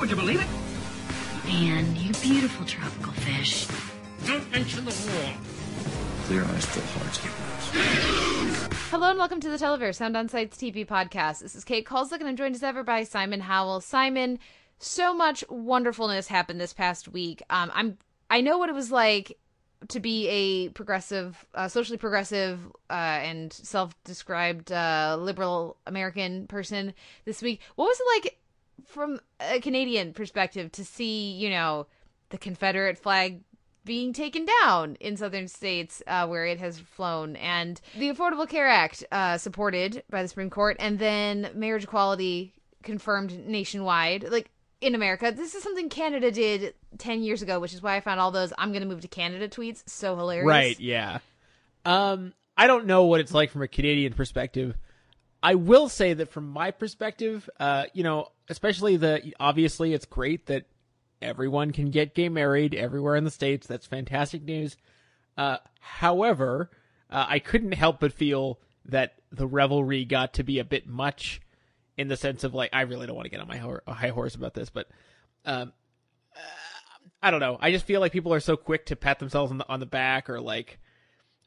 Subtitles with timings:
[0.00, 0.46] Would you believe it?
[1.46, 3.66] Man, you beautiful tropical fish.
[4.26, 5.32] Don't mention the war.
[6.24, 7.32] Clear eyes, full hearts, get
[8.60, 8.72] lost.
[8.90, 11.40] Hello and welcome to the Televerse Sound on Sights TV podcast.
[11.40, 13.80] This is Kate Kulzick and I'm joined as ever by Simon Howell.
[13.80, 14.38] Simon,
[14.78, 17.42] so much wonderfulness happened this past week.
[17.48, 17.96] Um, I'm
[18.28, 19.38] I know what it was like
[19.88, 26.92] to be a progressive, uh, socially progressive, uh, and self-described uh, liberal American person
[27.24, 27.60] this week.
[27.76, 28.38] What was it like
[28.84, 31.86] from a Canadian perspective to see, you know,
[32.30, 33.40] the Confederate flag
[33.84, 38.66] being taken down in southern states uh, where it has flown, and the Affordable Care
[38.66, 42.52] Act uh, supported by the Supreme Court, and then marriage equality
[42.82, 44.28] confirmed nationwide.
[44.28, 48.00] Like in America, this is something Canada did ten years ago, which is why I
[48.00, 50.48] found all those "I'm going to move to Canada" tweets so hilarious.
[50.48, 51.18] Right, yeah.
[51.84, 54.76] Um, I don't know what it's like from a Canadian perspective.
[55.42, 60.46] I will say that from my perspective, uh, you know, especially the obviously it's great
[60.46, 60.66] that
[61.20, 63.66] everyone can get gay married everywhere in the states.
[63.66, 64.76] That's fantastic news.
[65.36, 66.70] Uh, however,
[67.10, 71.40] uh, I couldn't help but feel that the revelry got to be a bit much,
[71.96, 74.08] in the sense of like I really don't want to get on my ho- high
[74.08, 74.88] horse about this, but
[75.44, 75.72] um,
[76.34, 76.40] uh,
[77.22, 77.58] I don't know.
[77.60, 79.86] I just feel like people are so quick to pat themselves on the on the
[79.86, 80.78] back or like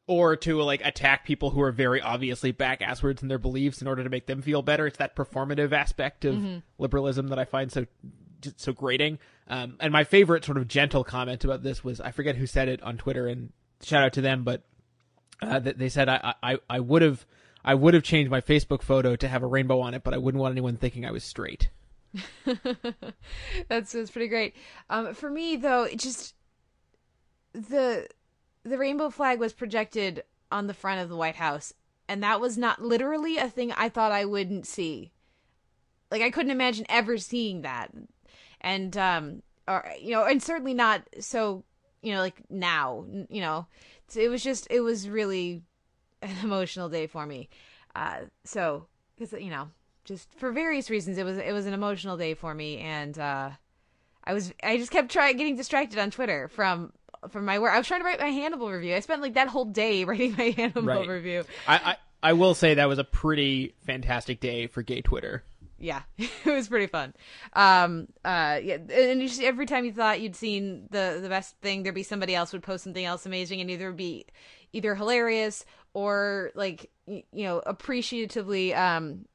[0.10, 3.88] or to like attack people who are very obviously back asswards in their beliefs in
[3.88, 4.88] order to make them feel better.
[4.88, 7.86] It's that performative aspect of liberalism that I find so
[8.58, 9.20] so grating.
[9.48, 12.70] Um, and my favorite sort of gentle comment about this was I forget who said
[12.70, 13.52] it on Twitter, and
[13.84, 14.64] shout out to them, but
[15.44, 17.28] uh, they said I I I would have
[17.64, 20.18] I would have changed my Facebook photo to have a rainbow on it, but I
[20.18, 21.70] wouldn't want anyone thinking I was straight.
[23.68, 24.56] that's that's pretty great.
[24.90, 26.34] Um, for me though, it just
[27.54, 28.08] the
[28.64, 31.74] the rainbow flag was projected on the front of the White House,
[32.08, 35.12] and that was not literally a thing I thought I wouldn't see.
[36.12, 37.92] Like I couldn't imagine ever seeing that,
[38.62, 41.64] and um, or you know, and certainly not so
[42.02, 43.06] you know like now.
[43.30, 43.68] You know,
[44.16, 45.62] it was just it was really
[46.22, 47.50] an emotional day for me.
[47.96, 48.88] Uh, so
[49.20, 49.70] because you know
[50.06, 53.50] just for various reasons it was it was an emotional day for me and uh
[54.24, 56.92] i was i just kept trying getting distracted on twitter from
[57.30, 59.48] from my work i was trying to write my hannibal review i spent like that
[59.48, 61.08] whole day writing my hannibal Right.
[61.08, 65.44] review I, I I will say that was a pretty fantastic day for gay Twitter.
[65.78, 67.14] yeah it was pretty fun
[67.54, 71.56] um uh yeah and you just, every time you thought you'd seen the the best
[71.62, 74.26] thing there'd be somebody else would post something else amazing and either be
[74.74, 79.26] either hilarious or like you know appreciatively um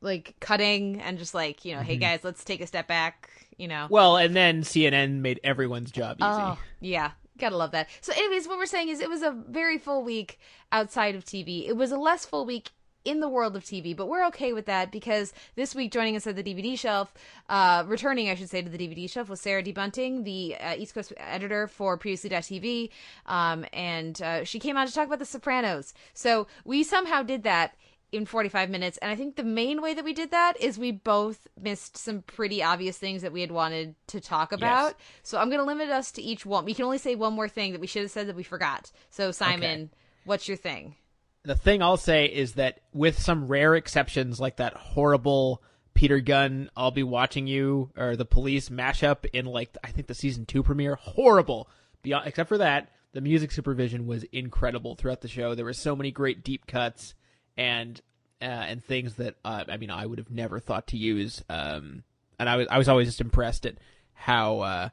[0.00, 3.68] like cutting and just like you know hey guys let's take a step back you
[3.68, 6.26] know Well, and then CNN made everyone's job easy.
[6.26, 7.12] Oh, yeah.
[7.42, 7.88] Gotta love that.
[8.00, 10.38] So, anyways, what we're saying is it was a very full week
[10.70, 11.66] outside of TV.
[11.66, 12.70] It was a less full week
[13.04, 16.24] in the world of TV, but we're okay with that because this week joining us
[16.24, 17.12] at the DVD shelf,
[17.48, 19.72] uh, returning, I should say, to the DVD shelf was Sarah D.
[19.72, 22.90] Bunting, the uh, East Coast editor for Previously.tv.
[23.26, 25.94] Um, and uh, she came on to talk about The Sopranos.
[26.14, 27.74] So, we somehow did that
[28.12, 28.98] in 45 minutes.
[28.98, 32.22] And i think the main way that we did that is we both missed some
[32.22, 34.94] pretty obvious things that we had wanted to talk about.
[35.22, 36.64] So i'm going to limit us to each one.
[36.64, 38.92] We can only say one more thing that we should have said that we forgot.
[39.10, 39.90] So simon
[40.24, 40.96] what's your thing?
[41.44, 45.62] The thing I'll say is that with some rare exceptions like that horrible
[45.94, 50.14] Peter Gunn I'll be watching you or the police mashup in like I think the
[50.14, 51.68] season 2 premiere horrible.
[52.02, 55.54] Beyond except for that the music supervision was incredible throughout the show.
[55.54, 57.14] There were so many great deep cuts
[57.56, 58.00] and
[58.40, 62.02] uh, and things that uh, I mean I would have never thought to use um
[62.38, 63.76] and I was I was always just impressed at
[64.14, 64.88] how uh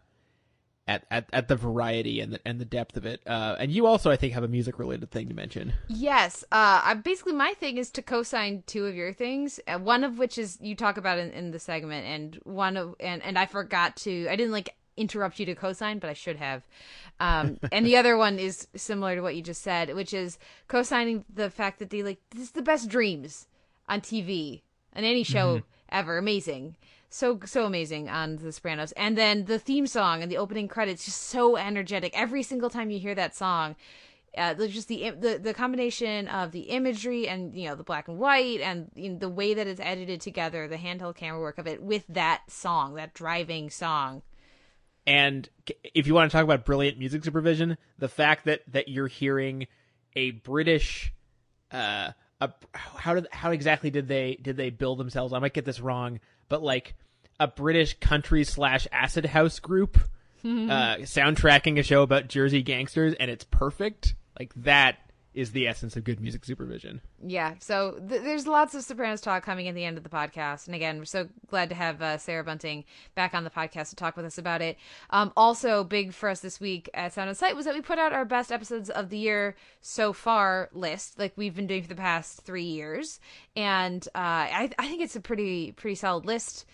[0.87, 3.21] at, at, at the variety and the, and the depth of it.
[3.27, 5.73] Uh, and you also, I think, have a music related thing to mention.
[5.87, 10.03] yes uh I, basically my thing is to co-sign two of your things uh, one
[10.03, 13.37] of which is you talk about in, in the segment and one of and and
[13.37, 16.67] i forgot to i didn't like interrupt you to co-sign but i should have
[17.19, 20.37] um and the other one is similar to what you just said which is
[20.67, 23.47] co-signing the fact that they like this is the best dreams
[23.87, 24.61] on tv
[24.95, 25.61] on any show
[25.91, 26.17] ever.
[26.17, 26.75] Amazing.
[27.09, 28.91] So so amazing on the sopranos.
[28.93, 32.17] And then the theme song and the opening credits just so energetic.
[32.17, 33.75] Every single time you hear that song
[34.37, 38.07] uh, the- just the, the the combination of the imagery and you know the black
[38.07, 41.57] and white and you know, the way that it's edited together, the handheld camera work
[41.57, 44.21] of it with that song, that driving song.
[45.09, 45.49] And
[45.95, 49.65] if you want to talk about brilliant music supervision, the fact that that you're hearing
[50.15, 51.11] a British,
[51.71, 55.33] uh, a, how did how exactly did they did they build themselves?
[55.33, 56.93] I might get this wrong, but like
[57.39, 59.97] a British country slash acid house group,
[60.45, 64.13] uh, soundtracking a show about Jersey gangsters, and it's perfect.
[64.37, 64.99] Like that
[65.33, 67.01] is the essence of good music supervision.
[67.23, 70.65] Yeah, so th- there's lots of Sopranos talk coming at the end of the podcast,
[70.65, 72.83] and again, we're so glad to have uh, Sarah Bunting
[73.13, 74.77] back on the podcast to talk with us about it.
[75.11, 77.99] Um, also, big for us this week at Sound on Sight was that we put
[77.99, 81.89] out our best episodes of the year so far list, like we've been doing for
[81.89, 83.19] the past three years,
[83.55, 86.65] and uh, I, I think it's a pretty pretty solid list.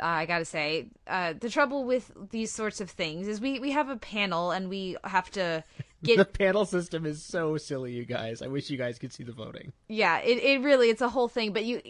[0.00, 3.72] Uh, I gotta say, uh, the trouble with these sorts of things is we we
[3.72, 5.64] have a panel and we have to
[6.02, 8.42] get the panel system is so silly, you guys.
[8.42, 9.72] I wish you guys could see the voting.
[9.88, 11.80] yeah it, it really it's a whole thing but you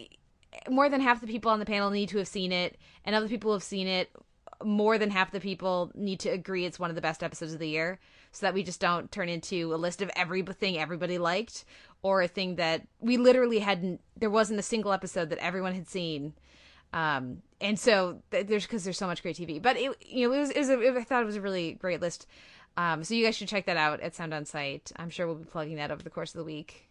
[0.68, 3.28] more than half the people on the panel need to have seen it and other
[3.28, 4.10] people have seen it
[4.64, 7.58] more than half the people need to agree it's one of the best episodes of
[7.58, 7.98] the year
[8.32, 11.64] so that we just don't turn into a list of everything everybody liked
[12.02, 15.88] or a thing that we literally hadn't there wasn't a single episode that everyone had
[15.88, 16.32] seen
[16.92, 20.34] um and so th- there's because there's so much great tv but it you know
[20.34, 22.26] it was, it was a, i thought it was a really great list
[22.76, 25.36] um so you guys should check that out at sound on sight i'm sure we'll
[25.36, 26.88] be plugging that over the course of the week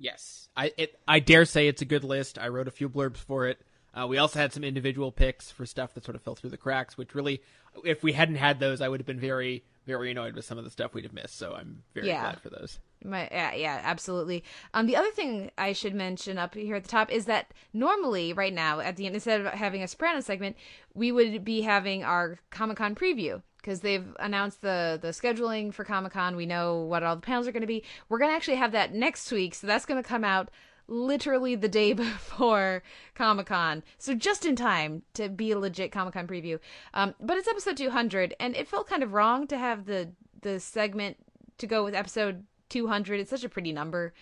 [0.00, 2.38] Yes, I it, I dare say it's a good list.
[2.38, 3.60] I wrote a few blurbs for it.
[3.92, 6.56] Uh, we also had some individual picks for stuff that sort of fell through the
[6.56, 7.42] cracks, which really,
[7.84, 10.62] if we hadn't had those, I would have been very, very annoyed with some of
[10.62, 11.36] the stuff we'd have missed.
[11.36, 12.20] So I'm very Yeah.
[12.20, 12.78] glad for those.
[13.04, 14.44] My, yeah, yeah, absolutely.
[14.72, 18.32] Um, the other thing I should mention up here at the top is that normally,
[18.32, 20.56] right now, at the end, instead of having a Soprano segment,
[20.94, 25.84] we would be having our Comic Con preview because they've announced the the scheduling for
[25.84, 26.36] Comic Con.
[26.36, 27.84] We know what all the panels are going to be.
[28.08, 30.50] We're going to actually have that next week, so that's going to come out
[30.86, 32.82] literally the day before
[33.14, 33.82] Comic Con.
[33.98, 36.58] So just in time to be a legit Comic Con preview.
[36.94, 40.58] Um, but it's episode 200, and it felt kind of wrong to have the the
[40.58, 41.18] segment
[41.58, 44.12] to go with episode 200 it's such a pretty number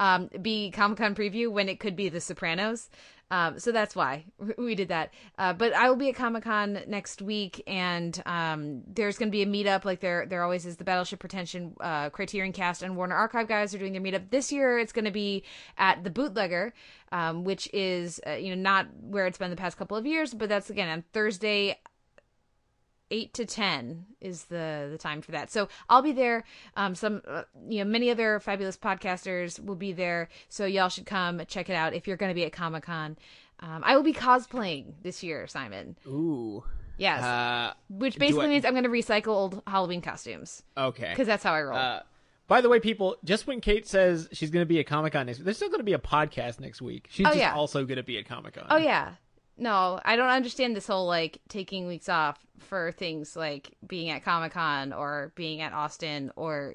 [0.00, 2.88] um be comic-con preview when it could be the sopranos.
[3.30, 4.24] Um so that's why
[4.58, 5.12] we did that.
[5.38, 9.42] Uh but i will be at comic-con next week and um there's going to be
[9.42, 9.84] a meetup.
[9.84, 13.74] Like there there always is the battleship pretension uh criterion cast and warner archive guys
[13.74, 14.30] are doing their meetup.
[14.30, 15.44] This year it's going to be
[15.78, 16.72] at the bootlegger
[17.12, 20.34] um which is uh, you know not where it's been the past couple of years
[20.34, 21.78] but that's again on thursday
[23.10, 25.50] eight to ten is the the time for that.
[25.50, 26.44] So I'll be there.
[26.76, 30.28] Um, some uh, you know many other fabulous podcasters will be there.
[30.48, 33.16] So y'all should come check it out if you're going to be at Comic Con.
[33.60, 35.96] Um, I will be cosplaying this year, Simon.
[36.06, 36.62] Ooh.
[36.98, 41.10] Yes, Uh, which basically I- means I'm going to recycle old Halloween costumes okay.
[41.10, 41.76] because that's how I roll.
[41.76, 42.00] Uh,
[42.48, 45.26] by the way, people, just when Kate says she's going to be at Comic Con
[45.26, 47.08] next, there's still going to be a podcast next week.
[47.10, 47.54] She's Oh, just yeah.
[47.54, 48.66] also going to be at Comic Con.
[48.70, 49.12] oh yeah.
[49.58, 54.24] No, I don't understand this whole like taking weeks off for things like being at
[54.24, 56.74] Comic Con or being at Austin or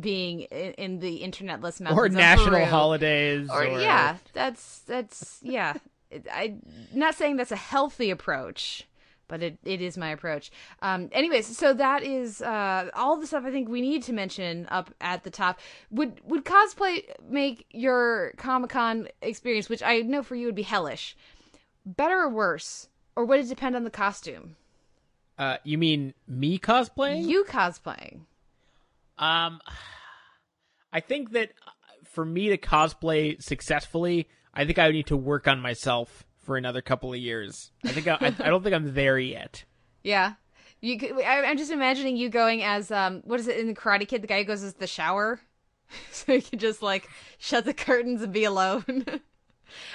[0.00, 2.64] being in, in the internetless mountains or of national Peru.
[2.66, 3.48] holidays.
[3.50, 5.74] or, Or, yeah that's that's yeah
[6.10, 6.56] It- i
[6.92, 8.86] not saying that's a healthy approach
[9.28, 10.50] but it, it is my approach
[10.82, 14.66] um anyways so that is uh all the stuff i think we need to mention
[14.70, 20.34] up at the top would would cosplay make your comic-con experience which i know for
[20.34, 21.16] you would be hellish
[21.96, 24.56] better or worse or would it depend on the costume
[25.38, 27.26] Uh, you mean me cosplaying?
[27.28, 28.20] you cosplaying
[29.18, 29.60] Um,
[30.92, 31.70] I think that uh,
[32.04, 36.56] for me to cosplay successfully, I think I would need to work on myself for
[36.56, 37.70] another couple of years.
[37.84, 39.64] I think I, I, I don't think I'm there yet.
[40.02, 40.32] Yeah.
[40.80, 43.74] You could, I, I'm just imagining you going as um what is it in the
[43.74, 44.22] Karate Kid?
[44.22, 45.38] The guy who goes as the shower,
[46.10, 47.06] so you can just like
[47.36, 49.04] shut the curtains and be alone.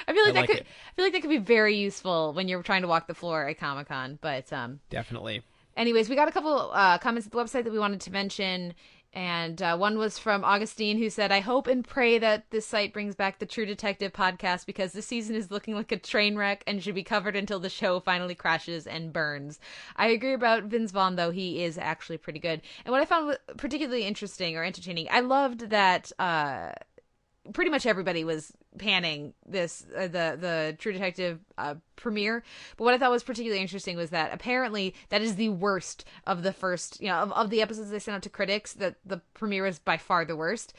[0.08, 0.68] I feel like I that like could it.
[0.90, 3.48] I feel like that could be very useful when you're trying to walk the floor
[3.48, 4.20] at Comic Con.
[4.22, 5.42] But um, Definitely.
[5.78, 8.74] anyways, we got a couple uh, comments at the website that we wanted to mention.
[9.18, 12.92] And uh, one was from Augustine, who said, I hope and pray that this site
[12.92, 16.66] brings back the True Detective podcast because this season is looking like a train wreck
[16.68, 19.58] and should be covered until the show finally crashes and burns.
[19.96, 21.32] I agree about Vince Vaughn, though.
[21.32, 22.62] He is actually pretty good.
[22.84, 26.12] And what I found particularly interesting or entertaining, I loved that.
[26.20, 26.74] Uh,
[27.54, 32.44] pretty much everybody was panning this uh, the the True Detective uh, premiere.
[32.78, 36.44] But what I thought was particularly interesting was that apparently that is the worst of
[36.44, 38.74] the first, you know, of, of the episodes they sent out to critics.
[38.74, 40.74] That the premiere is by far the worst.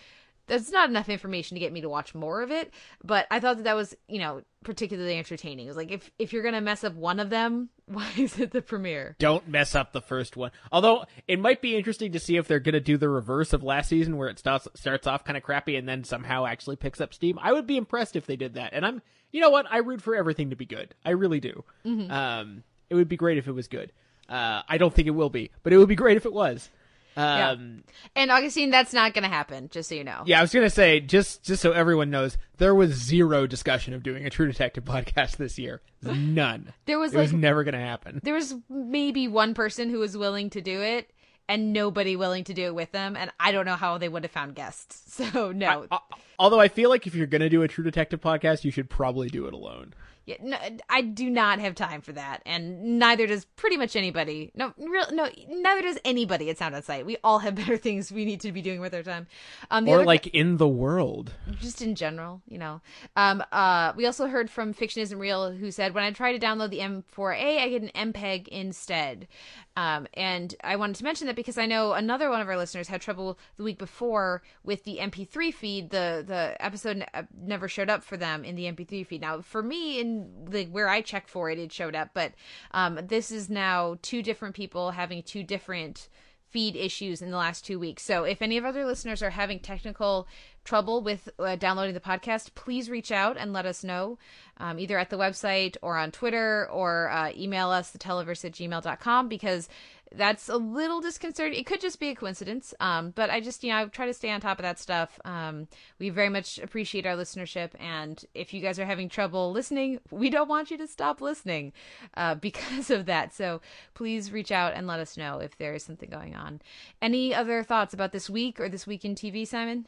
[0.46, 2.72] That's not enough information to get me to watch more of it,
[3.02, 5.66] but I thought that that was, you know, particularly entertaining.
[5.66, 8.50] It was like if if you're gonna mess up one of them, Why is it
[8.50, 9.14] the premiere?
[9.20, 10.50] Don't mess up the first one.
[10.72, 13.62] Although it might be interesting to see if they're going to do the reverse of
[13.62, 17.00] last season, where it starts starts off kind of crappy and then somehow actually picks
[17.00, 17.38] up steam.
[17.40, 18.72] I would be impressed if they did that.
[18.72, 19.66] And I'm, you know what?
[19.70, 20.96] I root for everything to be good.
[21.04, 21.62] I really do.
[21.84, 23.92] Um, it would be great if it was good.
[24.28, 26.68] Uh, I don't think it will be, but it would be great if it was.
[27.16, 29.68] Um, And Augustine, that's not going to happen.
[29.70, 30.22] Just so you know.
[30.26, 34.02] yeah, I was gonna say just just so everyone knows, there was zero discussion of
[34.02, 35.80] doing a True Detective podcast this year.
[36.02, 36.72] None.
[36.84, 38.20] There was it was never gonna happen.
[38.22, 41.10] there was maybe one person who was willing to do it,
[41.48, 43.16] and nobody willing to do it with them.
[43.16, 45.02] And I don't know how they would have found guests.
[45.32, 45.98] So no, Uh,
[46.38, 49.28] although I feel like if you're gonna do a True Detective podcast, you should probably
[49.28, 49.94] do it alone.
[50.26, 50.58] Yeah, no,
[50.90, 54.50] I do not have time for that, and neither does pretty much anybody.
[54.56, 57.06] No, real, no, neither does anybody at Sound on Sight.
[57.06, 59.28] We all have better things we need to be doing with our time.
[59.70, 61.32] Um, the or like in the world.
[61.60, 62.80] just in general, you know.
[63.14, 66.44] Um, uh, we also heard from Fiction Isn't Real, who said, "When I try to
[66.44, 69.28] download the M4A, I get an MPEG instead."
[69.76, 72.88] Um, and I wanted to mention that because I know another one of our listeners
[72.88, 75.90] had trouble the week before with the MP3 feed.
[75.90, 79.20] The the episode uh, never showed up for them in the MP3 feed.
[79.20, 82.10] Now, for me, in the where I checked for it, it showed up.
[82.14, 82.32] But
[82.72, 86.08] um, this is now two different people having two different
[86.50, 88.02] feed issues in the last two weeks.
[88.02, 90.26] So if any of other listeners are having technical
[90.64, 94.18] trouble with uh, downloading the podcast, please reach out and let us know,
[94.58, 98.52] um, either at the website or on Twitter or uh, email us, the televerse at
[98.52, 99.68] gmail.com, because
[100.14, 101.58] that's a little disconcerting.
[101.58, 104.14] It could just be a coincidence, um, but I just, you know, I try to
[104.14, 105.18] stay on top of that stuff.
[105.24, 110.00] Um, we very much appreciate our listenership, and if you guys are having trouble listening,
[110.10, 111.72] we don't want you to stop listening
[112.16, 113.34] uh, because of that.
[113.34, 113.60] So
[113.94, 116.60] please reach out and let us know if there is something going on.
[117.02, 119.86] Any other thoughts about this week or this week in TV, Simon?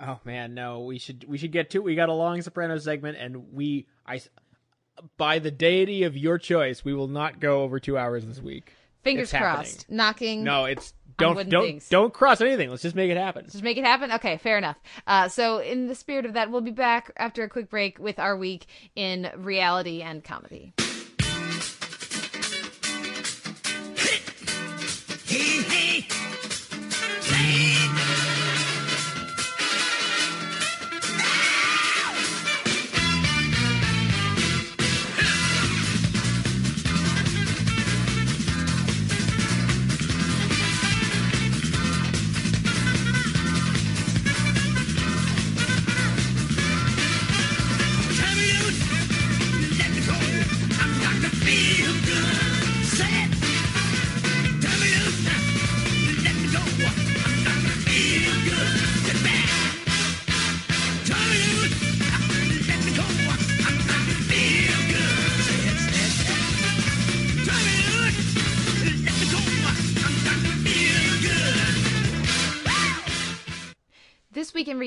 [0.00, 0.80] Oh man, no.
[0.80, 1.82] We should we should get to.
[1.82, 4.20] We got a long Sopranos segment, and we I
[5.16, 8.72] by the deity of your choice, we will not go over two hours this week.
[9.02, 9.54] Fingers happening.
[9.54, 9.90] crossed.
[9.90, 10.44] Knocking.
[10.44, 11.88] No, it's don't don't things.
[11.88, 12.70] don't cross anything.
[12.70, 13.44] Let's just make it happen.
[13.44, 14.12] Just make it happen?
[14.12, 14.76] Okay, fair enough.
[15.06, 18.18] Uh, so, in the spirit of that, we'll be back after a quick break with
[18.18, 18.66] our week
[18.96, 20.72] in reality and comedy.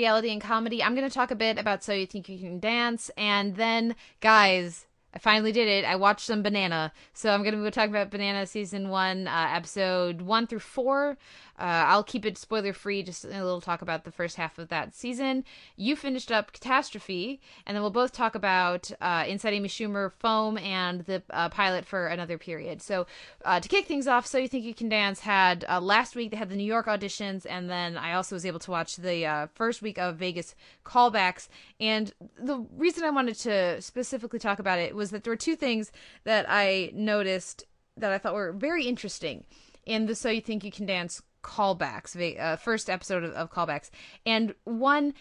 [0.04, 2.60] Reality and comedy, I'm going to talk a bit about So You Think You Can
[2.60, 5.86] Dance, and then, guys, I finally did it.
[5.86, 9.48] I watched some Banana, so I'm going to be talking about Banana season one, uh,
[9.52, 11.18] episode one through four.
[11.63, 14.67] Uh, I'll keep it spoiler free, just a little talk about the first half of
[14.67, 15.46] that season.
[15.77, 20.58] You finished up Catastrophe, and then we'll both talk about uh, Inside Amy Schumer, Foam,
[20.58, 22.82] and the uh, pilot for another period.
[22.82, 23.08] So
[23.46, 26.32] uh, to kick things off, So You Think You Can Dance had uh, last week
[26.32, 29.25] they had the New York auditions, and then I also was able to watch the
[29.25, 30.55] uh, first week of Vegas
[30.86, 31.48] callbacks.
[31.79, 35.55] And the reason I wanted to specifically talk about it was that there were two
[35.55, 35.93] things
[36.25, 37.63] that I noticed
[37.96, 39.46] that I thought were very interesting
[39.86, 43.90] in the So You Think You Can Dance callbacks, uh, first episode of, of callbacks.
[44.25, 45.13] And one,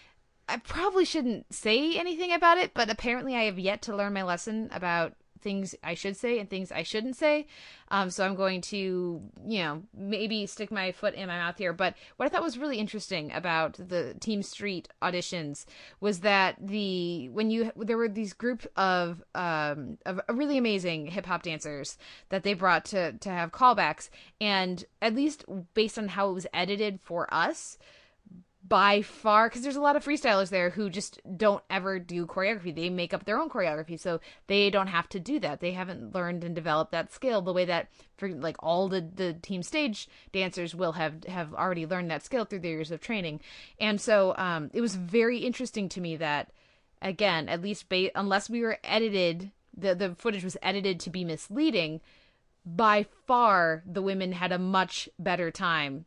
[0.47, 4.23] I probably shouldn't say anything about it, but apparently I have yet to learn my
[4.23, 7.45] lesson about things I should say and things I shouldn't say.
[7.89, 11.73] Um, so I'm going to, you know, maybe stick my foot in my mouth here.
[11.73, 15.65] But what I thought was really interesting about the Team Street auditions
[15.99, 21.25] was that the when you there were these group of um of really amazing hip
[21.25, 21.97] hop dancers
[22.29, 24.09] that they brought to to have callbacks,
[24.41, 27.77] and at least based on how it was edited for us
[28.73, 32.73] by far because there's a lot of freestylers there who just don't ever do choreography.
[32.73, 35.59] They make up their own choreography so they don't have to do that.
[35.59, 39.33] They haven't learned and developed that skill the way that for like all the the
[39.33, 43.41] team stage dancers will have have already learned that skill through their years of training.
[43.79, 46.49] And so um it was very interesting to me that
[46.99, 51.23] again at least ba- unless we were edited the the footage was edited to be
[51.23, 52.01] misleading
[52.65, 56.05] by far the women had a much better time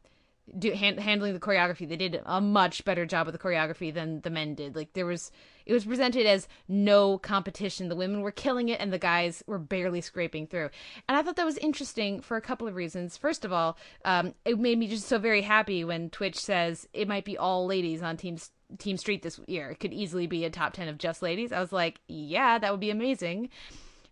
[0.59, 1.89] do han- handling the choreography.
[1.89, 4.77] They did a much better job of the choreography than the men did.
[4.77, 5.33] Like there was,
[5.65, 7.89] it was presented as no competition.
[7.89, 10.71] The women were killing it, and the guys were barely scraping through.
[11.09, 13.17] And I thought that was interesting for a couple of reasons.
[13.17, 17.09] First of all, um, it made me just so very happy when Twitch says it
[17.09, 18.39] might be all ladies on Team
[18.79, 19.71] Team Street this year.
[19.71, 21.53] It could easily be a top ten of just ladies.
[21.53, 23.51] I was like, yeah, that would be amazing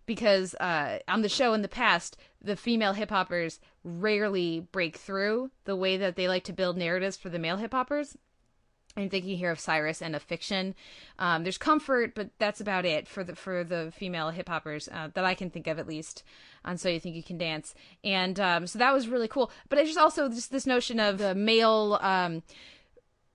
[0.06, 5.50] because uh, on the show in the past, the female hip hoppers rarely break through
[5.64, 8.16] the way that they like to build narratives for the male hip hoppers.
[8.96, 10.74] I'm thinking here of Cyrus and of Fik-Shun.
[11.18, 15.08] Um, there's comfort, but that's about it for the for the female hip hoppers uh,
[15.14, 16.22] that I can think of at least.
[16.64, 17.74] On so you think you can dance,
[18.04, 19.50] and um, so that was really cool.
[19.68, 21.98] But it's just also just this notion of the male.
[22.00, 22.42] Um,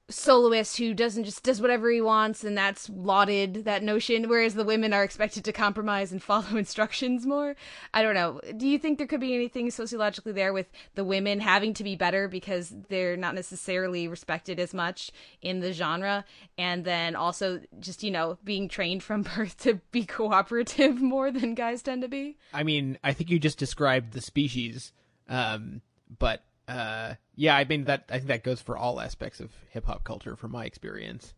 [0.10, 4.64] soloist who doesn't just does whatever he wants and that's lauded that notion whereas the
[4.64, 7.56] women are expected to compromise and follow instructions more.
[7.94, 8.42] I don't know.
[8.58, 11.96] Do you think there could be anything sociologically there with the women having to be
[11.96, 15.12] better because they're not necessarily respected as much
[15.42, 16.26] in the genre?
[16.58, 21.54] And then also just you know being trained from birth to be cooperative more than
[21.54, 22.38] guys tend to be?
[22.54, 24.92] I mean, I think you just described the species,
[25.28, 25.82] um,
[26.18, 29.86] but uh, yeah, I mean that I think that goes for all aspects of hip
[29.86, 31.34] hop culture, from my experience.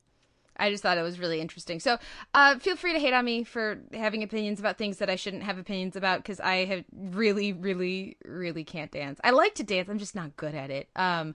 [0.58, 1.80] I just thought it was really interesting.
[1.80, 1.98] So,
[2.34, 5.44] uh, feel free to hate on me for having opinions about things that I shouldn't
[5.44, 9.20] have opinions about because I have really, really, really can't dance.
[9.24, 10.90] I like to dance, I'm just not good at it.
[10.96, 11.34] Um,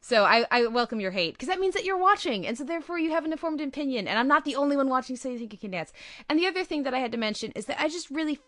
[0.00, 2.98] so I, I welcome your hate because that means that you're watching, and so therefore
[2.98, 4.08] you have an informed opinion.
[4.08, 5.92] And I'm not the only one watching, so you think you can dance.
[6.28, 8.40] And the other thing that I had to mention is that I just really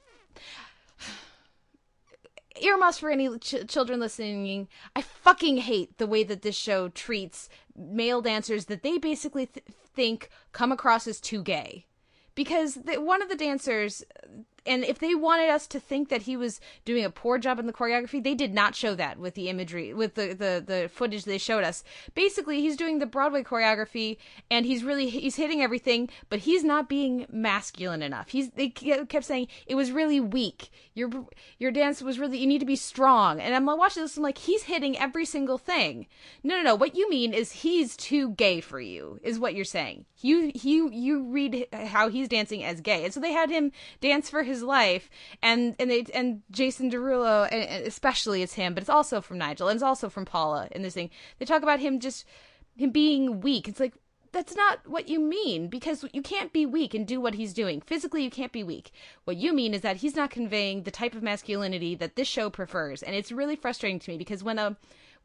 [2.60, 4.68] earmuffs for any ch- children listening.
[4.94, 9.64] I fucking hate the way that this show treats male dancers that they basically th-
[9.94, 11.86] think come across as too gay.
[12.34, 14.04] Because the, one of the dancers,
[14.66, 17.66] and if they wanted us to think that he was doing a poor job in
[17.66, 21.24] the choreography, they did not show that with the imagery, with the, the, the footage
[21.24, 21.84] they showed us.
[22.14, 24.16] Basically, he's doing the Broadway choreography,
[24.50, 28.28] and he's really he's hitting everything, but he's not being masculine enough.
[28.28, 30.70] He's they kept saying it was really weak.
[30.94, 31.10] Your
[31.58, 33.40] your dance was really you need to be strong.
[33.40, 36.06] And I'm watching this, I'm like he's hitting every single thing.
[36.42, 36.74] No, no, no.
[36.74, 40.06] What you mean is he's too gay for you, is what you're saying.
[40.20, 44.30] You you you read how he's dancing as gay, and so they had him dance
[44.30, 45.10] for his life,
[45.42, 47.50] and and they and Jason Derulo,
[47.86, 50.94] especially it's him, but it's also from Nigel, and it's also from Paula in this
[50.94, 51.10] thing.
[51.38, 52.24] They talk about him just
[52.76, 53.68] him being weak.
[53.68, 53.94] It's like
[54.32, 57.80] that's not what you mean because you can't be weak and do what he's doing.
[57.80, 58.92] Physically, you can't be weak.
[59.24, 62.50] What you mean is that he's not conveying the type of masculinity that this show
[62.50, 64.76] prefers, and it's really frustrating to me because when a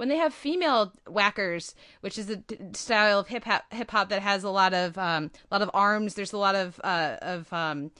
[0.01, 2.41] when they have female waackers, which is a
[2.73, 5.69] style of hip hop hip hop that has a lot of um, a lot of
[5.75, 7.91] arms, there's a lot of uh, of um,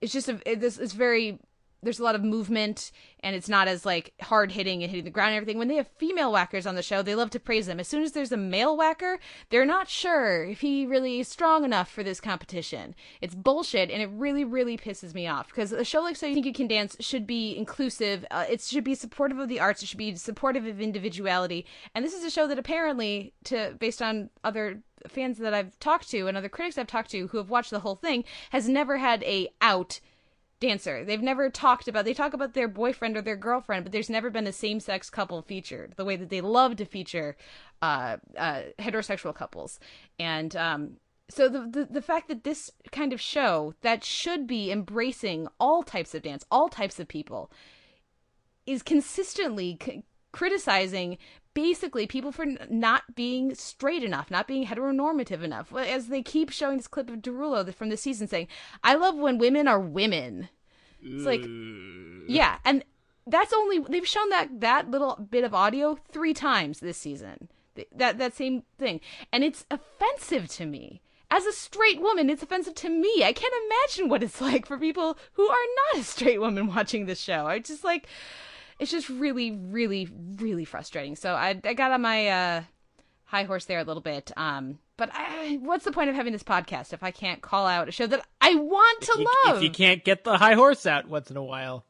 [0.00, 1.38] it's just a it, this it's very
[1.82, 5.10] there's a lot of movement and it's not as like hard hitting and hitting the
[5.10, 5.58] ground and everything.
[5.58, 7.80] When they have female waackers on the show, they love to praise them.
[7.80, 9.18] As soon as there's a male waacker,
[9.50, 12.94] they're not sure if he really is strong enough for this competition.
[13.20, 16.34] It's bullshit and it really, really pisses me off because a show like So You
[16.34, 18.24] Think You Can Dance should be inclusive.
[18.30, 19.82] Uh, it should be supportive of the arts.
[19.82, 21.66] It should be supportive of individuality.
[21.94, 26.10] And this is a show that apparently, to based on other fans that I've talked
[26.10, 28.98] to and other critics I've talked to who have watched the whole thing, has never
[28.98, 30.00] had a out
[30.60, 31.04] dancer.
[31.04, 34.30] They've never talked about they talk about their boyfriend or their girlfriend, but there's never
[34.30, 37.36] been a same sex couple featured the way that they love to feature
[37.82, 39.78] uh, uh, heterosexual couples.
[40.18, 40.96] And um,
[41.28, 45.82] so the, the the fact that this kind of show that should be embracing all
[45.82, 47.50] types of dance, all types of people,
[48.66, 51.18] is consistently c- criticizing
[51.56, 55.74] basically people for n- not being straight enough, not being heteronormative enough.
[55.74, 58.48] As they keep showing this clip of Derulo from the season saying,
[58.84, 60.50] "I love when women are women."
[61.02, 61.44] It's like,
[62.28, 62.84] yeah, and
[63.26, 67.48] that's only they've shown that that little bit of audio three times this season.
[67.74, 69.00] Th- That that same thing,
[69.32, 71.00] and it's offensive to me.
[71.30, 73.24] As a straight woman, it's offensive to me.
[73.24, 77.06] I can't imagine what it's like for people who are not a straight woman watching
[77.06, 77.46] this show.
[77.46, 78.06] I just like
[78.78, 81.16] it's just really, really, really frustrating.
[81.16, 82.62] So I, I got on my uh,
[83.24, 84.30] high horse there a little bit.
[84.36, 87.88] Um, but I, what's the point of having this podcast if I can't call out
[87.88, 90.86] a show that I want to You- love If you can't get the high horse
[90.86, 91.84] out once in a while,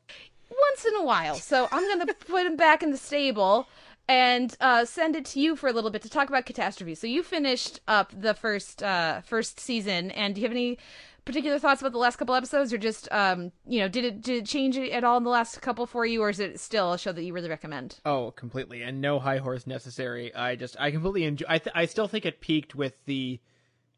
[0.51, 1.35] once in a while?
[1.37, 3.68] So I'm gonna put him back in the stable
[4.09, 6.94] and uh, send it to you for a little bit to talk about catastrophe.
[6.94, 10.79] So you finished up the first uh, first season, and do you have any
[11.26, 14.38] particular thoughts about the last couple episodes, or just um, you know, did it did
[14.38, 16.98] it change at all in the last couple for you, or is it still a
[16.98, 18.00] show that you really recommend?
[18.06, 20.34] oh, completely, and no high horse necessary.
[20.34, 21.46] I just, I completely enjoy.
[21.48, 23.40] I, th- I still think it peaked with the,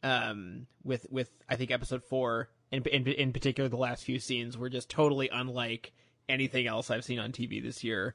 [0.02, 3.68] um, with with I think episode four in in in particular.
[3.68, 5.92] The last few scenes were just totally unlike
[6.28, 8.14] anything else I've seen on TV this year.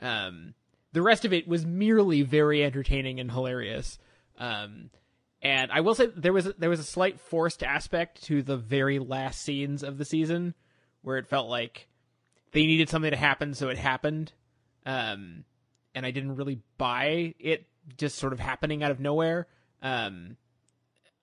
[0.00, 0.54] Um,
[0.92, 3.98] the rest of it was merely very entertaining and hilarious.
[4.38, 4.90] Um,
[5.42, 8.98] and I will say there was there was a slight forced aspect to the very
[8.98, 10.54] last scenes of the season,
[11.02, 11.88] where it felt like
[12.52, 14.32] they needed something to happen, so it happened.
[14.84, 15.44] Um,
[15.94, 19.46] and I didn't really buy it just sort of happening out of nowhere.
[19.82, 20.36] Um,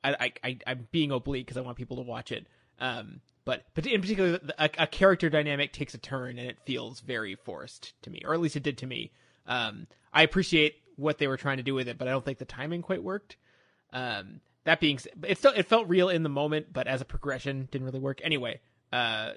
[0.04, 2.48] I, I, I am being oblique because I want people to watch it.
[2.80, 7.00] Um, but but in particular, a, a character dynamic takes a turn and it feels
[7.00, 9.12] very forced to me, or at least it did to me.
[9.46, 12.38] Um, I appreciate what they were trying to do with it, but I don't think
[12.38, 13.38] the timing quite worked.
[13.96, 17.06] Um, that being said, it still it felt real in the moment, but as a
[17.06, 18.20] progression, didn't really work.
[18.24, 18.60] Anyway,
[18.92, 19.32] uh,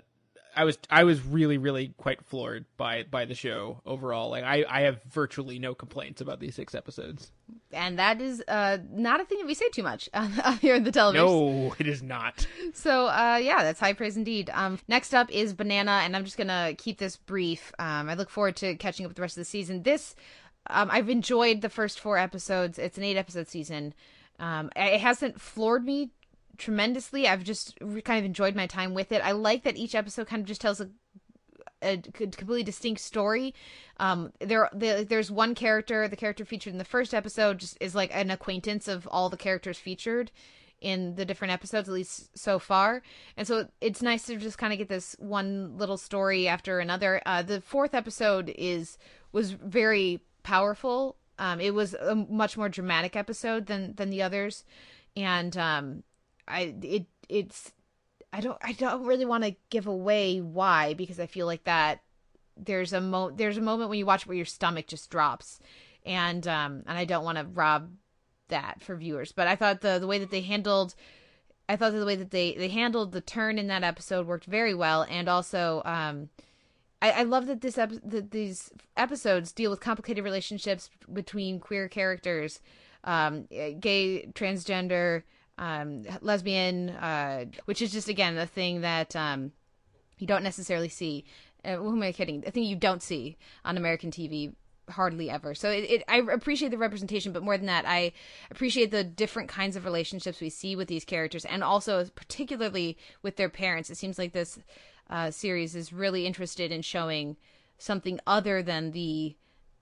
[0.57, 4.31] I was I was really really quite floored by by the show overall.
[4.31, 7.31] Like I I have virtually no complaints about these six episodes.
[7.73, 10.83] And that is uh, not a thing that we say too much uh, here in
[10.83, 11.25] the television.
[11.25, 12.47] No, it is not.
[12.75, 14.51] So uh, yeah, that's high praise indeed.
[14.53, 17.73] Um, next up is Banana, and I'm just gonna keep this brief.
[17.79, 19.85] Um, I look forward to catching up with the rest of the season.
[19.85, 20.16] This,
[20.68, 22.79] um, I've enjoyed the first four episodes.
[22.79, 23.94] It's an eight episode season.
[24.38, 26.11] Um, it hasn't floored me
[26.57, 27.27] tremendously.
[27.27, 29.22] I've just kind of enjoyed my time with it.
[29.24, 30.90] I like that each episode kind of just tells a
[31.81, 33.55] a completely distinct story.
[33.98, 37.94] Um, there, the, there's one character, the character featured in the first episode, just is
[37.94, 40.31] like an acquaintance of all the characters featured
[40.81, 43.03] in the different episodes, at least so far.
[43.37, 47.20] And so it's nice to just kind of get this one little story after another.
[47.27, 48.98] Uh, the fourth episode is
[49.33, 51.16] was very powerful.
[51.38, 54.64] Um, it was a much more dramatic episode than than the others,
[55.16, 56.03] and um,
[56.46, 57.72] I it it's
[58.33, 62.03] I don't I don't really want to give away why because I feel like that
[62.57, 65.61] there's a mo there's a moment when you watch where your stomach just drops.
[66.05, 67.90] And um and I don't want to rob
[68.48, 69.33] that for viewers.
[69.33, 70.94] But I thought the the way that they handled
[71.68, 74.74] I thought the way that they they handled the turn in that episode worked very
[74.74, 75.07] well.
[75.09, 76.29] And also um
[77.00, 81.88] I, I love that this ep- that these episodes deal with complicated relationships between queer
[81.88, 82.61] characters
[83.04, 83.44] um
[83.80, 85.22] gay transgender
[85.58, 89.52] um, lesbian, uh, which is just again a thing that um,
[90.18, 91.24] you don't necessarily see.
[91.64, 92.44] Uh, who am I kidding?
[92.46, 94.54] A thing you don't see on American TV
[94.90, 95.54] hardly ever.
[95.54, 98.12] So it, it, I appreciate the representation, but more than that, I
[98.50, 103.37] appreciate the different kinds of relationships we see with these characters, and also particularly with
[103.37, 103.90] their parents.
[103.90, 104.58] It seems like this
[105.11, 107.37] uh, series is really interested in showing
[107.79, 109.37] something other than the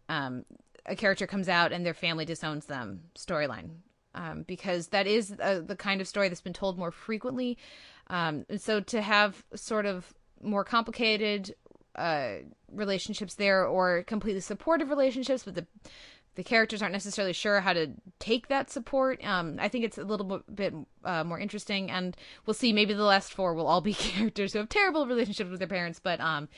[0.09, 0.45] um,
[0.85, 3.71] a character comes out and their family disowns them storyline
[4.15, 7.59] um, because that is uh, the kind of story that's been told more frequently.
[8.09, 11.55] Um, and so to have sort of more complicated
[11.97, 12.37] uh,
[12.71, 15.67] relationships there or completely supportive relationships, but the
[16.37, 19.25] the characters aren't necessarily sure how to take that support.
[19.25, 20.75] Um, I think it's a little bit
[21.07, 22.73] uh, more interesting, and we'll see.
[22.73, 26.01] Maybe the last four will all be characters who have terrible relationships with their parents,
[26.03, 26.49] but um,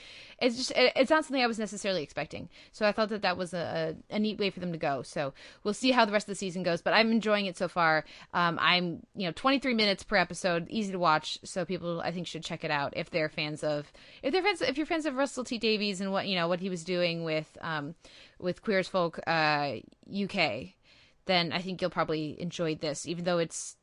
[0.41, 2.49] it's just it, it's not something I was necessarily expecting.
[2.73, 5.03] So I thought that that was a, a, neat way for them to go.
[5.03, 5.33] So
[5.63, 8.05] we'll see how the rest of the season goes, but I'm enjoying it so far.
[8.35, 12.27] Um, I'm you know 23 minutes per episode, easy to watch, so people I think
[12.27, 15.15] should check it out if they're fans of if they're fans if you're fans of
[15.15, 17.95] Russell T Davies and what you know what he was doing with um
[18.39, 19.77] with Queer as Folk uh,
[20.13, 20.75] UK,
[21.27, 23.77] then I think you'll probably enjoy this, even though it's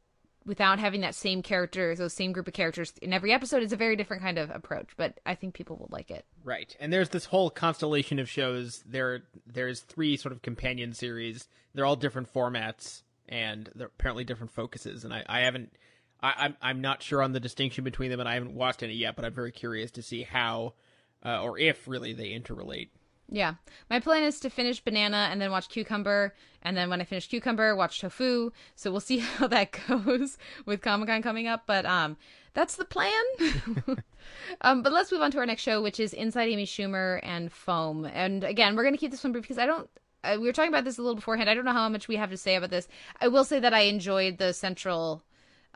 [0.45, 3.63] without having that same character, those same group of characters in every episode.
[3.63, 6.25] It's a very different kind of approach, but I think people will like it.
[6.43, 8.83] Right, and there's this whole constellation of shows.
[8.85, 11.47] There, there's three sort of companion series.
[11.73, 15.03] They're all different formats, and they're apparently different focuses.
[15.03, 15.73] And I, I haven't.
[16.21, 18.93] I, I'm I'm not sure on the distinction between them, and I haven't watched any
[18.93, 19.15] yet.
[19.15, 20.73] But I'm very curious to see how,
[21.25, 22.89] uh, or if really they interrelate.
[23.29, 23.55] Yeah.
[23.89, 26.33] My plan is to finish Banana and then watch Cucumber.
[26.61, 28.51] And then when I finish Cucumber, watch Tofu.
[28.75, 31.63] So we'll see how that goes with Comic Con coming up.
[31.65, 32.17] But um,
[32.53, 33.11] that's the plan.
[34.61, 37.51] um, but let's move on to our next show, which is Inside Amy Schumer and
[37.51, 38.05] Foam.
[38.05, 39.89] And again, we're going to keep this one brief because I don't.
[40.23, 41.49] Uh, we were talking about this a little beforehand.
[41.49, 42.87] I don't know how much we have to say about this.
[43.21, 45.23] I will say that I enjoyed the central.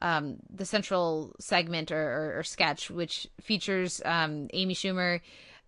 [0.01, 5.19] Um, the central segment or, or, or sketch, which features um, Amy Schumer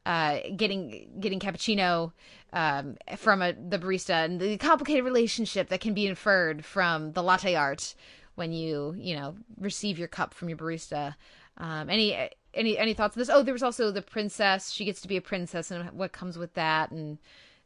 [0.05, 2.11] uh, getting getting cappuccino
[2.53, 7.23] um, from a, the barista and the complicated relationship that can be inferred from the
[7.23, 7.95] latte art
[8.35, 11.15] when you you know receive your cup from your barista.
[11.57, 13.29] Um, any any any thoughts on this?
[13.29, 14.71] Oh, there was also the princess.
[14.71, 17.17] She gets to be a princess and what comes with that, and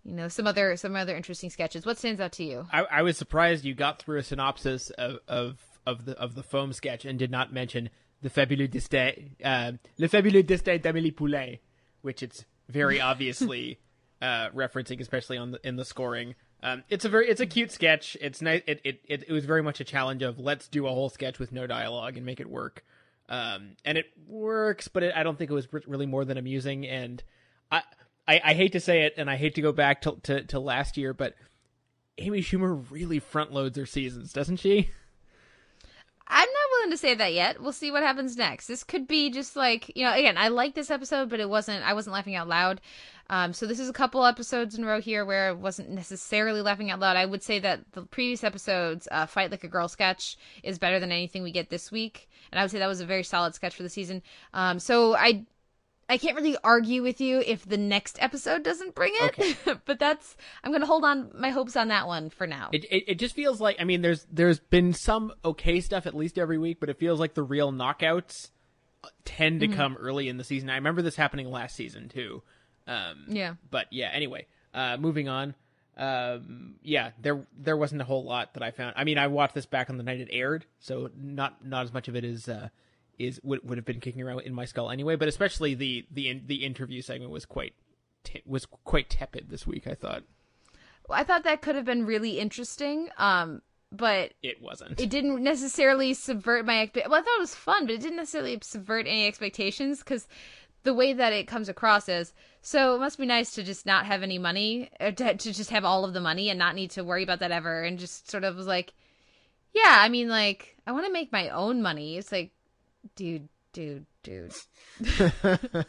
[0.03, 1.85] you know some other some other interesting sketches.
[1.85, 2.67] What stands out to you?
[2.71, 6.43] I, I was surprised you got through a synopsis of, of of the of the
[6.43, 7.89] foam sketch and did not mention
[8.21, 11.57] the fabuleux destin, uh, le fabuleux destin d'Amélie Poulain
[12.05, 13.79] which it's very obviously
[14.21, 16.35] uh, referencing, especially on the in the scoring.
[16.63, 18.15] Um, it's a very it's a cute sketch.
[18.21, 18.61] It's nice.
[18.65, 21.39] It, it it it was very much a challenge of let's do a whole sketch
[21.39, 22.85] with no dialogue and make it work.
[23.27, 26.87] Um, and it works, but it, I don't think it was really more than amusing.
[26.87, 27.21] And
[27.71, 27.81] I
[28.27, 30.59] I, I hate to say it, and I hate to go back to, to to
[30.59, 31.35] last year, but
[32.17, 34.89] Amy Schumer really front loads her seasons, doesn't she?
[36.27, 37.61] I'm not willing to say that yet.
[37.61, 38.67] We'll see what happens next.
[38.67, 40.13] This could be just like you know.
[40.13, 41.83] Again, I like this episode, but it wasn't.
[41.83, 42.81] I wasn't laughing out loud.
[43.27, 46.61] Um, so this is a couple episodes in a row here where I wasn't necessarily
[46.61, 47.17] laughing out loud.
[47.17, 50.99] I would say that the previous episodes, uh, "Fight Like a Girl" sketch, is better
[50.99, 53.55] than anything we get this week, and I would say that was a very solid
[53.55, 54.21] sketch for the season.
[54.53, 55.45] Um, so I
[56.07, 60.37] I can't really argue with you if the next episode doesn't bring it, but that's
[60.63, 62.69] I'm going to hold on my hopes on that one for now.
[62.71, 66.13] It, it it just feels like I mean there's there's been some okay stuff at
[66.13, 68.51] least every week, but it feels like the real knockouts
[69.23, 70.69] tend to come early in the season.
[70.69, 72.43] I remember this happening last season too.
[72.87, 73.55] Um, yeah.
[73.69, 75.55] But yeah, anyway, uh, moving on.
[75.97, 78.95] Um, yeah, there there wasn't a whole lot that I found.
[78.97, 81.93] I mean, I watched this back on the night it aired, so not not as
[81.93, 82.69] much of it is uh,
[83.19, 85.15] is would would have been kicking around in my skull anyway.
[85.15, 87.73] But especially the the the interview segment was quite
[88.23, 89.87] te- was quite tepid this week.
[89.87, 90.23] I thought
[91.09, 93.09] I thought that could have been really interesting.
[93.17, 94.99] Um, but it wasn't.
[94.99, 98.17] it didn't necessarily subvert my expe- well i thought it was fun but it didn't
[98.17, 100.27] necessarily subvert any expectations because
[100.83, 104.05] the way that it comes across is so it must be nice to just not
[104.05, 106.91] have any money or to, to just have all of the money and not need
[106.91, 108.93] to worry about that ever and just sort of was like
[109.73, 112.51] yeah i mean like i want to make my own money it's like
[113.15, 114.53] dude dude dude.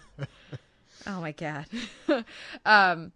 [1.07, 1.67] Oh my god.
[2.65, 3.13] Um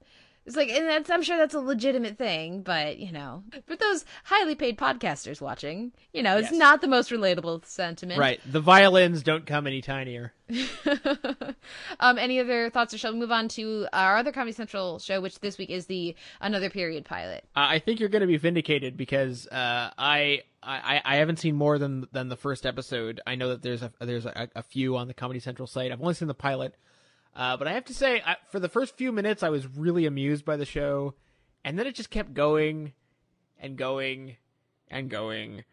[0.51, 4.05] it's like, and that's, I'm sure that's a legitimate thing, but you know, for those
[4.25, 6.59] highly paid podcasters watching, you know, it's Yes.
[6.59, 8.19] not the most relatable sentiment.
[8.19, 8.41] right.
[8.51, 10.33] The violins don't come any tinier.
[12.01, 15.21] um, any other thoughts, or shall we move on to our other Comedy Central show,
[15.21, 17.45] which this week is the Another Period pilot?
[17.57, 21.55] Uh, I think you're going to be vindicated because uh, I, I I haven't seen
[21.57, 23.21] more than than the first episode.
[23.27, 25.93] I know that there's a there's a, a few on the Comedy Central site.
[25.93, 26.75] I've only seen the pilot,
[27.35, 30.07] uh, but I have to say, I, for the first few minutes, I was really
[30.07, 31.15] amused by the show,
[31.65, 32.93] and then it just kept going,
[33.59, 34.37] and going,
[34.89, 35.65] and going,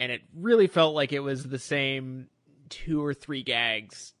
[0.00, 2.28] and it really felt like it was the same
[2.68, 4.12] two or three gags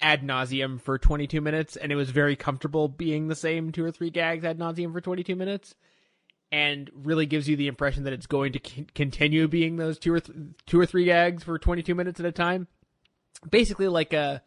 [0.00, 3.92] ad nauseum for 22 minutes, and it was very comfortable being the same two or
[3.92, 5.74] three gags ad nauseum for 22 minutes,
[6.50, 10.12] and really gives you the impression that it's going to con- continue being those two
[10.12, 12.66] or th- two or three gags for 22 minutes at a time.
[13.48, 14.42] Basically, like a,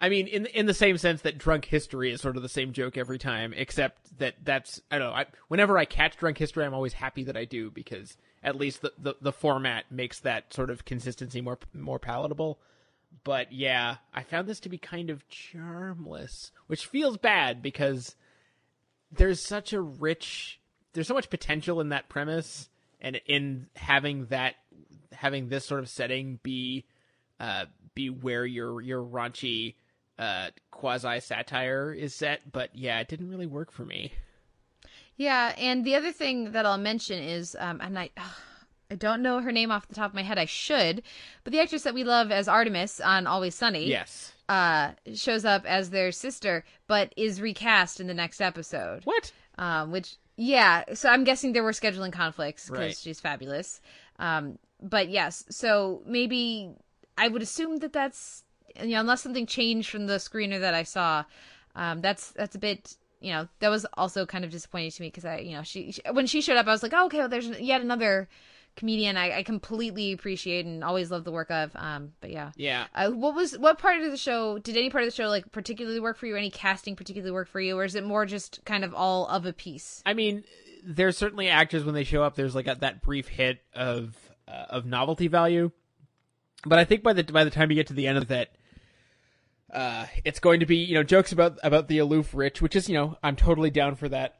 [0.00, 2.72] I mean, in in the same sense that drunk history is sort of the same
[2.72, 5.16] joke every time, except that that's I don't know.
[5.16, 8.82] I, whenever I catch drunk history, I'm always happy that I do because at least
[8.82, 12.60] the, the the format makes that sort of consistency more more palatable.
[13.24, 18.14] But yeah, I found this to be kind of charmless, which feels bad because
[19.10, 20.60] there's such a rich
[20.92, 22.68] there's so much potential in that premise
[23.00, 24.54] and in having that
[25.12, 26.84] having this sort of setting be
[27.40, 29.74] uh be where your your raunchy
[30.18, 34.12] uh quasi satire is set but yeah it didn't really work for me
[35.16, 38.10] Yeah, and the other thing that I'll mention is, um, and I,
[38.90, 40.38] I don't know her name off the top of my head.
[40.38, 41.02] I should,
[41.42, 45.66] but the actress that we love as Artemis on Always Sunny, yes uh, shows up
[45.66, 49.02] as their sister, but is recast in the next episode.
[49.04, 52.96] what Um, which yeah, so I'm guessing there were scheduling conflicts because Right.
[52.96, 53.80] she's fabulous.
[54.20, 56.70] Um, but yes, so maybe
[57.18, 58.44] I would assume that that's
[58.82, 61.24] you know unless something changed from the screener that I saw,
[61.74, 65.08] um, that's that's a bit you know that was also kind of disappointing to me
[65.08, 67.18] because I you know she, she when she showed up I was like oh, okay
[67.18, 68.28] well, there's yet another
[68.76, 72.86] comedian I, I completely appreciate and always love the work of um but yeah yeah
[72.94, 75.50] uh, what was what part of the show did any part of the show like
[75.50, 76.36] particularly work for you?
[76.36, 79.46] Any casting particularly work for you, or is it more just kind of all of
[79.46, 80.02] a piece?
[80.06, 80.44] I mean,
[80.84, 82.36] there's certainly actors when they show up.
[82.36, 85.72] There's like a, that brief hit of uh, of novelty value,
[86.64, 88.52] but I think by the by the time you get to the end of that,
[89.72, 92.88] uh, it's going to be you know jokes about about the aloof rich, which is
[92.88, 94.38] you know I'm totally down for that,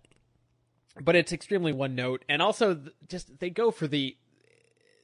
[1.01, 4.17] but it's extremely one note, and also th- just they go for the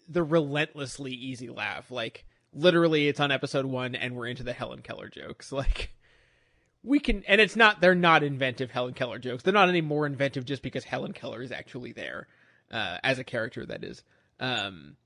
[0.08, 4.80] the relentlessly easy laugh, like literally it's on episode one and we're into the Helen
[4.80, 5.90] Keller jokes, like
[6.84, 9.42] we can and it's not they're not inventive helen keller jokes.
[9.42, 12.28] They're not any more inventive just because helen keller is actually there
[12.70, 14.02] uh as a character that is.
[14.38, 14.96] Um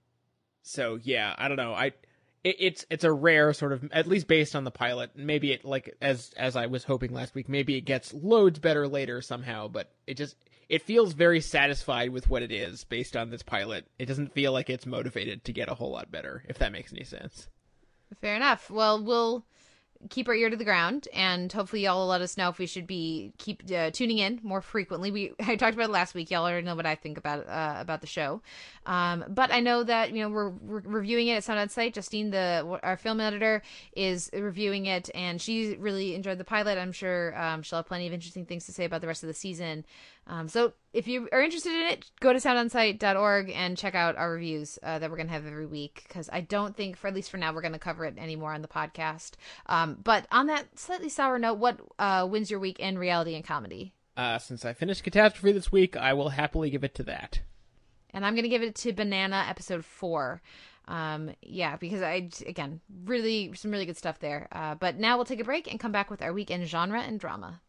[0.62, 1.72] so yeah i don't know.
[1.72, 1.92] I
[2.44, 5.64] it, it's it's a rare sort of at least based on the pilot maybe it
[5.64, 9.68] like as as i was hoping last week maybe it gets loads better later somehow
[9.68, 10.36] but it just
[10.68, 14.52] it feels very satisfied with what it is based on this pilot it doesn't feel
[14.52, 17.48] like it's motivated to get a whole lot better if that makes any sense
[18.20, 18.70] Fair enough.
[18.70, 19.44] Well, we'll
[20.10, 22.66] keep our ear to the ground, and hopefully y'all will let us know if we
[22.66, 25.10] should be keep uh, tuning in more frequently.
[25.10, 26.30] We I talked about it last week.
[26.30, 28.40] Y'all already know what I think about uh, about the show,
[28.86, 31.94] um, but I know that you know we're, we're reviewing it at Sound on Sight.
[31.94, 33.62] Justine, the our film editor,
[33.96, 36.78] is reviewing it, and she really enjoyed the pilot.
[36.78, 39.28] I'm sure um, she'll have plenty of interesting things to say about the rest of
[39.28, 39.84] the season.
[40.28, 44.32] Um, so if you are interested in it, go to soundonsight.org and check out our
[44.32, 46.04] reviews uh, that we're going to have every week.
[46.06, 48.52] Because I don't think, for at least for now, we're going to cover it anymore
[48.52, 49.32] on the podcast.
[49.66, 53.44] Um, but on that slightly sour note, what uh, wins your week in reality and
[53.44, 53.94] comedy?
[54.16, 57.40] Uh, since I finished Catastrophe this week, I will happily give it to that.
[58.12, 60.42] And I'm going to give it to Banana episode four.
[60.88, 64.48] Um, yeah, because I, again, really, some really good stuff there.
[64.50, 67.20] Uh, but now we'll take a break and come back with our weekend genre and
[67.20, 67.60] drama.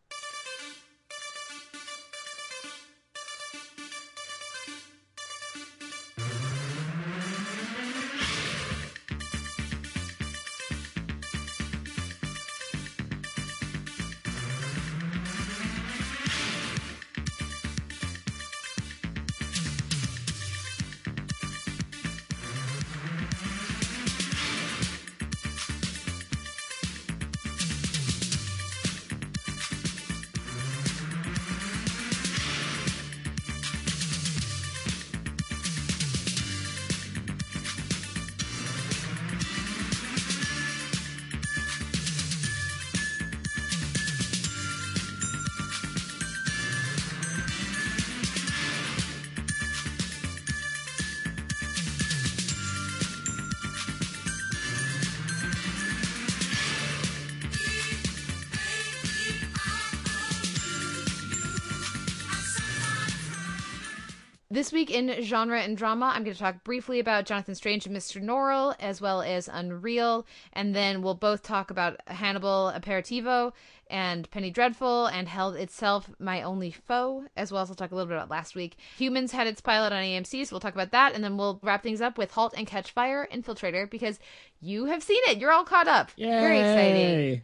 [64.60, 67.96] This week in genre and drama, I'm going to talk briefly about Jonathan Strange and
[67.96, 68.22] Mr.
[68.22, 73.54] Norrell, as well as Unreal, and then we'll both talk about Hannibal Aperitivo
[73.90, 77.96] and Penny Dreadful and Hell itself, My Only Foe, as well as we'll talk a
[77.96, 78.76] little bit about last week.
[78.98, 81.82] Humans had its pilot on AMC, so we'll talk about that, and then we'll wrap
[81.82, 84.20] things up with Halt and Catch Fire, Infiltrator, because
[84.60, 85.38] you have seen it.
[85.38, 86.12] You're all caught up.
[86.42, 87.42] Very exciting.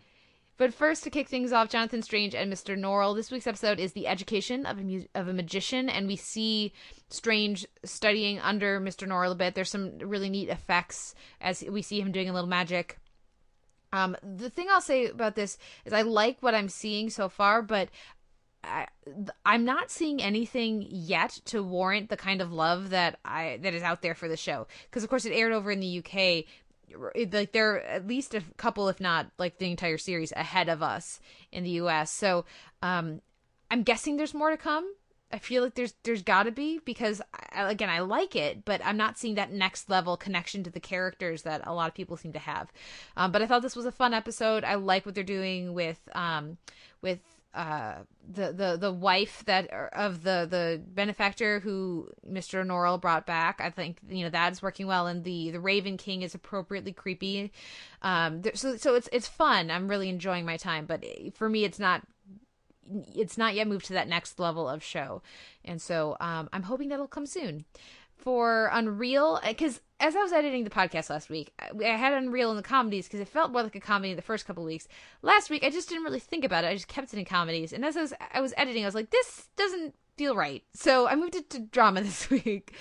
[0.57, 2.77] But first, to kick things off, Jonathan Strange and Mr.
[2.77, 3.13] Norrell.
[3.15, 6.71] This week's episode is the education of a mu- of a magician, and we see
[7.09, 9.05] Strange studying under Mr.
[9.05, 9.53] Norrell a bit.
[9.53, 12.99] There's some really neat effects as we see him doing a little magic.
[13.91, 17.61] Um, the thing I'll say about this is I like what I'm seeing so far,
[17.61, 17.89] but
[18.63, 18.87] I,
[19.45, 23.83] I'm not seeing anything yet to warrant the kind of love that I that is
[23.83, 24.67] out there for the show.
[24.89, 26.45] Because of course it aired over in the UK,
[27.31, 31.19] like they're at least a couple, if not like the entire series, ahead of us
[31.51, 32.11] in the US.
[32.11, 32.45] So
[32.81, 33.21] um,
[33.69, 34.89] I'm guessing there's more to come.
[35.31, 38.79] I feel like there's there's got to be because I, again I like it, but
[38.85, 42.15] I'm not seeing that next level connection to the characters that a lot of people
[42.15, 42.71] seem to have.
[43.17, 44.63] Um, but I thought this was a fun episode.
[44.63, 46.57] I like what they're doing with um,
[47.01, 47.19] with
[47.55, 52.65] uh, the the the wife that of the the benefactor who Mr.
[52.65, 53.61] Norrell brought back.
[53.61, 56.91] I think you know that is working well, and the the Raven King is appropriately
[56.91, 57.53] creepy.
[58.01, 59.71] Um, there, so so it's it's fun.
[59.71, 62.03] I'm really enjoying my time, but for me, it's not
[63.15, 65.21] it's not yet moved to that next level of show,
[65.63, 67.63] and so um, I'm hoping that'll come soon.
[68.25, 72.57] For Unreal, because as I was editing the podcast last week, I had Unreal in
[72.57, 74.87] the comedies because it felt more like a comedy the first couple weeks.
[75.21, 76.69] Last week, I just didn't really think about it.
[76.69, 78.95] I just kept it in comedies, and as I was, I was editing, I was
[78.95, 80.63] like, this doesn't feel right.
[80.73, 82.73] So I moved it to drama this week,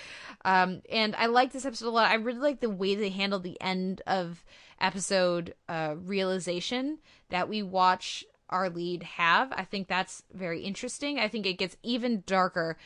[0.46, 2.10] um, and I like this episode a lot.
[2.10, 4.42] I really like the way they handled the end of
[4.80, 9.52] episode uh, realization that we watch our lead have.
[9.52, 11.18] I think that's very interesting.
[11.18, 12.78] I think it gets even darker,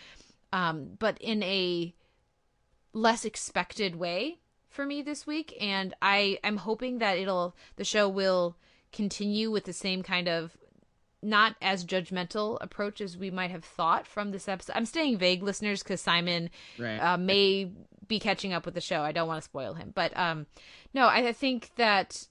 [0.53, 1.95] um, but in a
[2.93, 5.57] less expected way for me this week.
[5.61, 8.57] And I am hoping that it'll the show will
[8.93, 10.57] continue with the same kind of
[11.23, 14.73] not as judgmental approach as we might have thought from this episode.
[14.77, 16.49] I'm staying vague, listeners, because Simon
[16.79, 16.99] Right.
[16.99, 17.71] uh, may
[18.07, 19.01] be catching up with the show.
[19.03, 20.47] I don't want to spoil him, but um,
[20.95, 22.27] no, I, I think that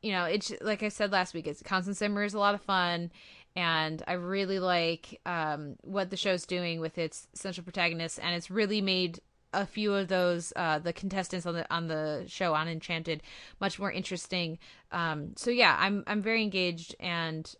[0.00, 1.46] you know it's like I said last week.
[1.46, 3.12] It's Constant Simmer is a lot of fun,
[3.54, 8.50] and I really like um what the show's doing with its central protagonists, and it's
[8.50, 9.20] really made
[9.52, 13.22] a few of those uh the contestants on the on the show on Enchanted
[13.60, 14.58] much more interesting.
[14.90, 17.52] Um, so yeah, I'm I'm very engaged and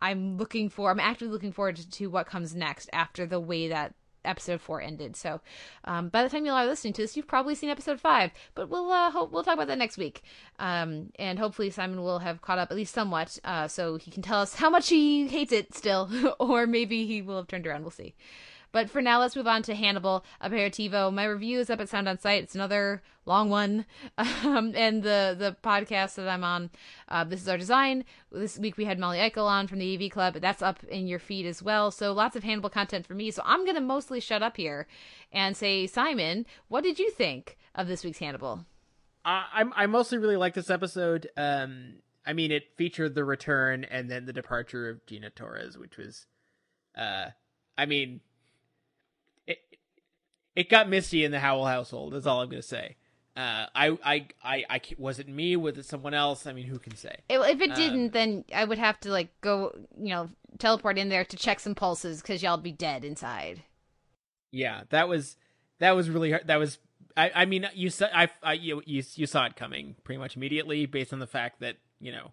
[0.00, 3.68] I'm looking for I'm actively looking forward to, to what comes next after the way
[3.68, 5.16] that episode four ended.
[5.16, 5.40] So
[5.84, 8.30] um, by the time you are listening to this, you've probably seen episode five.
[8.54, 10.22] But we'll uh, hope we'll talk about that next week.
[10.58, 14.22] Um, and hopefully Simon will have caught up at least somewhat, uh, so he can
[14.22, 17.82] tell us how much he hates it still, or maybe he will have turned around.
[17.82, 18.14] We'll see.
[18.72, 21.12] But for now, let's move on to Hannibal Aperitivo.
[21.12, 22.42] My review is up at Sound on Sight.
[22.42, 23.84] It's another long one,
[24.18, 26.70] um, and the the podcast that I'm on.
[27.08, 28.04] Uh, this is our design.
[28.30, 30.34] This week we had Molly Eichel on from the AV Club.
[30.40, 31.90] That's up in your feed as well.
[31.90, 33.30] So lots of Hannibal content for me.
[33.30, 34.86] So I'm gonna mostly shut up here
[35.30, 38.64] and say, Simon, what did you think of this week's Hannibal?
[39.24, 41.28] I I'm, mostly really like this episode.
[41.36, 41.96] Um,
[42.26, 46.26] I mean, it featured the return and then the departure of Gina Torres, which was,
[46.96, 47.26] uh,
[47.76, 48.20] I mean,
[50.54, 52.12] it got misty in the Howell household.
[52.12, 52.96] That's all I'm gonna say.
[53.34, 55.56] Uh, I, I, I, I, was it me?
[55.56, 56.46] Was it someone else?
[56.46, 57.16] I mean, who can say?
[57.30, 60.28] If it Um, didn't, then I would have to like go, you know,
[60.58, 63.62] teleport in there to check some pulses because y'all be dead inside.
[64.50, 65.38] Yeah, that was
[65.78, 66.46] that was really hard.
[66.46, 66.78] That was.
[67.16, 70.36] I, I mean, you saw I, I you, you you saw it coming pretty much
[70.36, 72.32] immediately based on the fact that you know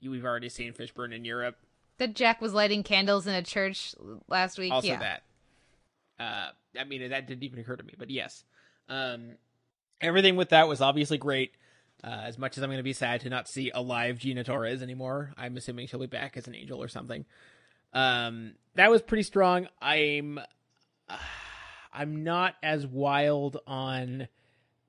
[0.00, 1.56] you, we've already seen Fishburne in Europe.
[1.98, 3.94] That Jack was lighting candles in a church
[4.28, 4.72] last week.
[4.72, 4.98] also yeah.
[4.98, 5.22] that
[6.18, 6.48] uh
[6.78, 8.44] i mean that didn't even occur to me but yes.
[8.88, 9.36] Um
[10.00, 11.52] everything with that was obviously great.
[12.04, 14.44] Uh, as much as i'm going to be sad to not see a live gina
[14.44, 17.24] torres anymore i'm assuming she'll be back as an angel or something.
[17.92, 19.68] Um that was pretty strong.
[19.80, 20.38] I'm
[21.08, 21.16] uh,
[21.92, 24.28] i'm not as wild on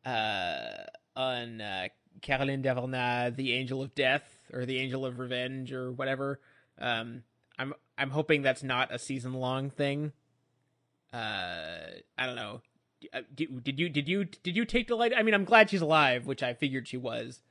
[0.05, 0.83] uh
[1.15, 1.87] on uh
[2.21, 4.23] caroline dhavernas the angel of death
[4.53, 6.39] or the angel of revenge or whatever.
[6.79, 7.23] Um
[7.57, 10.11] i'm i'm hoping that's not a season long thing
[11.13, 11.77] uh
[12.17, 12.61] i don't know
[13.13, 16.25] Uh, did, you did you did you take delight i mean i'm glad she's alive
[16.25, 17.41] which i figured she was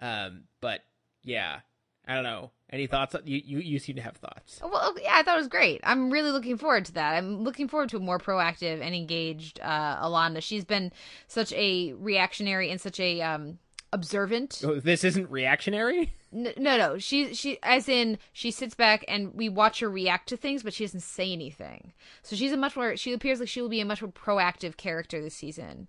[0.00, 0.80] um but
[1.24, 1.60] yeah
[2.06, 5.22] i don't know any thoughts you you, you seem to have thoughts Well, yeah, I
[5.22, 5.80] thought it was great.
[5.84, 7.12] I'm really looking forward to that.
[7.16, 10.42] I'm looking forward to a more proactive and engaged uh, Alana.
[10.42, 10.90] She's been
[11.28, 13.58] such a reactionary and such a um,
[13.92, 14.62] observant.
[14.64, 19.50] Oh, this isn't reactionary no, no, she she as in she sits back and we
[19.50, 21.92] watch her react to things, but she doesn't say anything.
[22.22, 22.96] So she's a much more.
[22.96, 25.88] She appears like she will be a much more proactive character this season,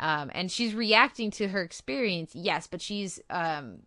[0.00, 2.34] um, and she's reacting to her experience.
[2.34, 3.82] Yes, but she's um,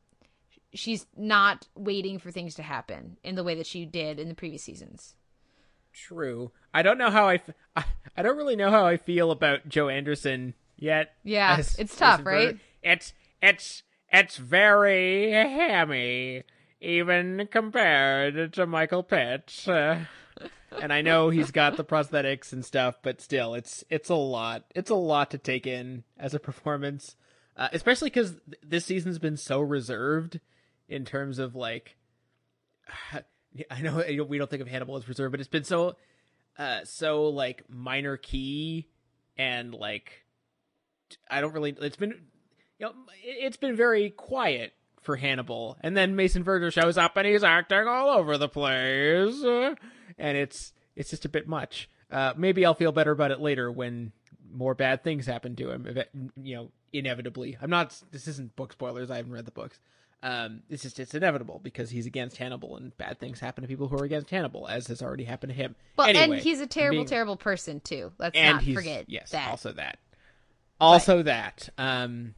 [0.74, 4.36] she's not waiting for things to happen in the way that she did in the
[4.36, 5.14] previous seasons.
[5.94, 7.84] true i don't know how i f- I,
[8.16, 12.26] I don't really know how i feel about joe anderson yet Yeah, as- it's tough,
[12.26, 12.58] right?
[12.84, 16.44] it's it's it's very hammy
[16.82, 19.98] even compared to michael pitt uh,
[20.82, 24.66] and i know he's got the prosthetics and stuff but still it's it's a lot
[24.76, 27.16] it's a lot to take in as a performance
[27.56, 30.40] uh, especially because th- this season's been so reserved
[30.88, 31.96] in terms of like
[33.72, 35.96] i know we don't think of hannibal as reserved but it's been so
[36.58, 38.88] uh so like minor key
[39.38, 40.26] and like
[41.30, 42.22] i don't really it's been
[42.80, 45.78] you know it- it's been very quiet for hannibal.
[45.82, 49.42] And then mason verger shows up and he's acting all over the place.
[50.18, 51.90] And it's it's just a bit much.
[52.12, 54.12] Uh maybe i'll feel better about it later when
[54.52, 55.98] more bad things happen to him
[56.42, 57.58] you know inevitably.
[57.62, 59.10] I'm not this isn't book spoilers.
[59.12, 59.80] I haven't read the books.
[60.24, 63.88] Um it's just it's inevitable because he's against hannibal and bad things happen to people
[63.88, 65.76] who are against hannibal as has already happened to him.
[65.98, 68.12] Well, Anyway, and he's a terrible, being- terrible person too.
[68.18, 69.50] Let's not forget yes that.
[69.50, 70.00] also that.
[70.80, 71.70] Also that.
[71.78, 72.34] Um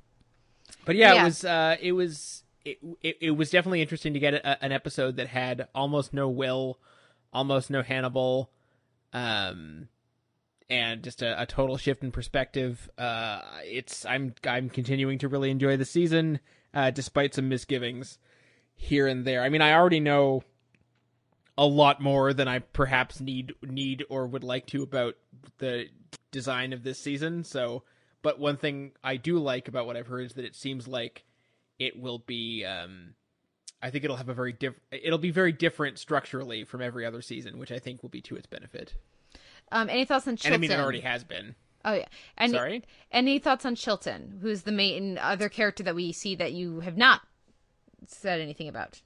[0.85, 1.21] but yeah, Yeah.
[1.21, 4.71] it was uh it was it, it, it was definitely interesting to get a, an
[4.71, 6.79] episode that had almost no will
[7.33, 8.51] almost no hannibal
[9.13, 9.87] um
[10.69, 15.49] and just a, a total shift in perspective uh it's i'm i'm continuing to really
[15.49, 16.39] enjoy the season
[16.73, 18.17] uh despite some misgivings
[18.75, 20.43] here and there i mean i already know
[21.57, 25.15] a lot more than I perhaps need need or would like to about
[25.57, 25.87] the
[26.31, 27.43] design of this season.
[27.43, 27.83] So,
[28.21, 31.23] but one thing I do like about what I've heard is that it seems like
[31.77, 32.65] it will be.
[32.65, 33.13] Um,
[33.81, 37.21] I think it'll have a very diff- It'll be very different structurally from every other
[37.21, 38.93] season, which I think will be to its benefit.
[39.71, 40.53] Um, any thoughts on And Chilton?
[40.53, 41.55] I mean, it already has been.
[41.85, 42.07] Oh yeah.
[42.37, 42.83] And Sorry?
[43.11, 46.97] Any thoughts on Chilton, who's the main other character that we see that you have
[46.97, 47.21] not
[48.05, 49.01] said anything about?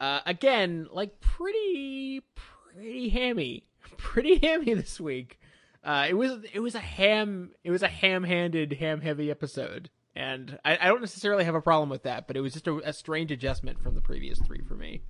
[0.00, 3.66] Uh, again, like pretty, pretty hammy,
[3.98, 5.38] pretty hammy this week.
[5.86, 10.76] Uh, it was it was a ham it was a ham-handed, ham-heavy episode, and I,
[10.80, 13.30] I don't necessarily have a problem with that, but it was just a, a strange
[13.30, 15.02] adjustment from the previous three for me.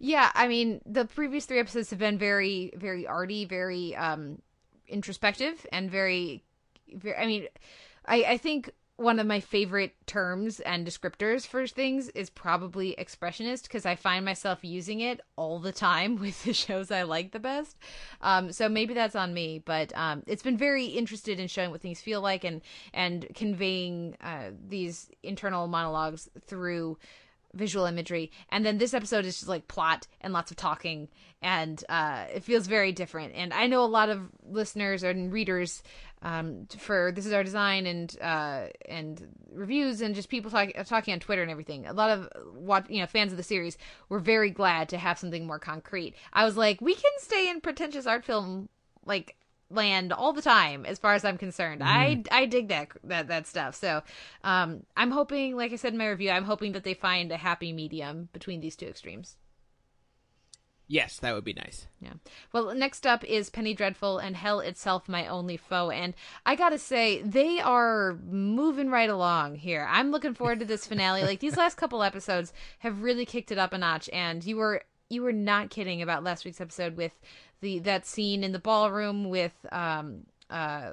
[0.00, 4.42] Yeah, I mean, the previous three episodes have been very, very arty, very um
[4.88, 6.42] introspective, and very,
[6.92, 7.16] very.
[7.16, 7.46] I mean,
[8.04, 13.62] I I think one of my favorite terms and descriptors for things is probably expressionist
[13.62, 17.38] because I find myself using it all the time with the shows I like the
[17.38, 17.78] best.
[18.20, 21.80] Um, so maybe that's on me, but um, it's been very interested in showing what
[21.80, 22.60] things feel like and
[22.92, 26.98] and conveying uh, these internal monologues through
[27.54, 28.30] visual imagery.
[28.50, 31.08] And then this episode is just like plot and lots of talking,
[31.42, 33.34] and uh, it feels very different.
[33.34, 35.82] And I know a lot of listeners and readers
[36.22, 41.14] um, for this is our design and uh, and reviews and just people talk, talking
[41.14, 41.86] on Twitter and everything.
[41.86, 45.18] A lot of watch, you know fans of the series were very glad to have
[45.18, 46.14] something more concrete.
[46.32, 48.68] I was like, we can stay in pretentious art film
[49.06, 49.36] like
[49.70, 53.46] land all the time as far as i'm concerned i i dig that that that
[53.46, 54.02] stuff so
[54.42, 57.36] um i'm hoping like i said in my review i'm hoping that they find a
[57.36, 59.36] happy medium between these two extremes
[60.92, 61.86] Yes, that would be nice.
[62.00, 62.14] yeah.
[62.52, 65.90] Well next up is penny dreadful and hell itself my only foe.
[65.90, 66.14] And
[66.44, 69.86] i gotta say they are moving right along here.
[69.88, 71.22] I'm looking forward to this finale.
[71.22, 74.10] Like these last couple episodes have really kicked it up a notch.
[74.12, 77.12] And you were you were not kidding about last week's episode with
[77.60, 80.90] the that scene in the ballroom with um uh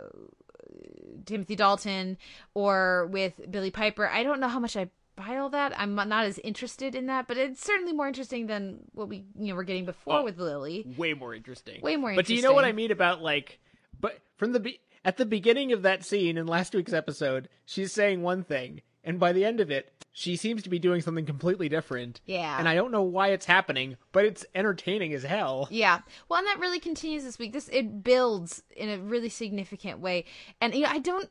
[1.26, 2.20] Timothy Dalton
[2.54, 4.08] or with Billie Piper.
[4.08, 5.78] I don't know how much I buy all that.
[5.78, 9.48] I'm not as interested in that, but it's certainly more interesting than what we you
[9.50, 10.24] know were getting before Oh.
[10.24, 10.86] with Lily.
[10.96, 11.82] Way more interesting.
[11.82, 12.16] Way more interesting.
[12.24, 13.60] But do you know what I mean about like
[14.00, 17.92] but from the be- at the beginning of that scene in last week's episode, she's
[17.92, 21.26] saying one thing and by the end of it, she seems to be doing something
[21.26, 22.20] completely different.
[22.26, 22.60] Yeah.
[22.60, 25.68] And I don't know why it's happening, but it's entertaining as hell.
[25.72, 26.00] Yeah.
[26.28, 27.54] Well, and that really continues this week.
[27.54, 30.26] This it builds in a really significant way.
[30.62, 31.30] And you know, I don't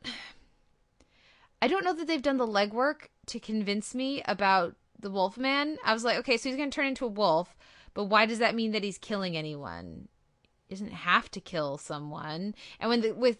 [1.61, 5.77] I don't know that they've done the legwork to convince me about the Wolfman.
[5.83, 7.55] I was like, okay, so he's going to turn into a wolf,
[7.93, 10.07] but why does that mean that he's killing anyone?
[10.67, 12.55] He doesn't have to kill someone.
[12.79, 13.37] And when the, with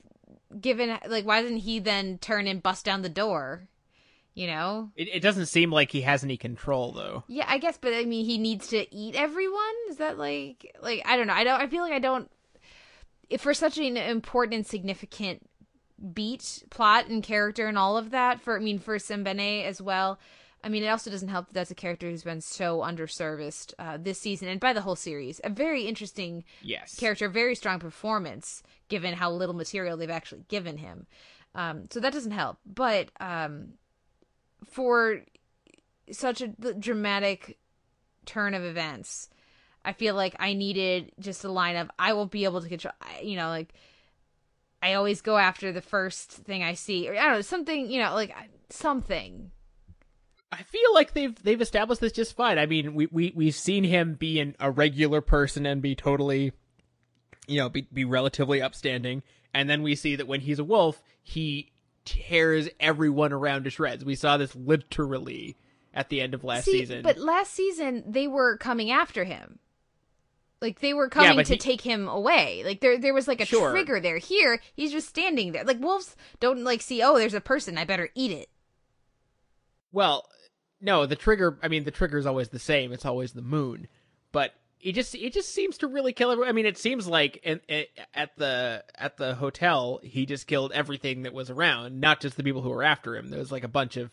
[0.61, 3.67] given like why doesn't he then turn and bust down the door?
[4.33, 4.91] You know?
[4.95, 7.23] It, it doesn't seem like he has any control though.
[7.27, 9.73] Yeah, I guess, but I mean, he needs to eat everyone.
[9.89, 11.33] Is that like, like I don't know.
[11.33, 11.59] I don't.
[11.59, 12.29] I feel like I don't.
[13.29, 15.49] If for such an important and significant
[16.13, 20.19] beat, plot, and character, and all of that, for I mean, for Sembene as well.
[20.63, 23.97] I mean, it also doesn't help that that's a character who's been so underserviced uh,
[24.01, 25.39] this season and by the whole series.
[25.43, 26.95] A very interesting Yes.
[26.95, 31.05] character, very strong performance given how little material they've actually given him.
[31.53, 32.57] Um, so that doesn't help.
[32.65, 33.73] But um,
[34.65, 35.21] for
[36.11, 37.57] such a dramatic
[38.25, 39.29] turn of events,
[39.85, 42.93] I feel like I needed just a line of I won't be able to control.
[43.21, 43.73] You know, like
[44.81, 47.89] I always go after the first thing I see, or I don't know something.
[47.89, 48.33] You know, like
[48.69, 49.51] something.
[50.51, 52.57] I feel like they've they've established this just fine.
[52.57, 56.53] I mean, we we we've seen him be an, a regular person and be totally,
[57.47, 59.23] you know, be be relatively upstanding,
[59.53, 61.71] and then we see that when he's a wolf, he
[62.05, 64.05] tears everyone around to shreds.
[64.05, 65.57] We saw this literally
[65.93, 67.01] at the end of last See, season.
[67.01, 69.59] but last season they were coming after him.
[70.61, 72.63] Like they were coming but to he- take him away.
[72.65, 73.71] Like there there was like a Sure.
[73.71, 74.17] trigger there.
[74.17, 75.63] Here, he's just standing there.
[75.63, 78.49] Like wolves don't like see, oh, there's a person, I better eat it.
[79.91, 80.27] Well,
[80.81, 81.57] no, the trigger.
[81.63, 82.91] I mean, the trigger is always the same.
[82.91, 83.87] It's always the moon,
[84.31, 86.49] but it just it just seems to really kill everyone.
[86.49, 90.71] I mean, it seems like in, in, at the at the hotel, he just killed
[90.73, 93.29] everything that was around, not just the people who were after him.
[93.29, 94.11] There was like a bunch of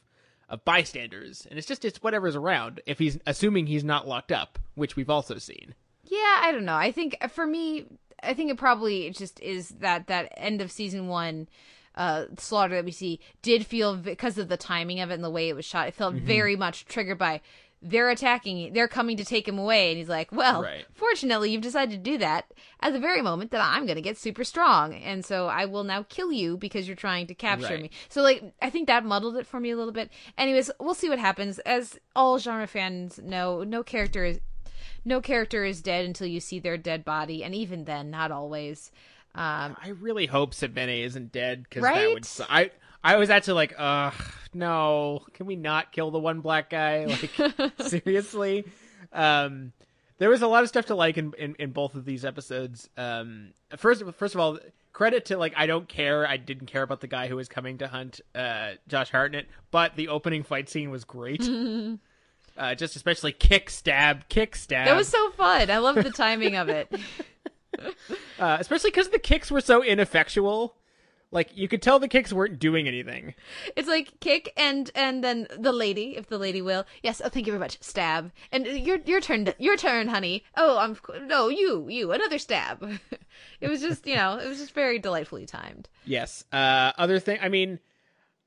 [0.49, 2.81] of bystanders, and it's just it's whatever's around.
[2.87, 5.75] If he's assuming he's not locked up, which we've also seen.
[6.07, 6.77] Yeah, I don't know.
[6.77, 7.87] I think uh, for me,
[8.23, 11.49] I think it probably just is that that end of season one
[11.97, 15.31] uh slaughter that we see did feel because of the timing of it and the
[15.31, 15.87] way it was shot.
[15.89, 16.27] It felt Mm-hmm.
[16.27, 17.41] very much triggered by
[17.87, 20.87] they're attacking, they're coming to take him away, and he's like, "Well, Right.
[20.95, 22.47] fortunately, you've decided to do that
[22.81, 25.85] at the very moment that I'm going to get super strong, and so I will
[25.85, 27.83] now kill you because you're trying to capture Right.
[27.83, 30.11] me." So, like, I think that muddled it for me a little bit.
[30.39, 31.59] Anyways, we'll see what happens.
[31.61, 34.41] As all genre fans know, no character is
[35.05, 38.91] no character is dead until you see their dead body, and even then, not always.
[39.35, 41.95] Um, I really hope Sembene isn't dead because Right?
[42.07, 42.25] that would.
[42.25, 42.71] su- I
[43.03, 44.15] I was actually like, ugh,
[44.55, 47.07] no, can we not kill the one black guy?
[47.39, 48.65] Like seriously.
[49.13, 49.73] Um,
[50.19, 52.89] there was a lot of stuff to like in, in, in both of these episodes.
[52.97, 54.59] Um, first first of all,
[54.93, 56.27] credit to like I don't care.
[56.27, 59.97] I didn't care about the guy who was coming to hunt uh, Josh Hartnett, but
[59.97, 61.43] the opening fight scene was great.
[62.57, 64.87] uh, just especially kick stab, kick stab.
[64.87, 65.71] that was so fun.
[65.71, 66.93] I love the timing of it.
[68.39, 70.77] uh, especially because the kicks were so ineffectual.
[71.35, 73.35] Like you could tell the kicks weren't doing anything.
[73.75, 76.87] It's like kick and and then the lady, if the lady will.
[77.03, 77.21] Yes.
[77.25, 77.83] Oh, thank you very much.
[77.83, 78.31] Stab.
[78.53, 79.53] And your your turn.
[79.59, 80.45] Your turn, honey.
[80.57, 80.97] Oh, I'm
[81.27, 82.89] no you you another stab.
[83.61, 85.89] it was just you know it was just very delightfully timed.
[86.05, 86.45] Yes.
[86.53, 87.81] Uh, other thing, I mean,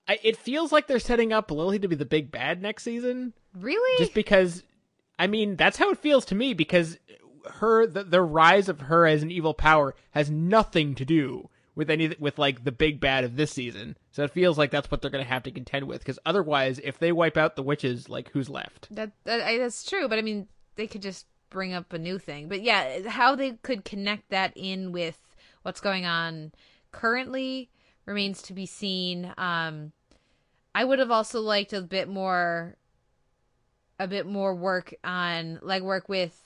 [0.08, 3.34] I, it feels like they're setting up Lily to be the big bad next season,
[3.54, 3.98] Really?
[4.00, 4.64] just because.
[5.20, 7.00] I mean, that's how it feels to me because
[7.54, 11.90] her the, the rise of her as an evil power has nothing to do with
[11.90, 13.98] any with like the big bad of this season.
[14.12, 16.80] So it feels like that's what they're going to have to contend with because otherwise,
[16.84, 18.88] if they wipe out the witches, like who's left?
[18.92, 22.48] That, that that's true, but I mean, they could just bring up a new thing.
[22.48, 25.20] But yeah, how they could connect that in with
[25.64, 26.52] what's going on
[26.92, 27.70] currently
[28.06, 29.34] remains to be seen.
[29.38, 29.92] Um,
[30.78, 32.76] I would have also liked a bit more,
[33.98, 36.40] a bit more work on legwork with,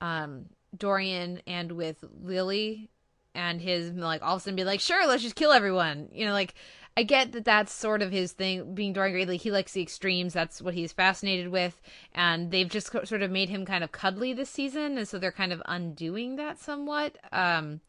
[0.00, 0.46] um,
[0.76, 2.90] Dorian and with Lily
[3.32, 6.08] and his like all of a sudden be like, sure, let's just kill everyone.
[6.12, 6.54] You know, like
[6.96, 8.74] I get that that's sort of his thing.
[8.74, 10.32] Being Dorian Gray, like he likes the extremes.
[10.32, 11.80] That's what he's fascinated with,
[12.12, 15.18] and they've just co- sort of made him kind of cuddly this season, and so
[15.18, 17.80] they're kind of undoing that somewhat, um,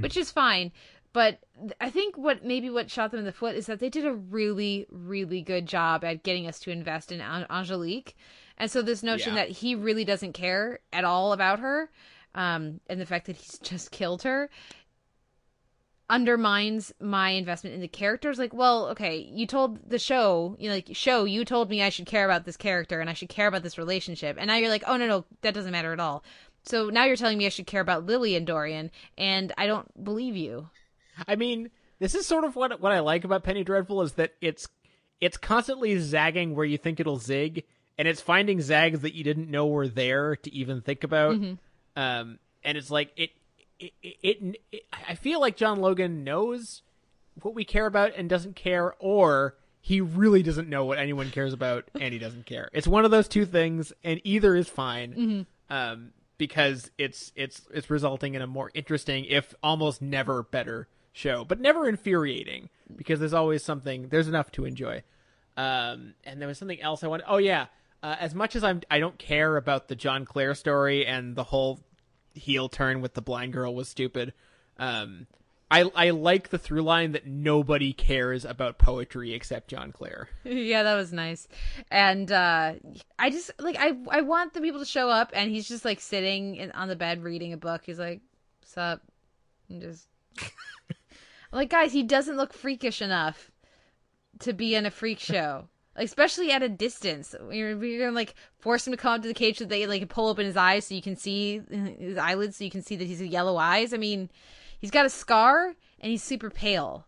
[0.00, 0.72] which is fine.
[1.16, 1.38] But
[1.80, 4.12] I think what maybe what shot them in the foot is that they did a
[4.12, 8.14] really, really good job at getting us to invest in Angelique,
[8.58, 9.46] and so this notion Yeah.
[9.46, 11.90] that he really doesn't care at all about her,
[12.34, 14.50] um, and the fact that he's just killed her
[16.10, 18.38] undermines my investment in the characters.
[18.38, 21.88] Like well okay you told the show you know, like show you told me i
[21.88, 24.36] should care about this character and i should care about this relationship.
[24.38, 26.22] And now you're like oh no no that doesn't matter at all.
[26.64, 30.04] So now you're telling me i should care about lily and dorian and i don't
[30.04, 30.68] believe you
[31.26, 34.34] I mean, this is sort of what what I like about Penny Dreadful is that
[34.40, 34.68] it's
[35.20, 37.64] it's constantly zagging where you think it'll zig,
[37.98, 41.36] and it's finding zags that you didn't know were there to even think about.
[41.96, 43.30] Um, and it's like it
[43.78, 46.82] it, it it I feel like John Logan knows
[47.42, 51.52] what we care about and doesn't care, or he really doesn't know what anyone cares
[51.52, 52.68] about and he doesn't care.
[52.72, 55.46] It's one of those two things, and either is fine.
[55.70, 60.86] Um, because it's it's it's resulting in a more interesting, if almost never better
[61.16, 64.08] show, but never infuriating because there's always something.
[64.08, 65.02] There's enough to enjoy.
[65.56, 67.24] Um, and there was something else I wanted.
[67.28, 67.66] Oh yeah,
[68.02, 71.44] uh, as much as I'm I don't care about the John Clare story and the
[71.44, 71.80] whole
[72.34, 74.34] heel turn with the blind girl was stupid.
[74.78, 75.26] Um,
[75.70, 80.28] I I like the through line that nobody cares about poetry except John Clare.
[80.44, 81.48] yeah that was nice
[81.90, 82.74] and uh
[83.18, 86.00] i just like i i want the people to show up and he's just like
[86.00, 88.20] sitting in, on the bed reading a book he's like
[88.64, 89.02] sup
[89.68, 90.06] and just
[91.52, 93.50] like guys he doesn't look freakish enough
[94.40, 98.34] to be in a freak show like, especially at a distance you're, you're gonna like
[98.58, 100.86] force him to come up to the cage so they like pull open his eyes
[100.86, 101.60] so you can see
[101.98, 104.28] his eyelids so you can see that he's yellow eyes i mean
[104.78, 107.06] he's got a scar and he's super pale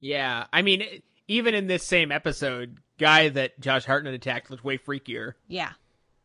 [0.00, 0.84] Yeah, I mean,
[1.26, 5.32] even in this same episode, guy that Josh Hartnett attacked looked way freakier.
[5.48, 5.72] Yeah,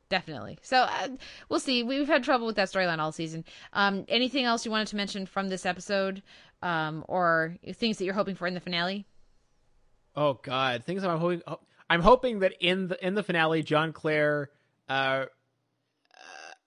[0.10, 0.60] definitely.
[0.62, 1.08] So uh,
[1.50, 1.82] we'll see.
[1.82, 3.44] We've had trouble with that storyline all season.
[3.74, 6.22] Um, anything else you wanted to mention from this episode,
[6.64, 9.06] um, or things that you're hoping for in the finale?
[10.16, 11.42] Oh God, things I'm hoping.
[11.90, 14.50] I'm hoping that in the in the finale, John Clare
[14.88, 15.26] uh, uh,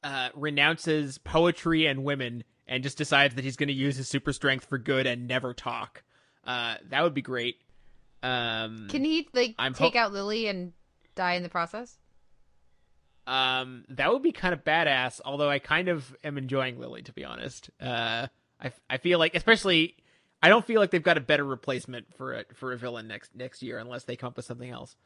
[0.05, 4.33] uh, renounces poetry and women and just decides that he's going to use his super
[4.33, 6.03] strength for good and never talk.
[6.45, 7.57] Uh, that would be great.
[8.23, 10.73] Um, Can he like I'm take ho- out Lily and
[11.15, 11.97] die in the process?
[13.27, 15.21] Um, that would be kind of badass.
[15.25, 17.71] Although I kind of am enjoying Lily, to be honest.
[17.81, 18.27] Uh,
[18.61, 19.97] I I feel like, especially,
[20.43, 23.35] I don't feel like they've got a better replacement for a for a villain next
[23.35, 24.97] next year unless they come up with something else.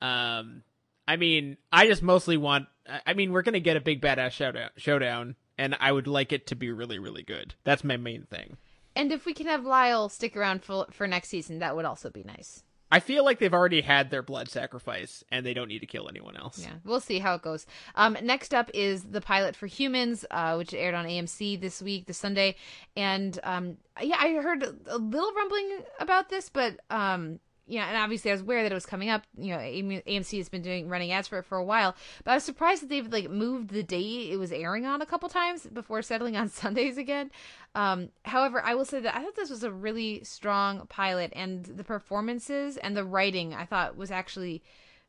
[0.00, 0.62] Um,
[1.06, 2.68] I mean, I just mostly want.
[3.06, 6.46] I- mean, we're gonna get a big badass showdown, showdown, and I would like it
[6.48, 7.54] to be really really good.
[7.64, 8.56] That's my main thing.
[8.94, 12.10] And if we can have Lyle stick around for for next season, that would also
[12.10, 12.62] be nice.
[12.92, 16.10] I feel like they've already had their blood sacrifice, and they don't need to kill
[16.10, 16.58] anyone else.
[16.62, 17.66] Yeah, we'll see how it goes.
[17.94, 22.04] Um, next up is the pilot for Humans, uh, which aired on AMC this week,
[22.04, 22.54] this Sunday,
[22.94, 28.30] and um, yeah, I heard a little rumbling about this, but um, yeah, and obviously
[28.30, 29.22] I was aware that it was coming up.
[29.36, 31.94] You know, AMC has been doing running ads for it for a while,
[32.24, 35.06] but I was surprised that they've like moved the date it was airing on a
[35.06, 37.30] couple times before settling on Sundays again.
[37.74, 41.64] Um, however, I will say that I thought this was a really strong pilot, and
[41.64, 44.62] the performances and the writing I thought was actually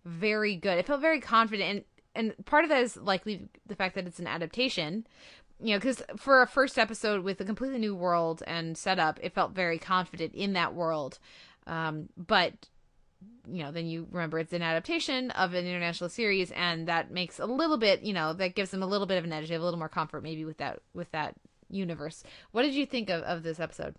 [0.05, 0.77] very good.
[0.77, 1.83] It felt very confident, and
[2.15, 5.07] and part of that is likely the fact that it's an adaptation.
[5.59, 9.33] You know, because for a first episode with a completely new world and setup, it
[9.33, 11.19] felt very confident in that world.
[11.67, 12.53] Um, but
[13.47, 17.39] you know, then you remember it's an adaptation of an international series, and that makes
[17.39, 19.47] a little bit, you know, that gives them a little bit of an edge.
[19.47, 21.35] They have a little more comfort maybe with that with that
[21.69, 22.23] universe.
[22.51, 23.95] What did you think of, of this episode?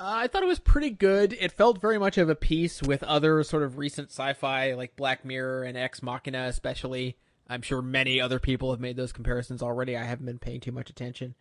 [0.00, 1.32] Uh, I thought it was pretty good.
[1.38, 5.24] It felt very much of a piece with other sort of recent sci-fi like Black
[5.24, 7.16] Mirror and Ex Machina, especially.
[7.48, 9.96] I'm sure many other people have made those comparisons already.
[9.96, 11.34] I haven't been paying too much attention.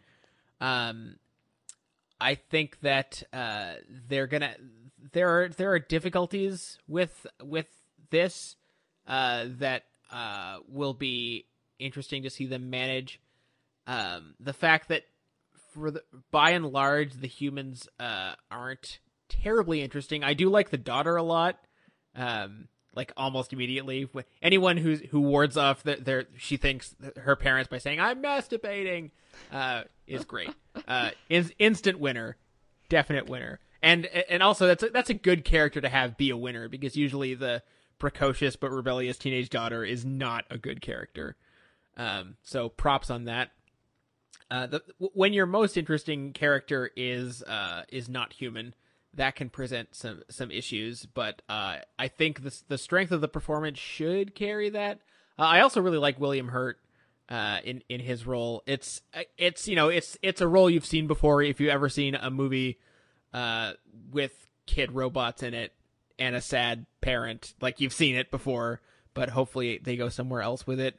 [0.59, 1.15] Um,
[2.19, 3.73] I think that uh,
[4.07, 4.55] they're gonna
[5.13, 7.67] there are there are difficulties with with
[8.09, 8.55] this
[9.07, 11.45] uh, that uh, will be
[11.79, 13.19] interesting to see them manage.
[13.87, 15.03] Um, the fact that
[15.73, 18.99] for the by and large, the humans uh, aren't
[19.29, 20.23] terribly interesting.
[20.23, 21.57] I do like the daughter a lot.
[22.15, 24.09] Um, like almost immediately,
[24.41, 29.11] anyone who's who wards off their, their she thinks her parents by saying "I'm masturbating"
[29.51, 30.53] uh, is great.
[30.87, 32.35] Uh, is instant winner,
[32.89, 36.37] definite winner, and and also that's a, that's a good character to have be a
[36.37, 37.63] winner because usually the
[37.99, 41.35] precocious but rebellious teenage daughter is not a good character.
[41.97, 43.51] Um, so props on that.
[44.49, 44.81] Uh, the,
[45.13, 48.73] when your most interesting character is uh, is not human,
[49.13, 51.05] that can present some some issues.
[51.05, 54.99] But uh, I think the the strength of the performance should carry that.
[55.39, 56.79] Uh, I also really like William Hurt
[57.29, 58.61] uh, in in his role.
[58.65, 59.01] It's
[59.37, 61.41] it's you know it's it's a role you've seen before.
[61.41, 62.79] If you ever seen a movie
[63.33, 63.73] uh,
[64.11, 65.73] with kid robots in it
[66.19, 68.81] and a sad parent, like you've seen it before.
[69.13, 70.97] But hopefully they go somewhere else with it.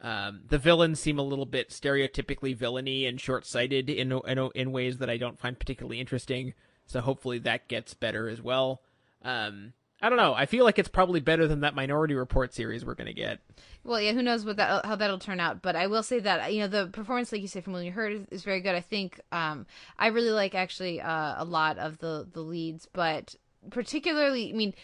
[0.00, 4.98] Um, the villains seem a little bit stereotypically villainy and short-sighted in, in in ways
[4.98, 6.54] that I don't find particularly interesting.
[6.86, 8.80] So hopefully that gets better as well.
[9.22, 10.34] Um, I don't know.
[10.34, 13.38] I feel like it's probably better than that Minority Report series we're gonna get.
[13.84, 15.62] Well, yeah, who knows what that how that'll turn out.
[15.62, 18.12] But I will say that you know the performance, like you say, from William Hurt
[18.12, 18.74] is, is very good.
[18.74, 19.64] I think um,
[19.98, 23.36] I really like actually uh, a lot of the the leads, but
[23.70, 24.74] particularly, I mean,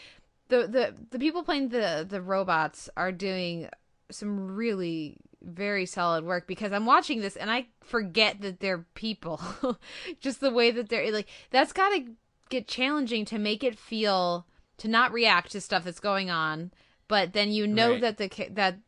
[0.48, 3.68] the the the people playing the the robots are doing
[4.10, 9.40] some really very solid work because I'm watching this and I forget that they're people.
[10.20, 12.04] Just the way that they're like that's got to
[12.48, 14.46] get challenging to make it feel
[14.78, 16.72] to not react to stuff that's going on,
[17.06, 18.00] but then you know Right.
[18.00, 18.78] that the that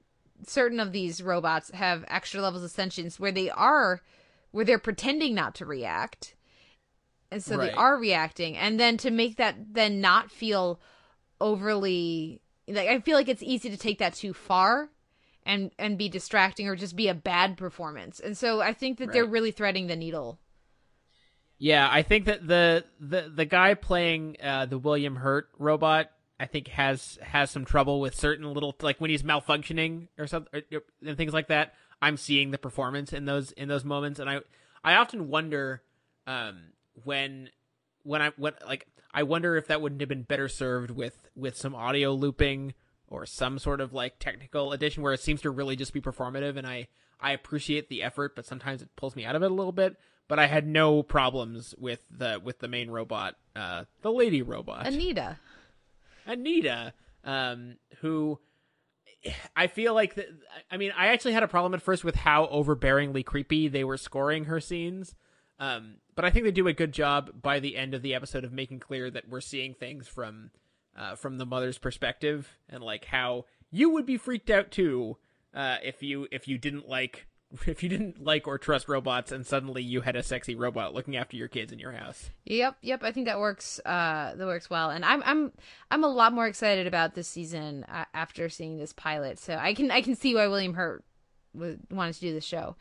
[0.46, 4.00] certain of these robots have extra levels of sentience where they are
[4.52, 6.34] where they're pretending not to react.
[7.30, 10.80] And so they are reacting and then to make that then not feel
[11.40, 14.90] overly like I feel like it's easy to take that too far
[15.44, 18.20] and and be distracting or just be a bad performance.
[18.20, 20.38] And so I think that they're really threading the needle.
[21.62, 26.46] Yeah, I think that the the the guy playing uh, the William Hurt robot, I
[26.46, 30.80] think has has some trouble with certain little like when he's malfunctioning or something or,
[31.06, 31.74] and things like that.
[32.00, 34.40] I'm seeing the performance in those in those moments, and I
[34.82, 35.82] I often wonder
[36.26, 36.72] um,
[37.04, 37.50] when
[38.04, 41.58] when I when like I wonder if that wouldn't have been better served with with
[41.58, 42.72] some audio looping
[43.06, 46.56] or some sort of like technical addition where it seems to really just be performative,
[46.56, 46.88] and I
[47.20, 49.98] I appreciate the effort, but sometimes it pulls me out of it a little bit.
[50.30, 54.86] But I had no problems with the with the main robot, uh, the lady robot.
[54.86, 55.40] Anita.
[56.24, 58.38] Anita, um, who
[59.56, 60.26] I feel like that.
[60.70, 63.96] I mean, I actually had a problem at first with how overbearingly creepy they were
[63.96, 65.16] scoring her scenes.
[65.58, 68.44] Um, but I think they do a good job by the end of the episode
[68.44, 70.52] of making clear that we're seeing things from
[70.96, 75.16] uh, from the mother's perspective and like how you would be freaked out too
[75.54, 77.26] uh, if you if you didn't like
[77.66, 81.16] if you didn't like or trust robots and suddenly you had a sexy robot looking
[81.16, 82.30] after your kids in your house.
[82.44, 83.02] Yep, yep.
[83.02, 83.80] I think that works.
[83.84, 85.52] Uh, that works well, and I'm I'm
[85.90, 89.38] I'm a lot more excited about this season uh, after seeing this pilot.
[89.38, 91.04] So I can I can see why William Hurt
[91.54, 92.76] would wanted to do the show,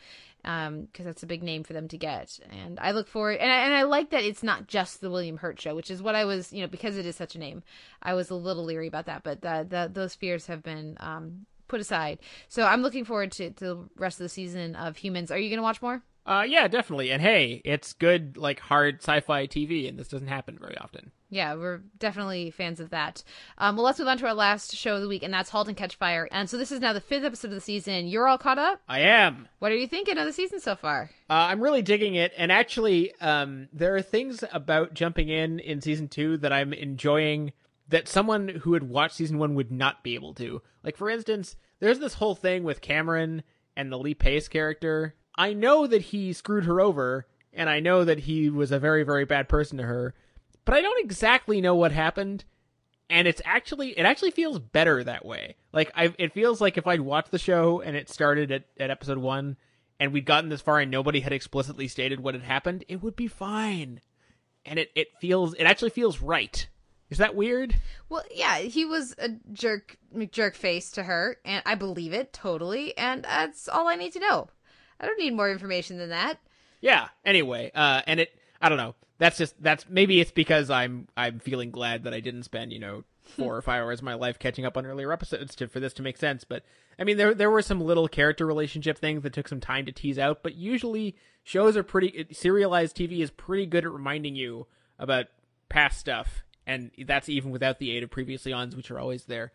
[0.46, 2.40] um, because that's a big name for them to get.
[2.52, 5.38] And I look forward, and I, and I like that it's not just the William
[5.38, 7.64] Hurt show, which is what I was, you know, because it is such a name.
[8.02, 11.46] I was a little leery about that, but the, the those fears have been um
[11.70, 12.20] put aside.
[12.50, 15.32] So I'm looking forward to, to the rest of the season of Humans.
[15.32, 16.04] Are you gonna watch more?
[16.26, 17.12] Uh, yeah, definitely.
[17.12, 21.12] And hey, it's good, like hard sci-fi TV, and this doesn't happen very often.
[21.32, 23.24] Yeah, we're definitely fans of that.
[23.58, 25.68] Um, well, let's move on to our last show of the week, and that's *Halt
[25.68, 26.28] and Catch Fire*.
[26.32, 28.08] And so this is now the fifth episode of the season.
[28.08, 28.80] You're all caught up.
[28.88, 29.48] I am.
[29.58, 31.10] What are you thinking of the season so far?
[31.30, 35.82] Uh, I'm really digging it, and actually, um, there are things about jumping in in
[35.82, 37.54] season two that I'm enjoying
[37.90, 40.62] that someone who had watched season one would not be able to.
[40.84, 43.44] Like, for instance, there's this whole thing with Cameron
[43.76, 45.16] and the Lee Pace character.
[45.36, 49.04] I know that he screwed her over, and I know that he was a very,
[49.04, 50.14] very bad person to her,
[50.66, 52.46] but I don't exactly know what happened.
[53.10, 55.56] And it's actually, it actually feels better that way.
[55.74, 58.92] Like, I, it feels like if I'd watched the show and it started at, at
[58.92, 59.58] episode one,
[60.00, 63.16] and we'd gotten this far and nobody had explicitly stated what had happened, it would
[63.16, 64.00] be fine.
[64.64, 66.68] And it, it feels, it actually feels right.
[67.10, 67.76] Is that weird?
[68.08, 69.98] Well, yeah, he was a jerk,
[70.32, 72.96] jerk face to her, and I believe it totally.
[72.98, 74.50] And that's all I need to know.
[75.00, 76.40] I don't need more information than that.
[76.82, 77.08] Yeah.
[77.26, 78.96] Anyway, uh, and it, I don't know.
[79.18, 82.80] That's just, that's, maybe it's because I'm, I'm feeling glad that I didn't spend, you
[82.80, 85.80] know, four or five hours of my life catching up on earlier episodes to, for
[85.80, 86.44] this to make sense.
[86.44, 86.64] But,
[87.00, 89.92] I mean, there, there were some little character relationship things that took some time to
[89.92, 94.68] tease out, but usually shows are pretty, serialized TV is pretty good at reminding you
[94.98, 95.26] about
[95.70, 96.44] past stuff.
[96.68, 99.52] And that's even without the aid of previously ons, which are always there.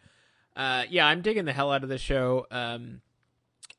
[0.56, 2.46] Uh, yeah, I'm digging the hell out of this show.
[2.50, 3.00] Um,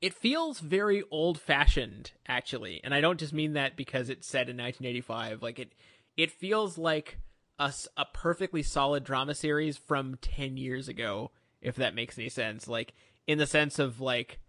[0.01, 4.49] it feels very old fashioned actually and i don't just mean that because it's set
[4.49, 5.73] in 1985 like it
[6.17, 7.17] it feels like
[7.57, 12.93] a perfectly solid drama series from 10 years ago if that makes any sense like
[13.27, 14.39] in the sense of like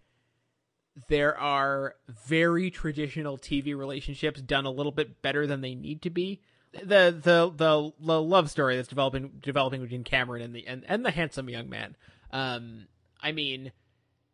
[1.09, 1.95] there are
[2.27, 6.41] very traditional tv relationships done a little bit better than they need to be
[6.83, 11.05] the the the, the love story that's developing developing between cameron and the and, and
[11.05, 11.97] the handsome young man.
[12.31, 12.87] Um
[13.21, 13.73] i mean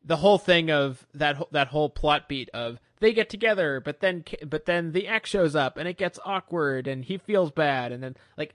[0.05, 4.25] the whole thing of that that whole plot beat of they get together but then
[4.45, 8.03] but then the ex shows up and it gets awkward and he feels bad and
[8.03, 8.55] then like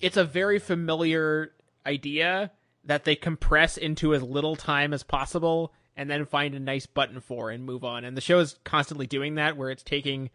[0.00, 1.52] it's a very familiar
[1.86, 2.50] idea
[2.84, 7.20] that they compress into as little time as possible and then find a nice button
[7.20, 8.04] for and move on.
[8.04, 10.30] And the show is constantly doing that where it's taking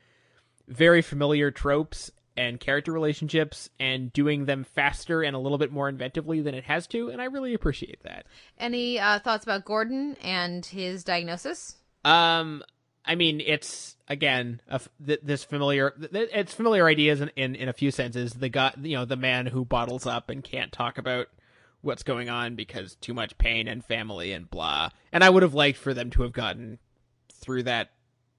[0.68, 5.92] very familiar tropes and character relationships and doing them faster and a little bit more
[5.92, 8.26] inventively than it has to and i really appreciate that
[8.58, 11.76] Any uh, thoughts about Gordon and his diagnosis?
[12.06, 12.64] Um,
[13.06, 15.92] I mean, it's again a f th- this familiar.
[15.92, 18.34] Th- it's familiar ideas in, in in a few senses.
[18.34, 21.28] The guy, you know, the man who bottles up and can't talk about
[21.82, 24.90] what's going on because too much pain and family and blah.
[25.12, 26.80] And I would have liked for them to have gotten
[27.34, 27.90] through that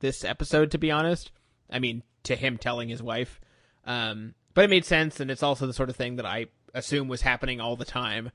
[0.00, 0.70] this episode.
[0.70, 1.32] To be honest,
[1.70, 3.40] I mean, to him telling his wife.
[3.84, 7.08] Um, but it made sense, and it's also the sort of thing that I assume
[7.08, 8.30] was happening all the time,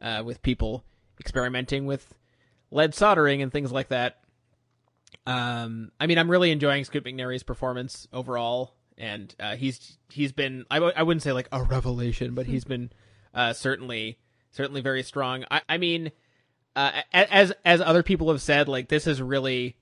[0.00, 0.84] uh, with people
[1.20, 2.14] experimenting with
[2.70, 4.18] lead soldering and things like that.
[5.26, 10.64] Um, I mean, I'm really enjoying Scoot McNairy's performance overall, and uh, he's he's been
[10.70, 12.90] I w- I wouldn't say like a revelation, but he's been
[13.34, 14.18] uh, certainly
[14.52, 15.44] certainly very strong.
[15.50, 16.12] I, I mean,
[16.74, 19.76] uh, as as other people have said, like this is really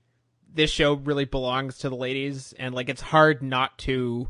[0.51, 4.29] this show really belongs to the ladies, and like it's hard not to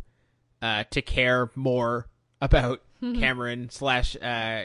[0.66, 2.08] uh, to care more
[2.42, 4.64] about Cameron slash uh,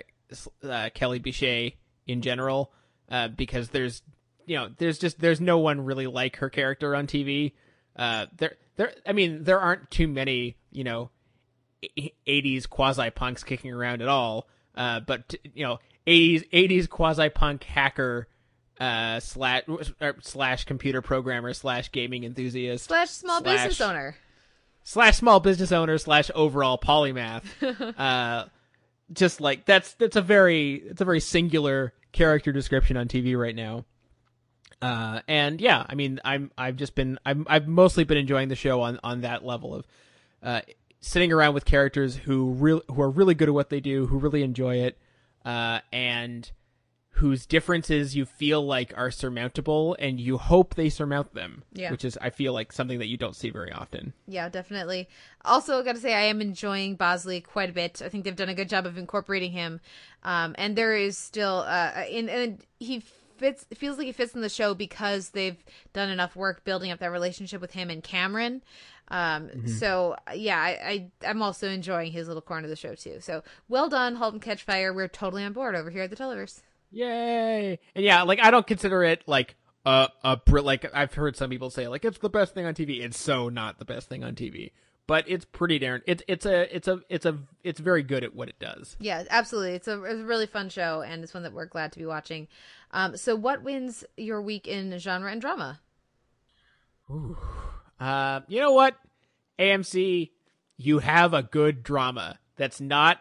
[0.65, 1.75] uh, Kerry Bishé
[2.07, 2.73] in general,
[3.11, 4.01] uh, because there's
[4.47, 7.53] you know there's just there's no one really like her character on TV.
[7.97, 11.11] Uh, there there I mean there aren't too many you know
[12.27, 14.49] 80s quasi punks kicking around at all.
[14.75, 18.27] Uh, but you know 80s 80s quasi punk hacker
[18.81, 19.65] uh slash
[20.01, 24.17] or slash computer programmer slash gaming enthusiast Slash small slash- business owner.
[24.91, 27.45] Slash small business owner slash overall polymath.
[27.99, 28.47] uh,
[29.13, 33.55] just like that's that's a very it's a very singular character description on TV right
[33.55, 33.85] now.
[34.83, 38.57] Uh, and yeah, I mean, I'm I've just been I'm I've mostly been enjoying the
[38.57, 39.87] show on on that level of
[40.43, 40.63] uh,
[41.01, 44.19] sitting around with characters who real who are really good at what they do, who
[44.19, 44.99] really enjoy it,
[45.45, 46.51] uh, and
[47.21, 51.63] whose differences you feel like are surmountable, and you hope they surmount them.
[51.73, 51.91] Yeah.
[51.91, 54.13] which is I feel like something that you don't see very often.
[54.27, 55.09] Yeah, definitely.
[55.45, 58.03] Also, got to say, I am enjoying Bosley quite a bit.
[58.05, 59.81] I think they've done a good job of incorporating him,
[60.25, 63.01] um, and there is still, uh, in, and he
[63.37, 63.65] fits.
[63.75, 65.63] Feels like he fits in the show because they've
[65.93, 68.63] done enough work building up that relationship with him and Cameron.
[69.09, 73.19] Um, So yeah, I, I I'm also enjoying his little corner of the show too.
[73.21, 74.93] So well done, Halt and Catch Fire.
[74.93, 76.61] We're totally on board over here at the Televerse.
[76.91, 77.79] Yay!
[77.95, 81.51] And yeah, like I don't consider it like a a br- like I've heard some
[81.51, 83.03] people say like it's the best thing on TV.
[83.03, 84.73] It's so not the best thing on TV,
[85.07, 86.03] but it's pretty darn.
[86.07, 88.97] It's it's a it's a it's a it's very good at what it does.
[88.99, 89.75] Yeah, absolutely.
[89.75, 92.07] It's a, it's a really fun show, and it's one that we're glad to be
[92.07, 92.49] watching.
[92.93, 95.81] Um, so what wins your week in genre and drama?
[97.11, 97.37] Ooh.
[97.99, 98.97] Uh, you know what,
[99.59, 100.31] AMC,
[100.77, 103.19] you have a good drama that's not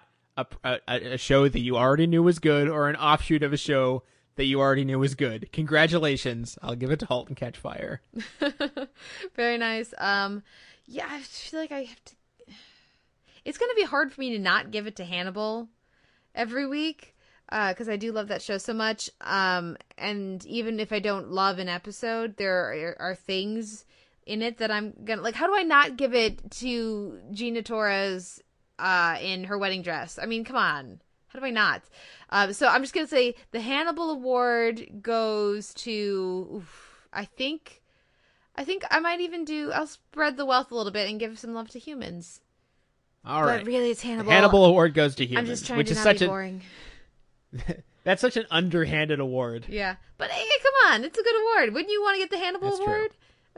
[0.64, 3.58] a, a a show that you already knew was good or an offshoot of a
[3.58, 4.04] show
[4.36, 5.52] that you already knew was good.
[5.52, 6.58] Congratulations!
[6.62, 8.02] I'll give it to Halt and Catch Fire.
[9.36, 9.94] Very nice.
[9.98, 10.44] Um,
[10.86, 12.16] yeah, I feel like I have to.
[13.46, 15.70] It's gonna be hard for me to not give it to Hannibal
[16.36, 17.16] every week
[17.50, 19.10] because I do love that show so much.
[19.22, 23.86] Um, and even if I don't love an episode, there are, are things
[24.26, 25.36] in it that I'm gonna like.
[25.36, 28.42] How do I not give it to Gina Torres
[28.80, 30.20] uh, in her wedding dress?
[30.22, 31.02] I mean, come on.
[31.28, 31.84] How do I not?
[32.32, 36.50] Um, so I'm just gonna say the Hannibal Award goes to.
[36.56, 37.82] Oof, I think.
[38.56, 39.72] I think I might even do.
[39.72, 42.42] I'll spread the wealth a little bit and give some love to humans.
[43.26, 44.32] All but right, really, it's Hannibal.
[44.32, 46.62] Hannibal Award goes to humans, which to is such a boring.
[48.04, 49.66] that's such an underhanded award.
[49.70, 51.74] Yeah, but hey, come on, it's a good award.
[51.74, 53.10] Wouldn't you want to get the Hannibal That's true.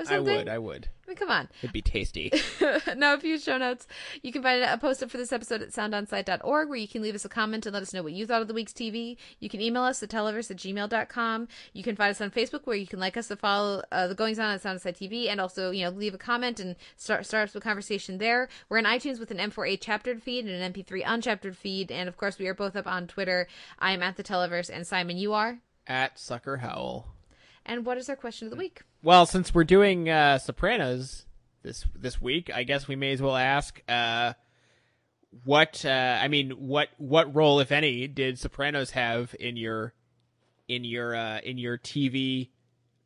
[0.09, 0.87] Or I would, I would.
[1.05, 1.49] I mean, come on.
[1.61, 2.31] It'd be tasty.
[2.95, 3.87] now, a few show notes.
[4.21, 7.15] You can find a post up for this episode at soundonsight.org where you can leave
[7.15, 9.17] us a comment and let us know what you thought of the week's TV.
[9.39, 11.47] You can email us at televerse at gmail.com.
[11.73, 14.15] You can find us on Facebook where you can like us to follow uh, the
[14.15, 17.49] goings on at Sound TV and also, you know, leave a comment and start, start
[17.49, 18.47] us with conversation there.
[18.69, 21.91] We're in iTunes with an M4A chaptered feed and an MP3 unchaptered feed.
[21.91, 23.47] And of course, we are both up on Twitter.
[23.79, 25.59] I am at the Televerse and Simon, you are?
[25.87, 27.07] At Sucker Howl.
[27.65, 28.81] And what is our question of the week?
[29.03, 31.25] Well, since we're doing uh, Sopranos
[31.63, 34.33] this this week, I guess we may as well ask uh,
[35.43, 39.93] what uh, I mean what what role, if any, did Sopranos have in your
[40.67, 42.49] in your uh, in your TV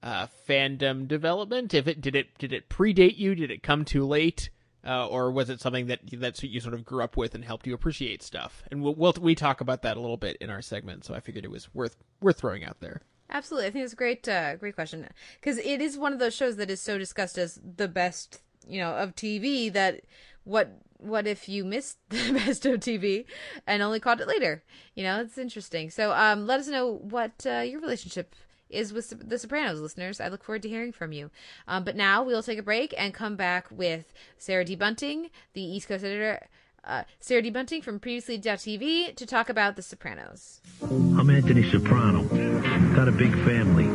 [0.02, 1.74] uh, fandom development?
[1.74, 3.36] If it did it did it predate you?
[3.36, 4.50] Did it come too late?
[4.88, 7.66] Uh, or was it something that that's you sort of grew up with and helped
[7.66, 8.62] you appreciate stuff?
[8.70, 11.20] And we'll, we'll we talk about that a little bit in our segment, so I
[11.20, 13.02] figured it was worth worth throwing out there.
[13.30, 15.08] Absolutely, I think it's a great, uh, great question
[15.40, 18.80] because it is one of those shows that is so discussed as the best, you
[18.80, 19.72] know, of TV.
[19.74, 20.02] That
[20.44, 23.26] what what if you missed the best of TV
[23.66, 24.64] and only caught it later?
[24.94, 25.90] You know, it's interesting.
[25.90, 28.36] So, um, let us know what uh, your relationship
[28.70, 30.20] is with The Sopranos, listeners.
[30.20, 31.32] I look forward to hearing from you.
[31.68, 34.76] Um, but now we'll take a break and come back with Sarah D.
[34.76, 36.48] Bunting, the East Coast editor.
[36.86, 37.50] Uh, Sarah D.
[37.50, 40.62] Bunting from Previously TV to talk about The Sopranos.
[40.84, 42.24] I'm Anthony Soprano.
[42.96, 43.86] Got a big family.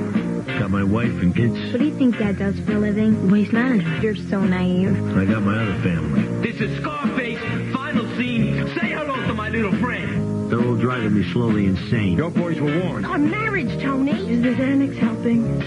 [0.59, 1.55] Got my wife and kids.
[1.73, 3.31] What do you think Dad does for a living?
[3.31, 4.03] Waste management.
[4.03, 5.17] You're so naive.
[5.17, 6.23] I got my other family.
[6.51, 7.39] This is Scarface,
[7.73, 8.67] final scene.
[8.81, 10.51] Say hello to my little friend.
[10.51, 12.17] They're all driving me slowly insane.
[12.17, 13.07] Your boys were warned.
[13.07, 14.11] On marriage, Tony.
[14.29, 15.63] Is this Xanax helping?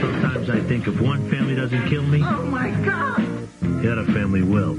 [0.00, 3.20] Sometimes I think if one family doesn't kill me, Oh my God!
[3.60, 4.78] the other family will.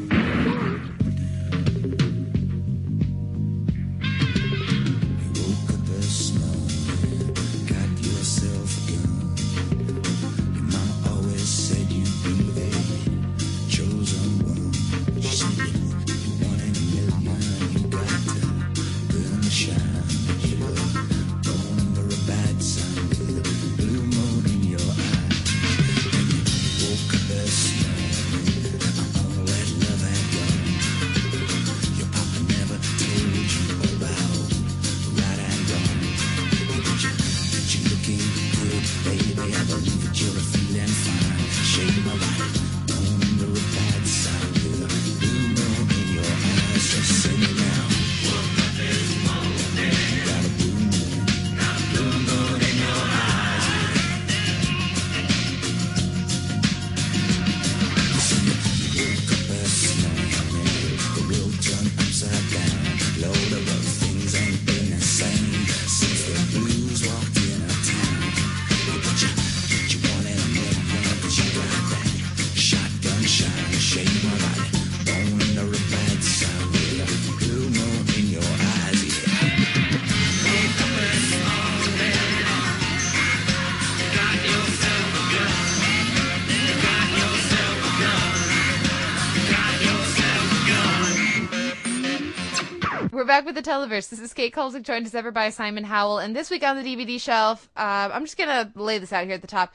[93.56, 94.10] The Televerse.
[94.10, 96.20] This is Kate Kulzick, joined as ever by Simon Howell.
[96.20, 99.24] And this week on the DVD shelf, uh, I'm just going to lay this out
[99.24, 99.74] here at the top.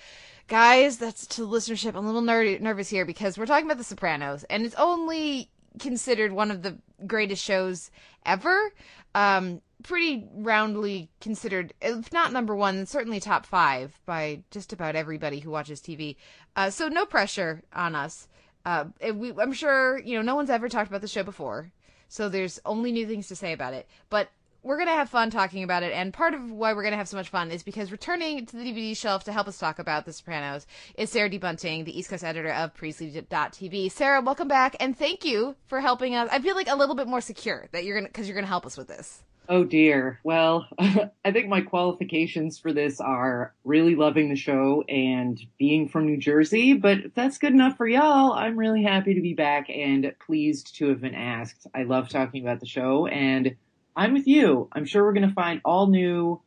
[0.48, 1.96] Guys, that's to listenership.
[1.96, 5.48] I'm a little ner- nervous here because we're talking about The Sopranos, and it's only
[5.78, 6.76] considered one of the
[7.06, 7.90] greatest shows
[8.26, 8.70] ever.
[9.14, 15.38] Um, pretty roundly considered, if not number one, certainly top five by just about everybody
[15.40, 16.16] who watches TV.
[16.54, 18.28] Uh, so no pressure on us.
[18.66, 21.72] Uh, we, I'm sure you know no one's ever talked about the show before,
[22.10, 23.88] so there's only new things to say about it.
[24.10, 24.28] But
[24.62, 27.16] we're gonna have fun talking about it, and part of why we're gonna have so
[27.16, 30.12] much fun is because returning to the DVD shelf to help us talk about The
[30.12, 31.38] Sopranos is Sarah D.
[31.38, 33.90] Bunting, the East Coast editor of Previously.tv.
[33.90, 36.28] Sarah, welcome back, and thank you for helping us.
[36.30, 38.66] I feel like a little bit more secure that you're gonna because you're gonna help
[38.66, 39.22] us with this.
[39.52, 40.20] Oh dear.
[40.22, 46.06] Well, I think my qualifications for this are really loving the show and being from
[46.06, 49.68] New Jersey, but if that's good enough for y'all, I'm really happy to be back
[49.68, 51.66] and pleased to have been asked.
[51.74, 53.56] I love talking about the show and
[53.96, 54.68] I'm with you.
[54.70, 56.40] I'm sure we're going to find all new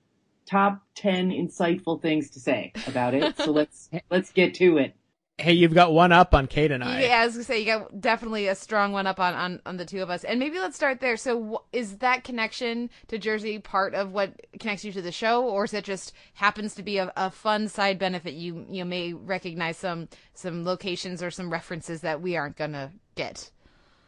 [0.45, 3.35] top 10 insightful things to say about it.
[3.35, 4.95] So let's let's get to it.
[5.39, 7.01] Hey, you've got one up on Kate and I.
[7.01, 9.77] Yeah, I was gonna say you got definitely a strong one up on on, on
[9.77, 11.17] the two of us, and maybe let's start there.
[11.17, 15.43] So, wh- is that connection to Jersey part of what connects you to the show,
[15.43, 18.35] or is it just happens to be a, a fun side benefit?
[18.35, 23.49] You you may recognize some some locations or some references that we aren't gonna get.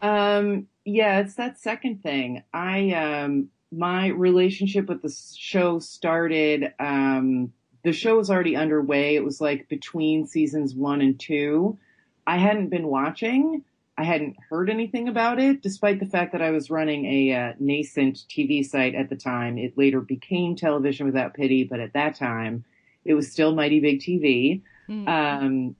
[0.03, 2.43] Um, yeah, it's that second thing.
[2.53, 7.51] I, um, my relationship with the show started, um,
[7.85, 9.15] the show was already underway.
[9.15, 11.77] It was like between seasons one and two.
[12.27, 13.63] I hadn't been watching.
[13.97, 17.53] I hadn't heard anything about it, despite the fact that I was running a uh,
[17.59, 19.57] nascent TV site at the time.
[19.57, 22.65] It later became Television Without Pity, but at that time,
[23.05, 24.61] it was still Mighty Big TV.
[24.89, 25.07] Mm.
[25.07, 25.75] Um,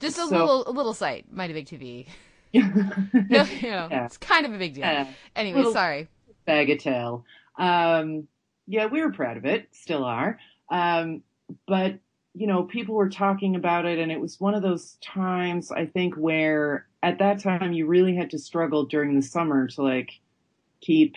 [0.00, 2.06] Just a so- little a little site, Mighty Big TV.
[2.54, 4.06] no, you know, Yeah.
[4.06, 4.84] it's kind of a big deal.
[4.84, 5.06] Yeah.
[5.36, 6.08] Anyway, Little- sorry.
[6.48, 7.22] bagatelle.
[7.56, 8.26] Um,
[8.66, 10.38] yeah, we were proud of it, still are.
[10.70, 11.22] Um,
[11.66, 11.98] but
[12.34, 15.86] you know, people were talking about it, and it was one of those times I
[15.86, 20.12] think where at that time you really had to struggle during the summer to like
[20.80, 21.16] keep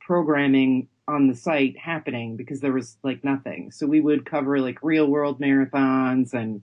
[0.00, 3.70] programming on the site happening because there was like nothing.
[3.72, 6.62] So we would cover like real world marathons and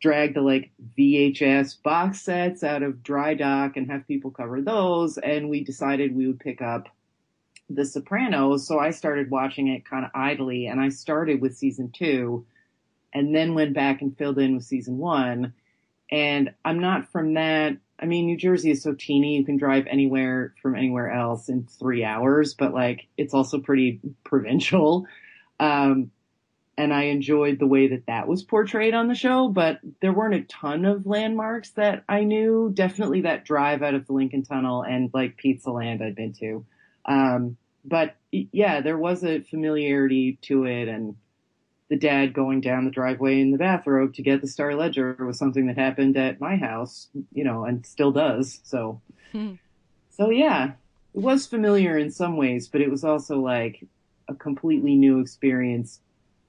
[0.00, 5.18] drag the like VHS box sets out of dry dock and have people cover those.
[5.18, 6.88] And we decided we would pick up
[7.70, 8.66] The Sopranos.
[8.66, 12.44] So I started watching it kind of idly and I started with season two
[13.14, 15.54] and then went back and filled in with season one.
[16.10, 17.76] And I'm not from that.
[17.98, 19.36] I mean, New Jersey is so teeny.
[19.36, 24.00] You can drive anywhere from anywhere else in three hours, but like it's also pretty
[24.24, 25.06] provincial.
[25.60, 26.10] Um,
[26.78, 30.34] and I enjoyed the way that that was portrayed on the show, but there weren't
[30.34, 32.70] a ton of landmarks that I knew.
[32.72, 36.64] Definitely that drive out of the Lincoln Tunnel and like Pizza Land I'd been to.
[37.04, 41.16] Um, but yeah, there was a familiarity to it and
[41.88, 45.38] the dad going down the driveway in the bathrobe to get the Star Ledger was
[45.38, 48.60] something that happened at my house, you know, and still does.
[48.62, 49.00] So,
[49.32, 49.54] Hmm.
[50.10, 50.72] so yeah,
[51.14, 53.84] it was familiar in some ways, but it was also like
[54.28, 56.00] a completely new experience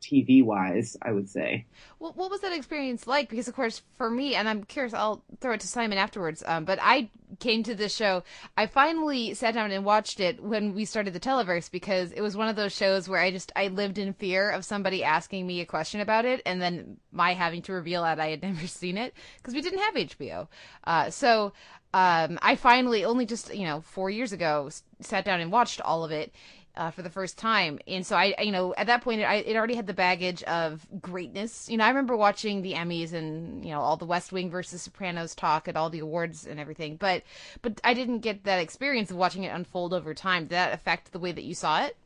[0.02, 1.66] TV wise, I would say.
[2.00, 3.30] Well, what was that experience like?
[3.30, 6.44] Because of course, for me, and I'm curious, I'll throw it to Simon afterwards.
[6.46, 8.24] Um, but I came to this show.
[8.58, 12.36] I finally sat down and watched it when we started the Televerse because it was
[12.36, 15.62] one of those shows where I just I lived in fear of somebody asking me
[15.62, 18.98] a question about it, and then my having to reveal that I had never seen
[18.98, 20.48] it because we didn't have HBO.
[20.84, 21.54] Uh, so
[21.94, 24.70] um, I finally only just you know four years ago
[25.02, 26.34] sat down and watched all of it
[26.76, 27.80] uh, for the first time.
[27.88, 30.86] And so I, you know, at that point, I, it already had the baggage of
[31.02, 31.70] greatness.
[31.70, 34.82] You know, I remember watching the Emmys and you know all the West Wing versus
[34.82, 37.24] Sopranos talk at all the awards and everything, but
[37.62, 40.44] but I didn't get that experience of watching it unfold over time.
[40.44, 41.98] Did that affect the way that you saw it?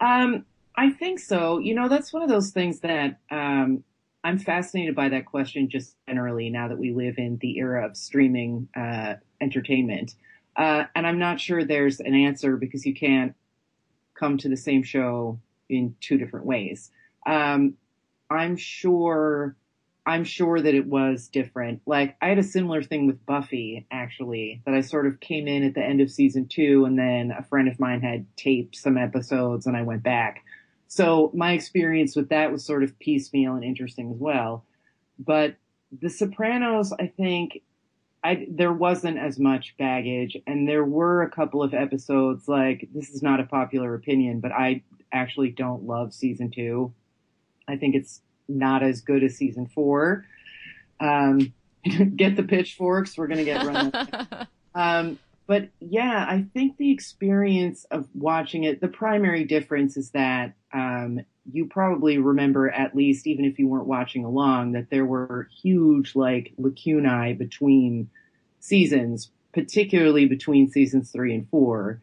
[0.00, 0.44] Um,
[0.76, 1.58] I think so.
[1.58, 3.84] You know, that's one of those things that um,
[4.24, 7.96] I'm fascinated by that question just generally now that we live in the era of
[7.96, 10.14] streaming uh, entertainment.
[10.56, 13.34] Uh, and I'm not sure there's an answer because you can't
[14.14, 16.90] come to the same show in two different ways.
[17.26, 17.74] Um,
[18.30, 19.56] I'm sure,
[20.04, 21.80] I'm sure that it was different.
[21.86, 25.64] Like I had a similar thing with Buffy actually, that I sort of came in
[25.64, 28.98] at the end of season two and then a friend of mine had taped some
[28.98, 30.44] episodes and I went back.
[30.88, 34.64] So my experience with that was sort of piecemeal and interesting as well.
[35.18, 35.56] But
[36.00, 37.62] The Sopranos, I think,
[38.24, 43.10] I there wasn't as much baggage, and there were a couple of episodes like this
[43.10, 46.92] is not a popular opinion, but I actually don't love season two.
[47.68, 50.24] I think it's not as good as season four.
[51.00, 51.52] Um,
[52.16, 53.18] get the pitchforks.
[53.18, 53.92] We're gonna get run.
[54.74, 55.18] um,
[55.52, 61.20] but yeah, I think the experience of watching it, the primary difference is that um,
[61.44, 66.16] you probably remember, at least even if you weren't watching along, that there were huge
[66.16, 68.08] like lacunae between
[68.60, 72.00] seasons, particularly between seasons three and four,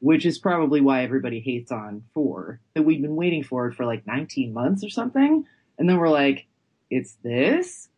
[0.00, 2.60] which is probably why everybody hates on four.
[2.74, 5.46] That we'd been waiting for it for like 19 months or something,
[5.78, 6.44] and then we're like,
[6.90, 7.88] it's this.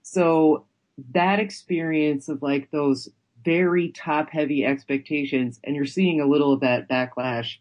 [0.00, 0.64] So
[1.12, 3.10] that experience of like those
[3.44, 7.56] very top heavy expectations, and you're seeing a little of that backlash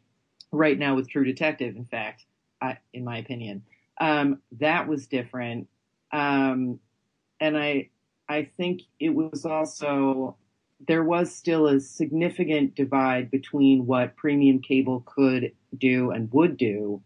[0.52, 2.26] right now with True Detective, in fact,
[2.62, 3.64] I, in my opinion.
[4.00, 5.68] Um, that was different.
[6.12, 6.80] Um,
[7.40, 7.90] and I,
[8.30, 10.38] I think it was also,
[10.88, 17.02] there was still a significant divide between what premium cable could do and would do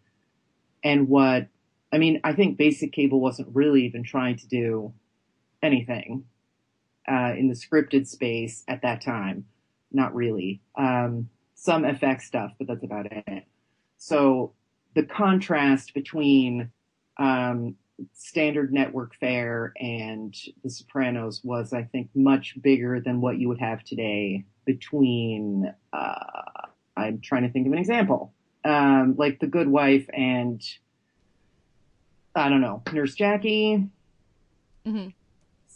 [0.83, 1.47] and what,
[1.93, 4.93] I mean, I think basic cable wasn't really even trying to do
[5.61, 6.25] anything
[7.11, 9.45] uh, in the scripted space at that time.
[9.91, 10.61] Not really.
[10.75, 13.43] Um, some FX stuff, but that's about it.
[13.97, 14.53] So
[14.95, 16.71] the contrast between
[17.17, 17.75] um,
[18.13, 20.33] standard network fare and
[20.63, 26.67] The Sopranos was, I think, much bigger than what you would have today between, uh,
[26.95, 28.33] I'm trying to think of an example,
[28.63, 30.61] um, like The Good Wife and,
[32.33, 33.89] I don't know, Nurse Jackie.
[34.85, 35.09] hmm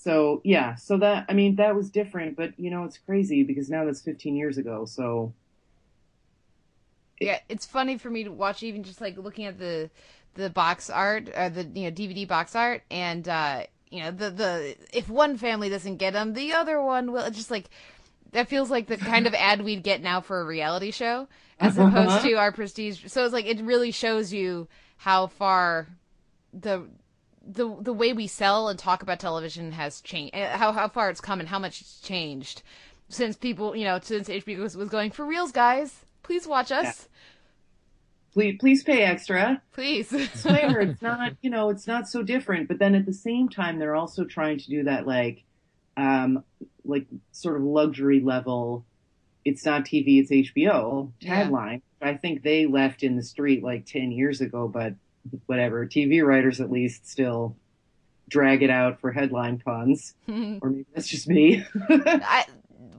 [0.05, 3.71] So yeah, so that I mean that was different, but you know it's crazy because
[3.71, 4.85] now that's 15 years ago.
[4.85, 5.33] So
[7.19, 9.89] yeah, it's funny for me to watch even just like looking at the
[10.35, 14.29] the box art or the you know DVD box art and uh you know the
[14.29, 17.67] the if one family doesn't get them the other one will it's just like
[18.31, 21.27] that feels like the kind of ad we'd get now for a reality show
[21.59, 24.67] as opposed to our prestige so it's like it really shows you
[24.97, 25.87] how far
[26.53, 26.85] the
[27.45, 31.21] the the way we sell and talk about television has changed how how far it's
[31.21, 32.63] come and how much it's changed
[33.09, 37.07] since people you know since HBO was, was going for reals guys please watch us
[38.33, 39.61] please please pay extra.
[39.73, 40.07] Please.
[40.33, 43.79] swear it's not you know it's not so different but then at the same time
[43.79, 45.43] they're also trying to do that like
[45.97, 46.43] um
[46.83, 48.85] like sort of luxury level
[49.45, 51.47] it's not tv it's hbo Yeah.
[51.47, 54.95] tagline i think they left in the street like 10 years ago but
[55.45, 57.55] whatever tv writers at least still
[58.27, 62.45] drag it out for headline puns or maybe that's just me I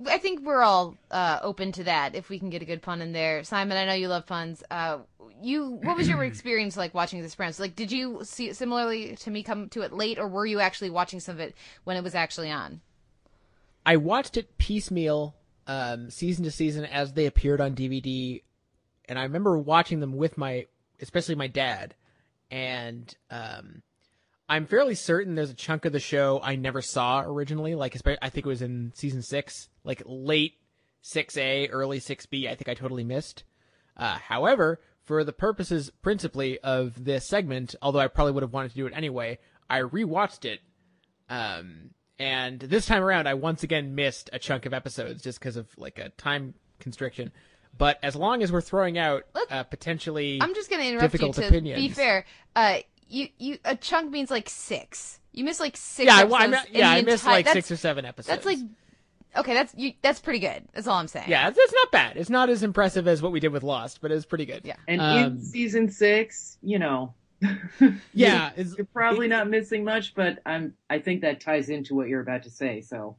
[0.08, 3.00] I think we're all uh, open to that if we can get a good pun
[3.00, 3.42] in there.
[3.44, 4.62] Simon, I know you love puns.
[4.70, 4.98] Uh,
[5.42, 7.60] you, what was your experience like watching The Sopranos?
[7.60, 10.90] Like, did you see similarly to me come to it late, or were you actually
[10.90, 11.54] watching some of it
[11.84, 12.80] when it was actually on?
[13.84, 15.34] I watched it piecemeal,
[15.66, 18.42] um, season to season as they appeared on DVD,
[19.08, 20.66] and I remember watching them with my,
[21.00, 21.94] especially my dad,
[22.50, 23.82] and um,
[24.48, 27.74] I'm fairly certain there's a chunk of the show I never saw originally.
[27.74, 30.54] Like, I think it was in season six, like late
[31.00, 32.48] six A, early six B.
[32.48, 33.44] I think I totally missed.
[33.96, 38.70] Uh, however, for the purposes principally of this segment, although I probably would have wanted
[38.70, 39.38] to do it anyway,
[39.70, 40.60] I rewatched it
[41.28, 45.56] um, and this time around, I once again missed a chunk of episodes just because
[45.56, 47.32] of like a time constriction.
[47.78, 51.08] But as long as we're throwing out uh, potentially I'm just going to interrupt you
[51.18, 52.24] difficult to opinions, be fair.
[52.54, 52.78] Uh,
[53.08, 55.20] you, you, a chunk means like six.
[55.32, 56.06] You miss like six.
[56.06, 58.28] yeah, I, episodes I, mi- yeah, I missed entire- like six or seven episodes.
[58.28, 58.58] That's like,
[59.36, 59.92] okay, that's you.
[60.02, 60.64] That's pretty good.
[60.72, 61.28] That's all I'm saying.
[61.28, 62.16] yeah, that's, it's not bad.
[62.16, 64.62] It's not as impressive as what we did with Lost, but it's pretty good.
[64.64, 67.12] Yeah, and Um, in season six you know
[68.14, 72.22] yeah, you're probably not missing much but i'm i think that ties into what you're
[72.22, 73.14] about to say so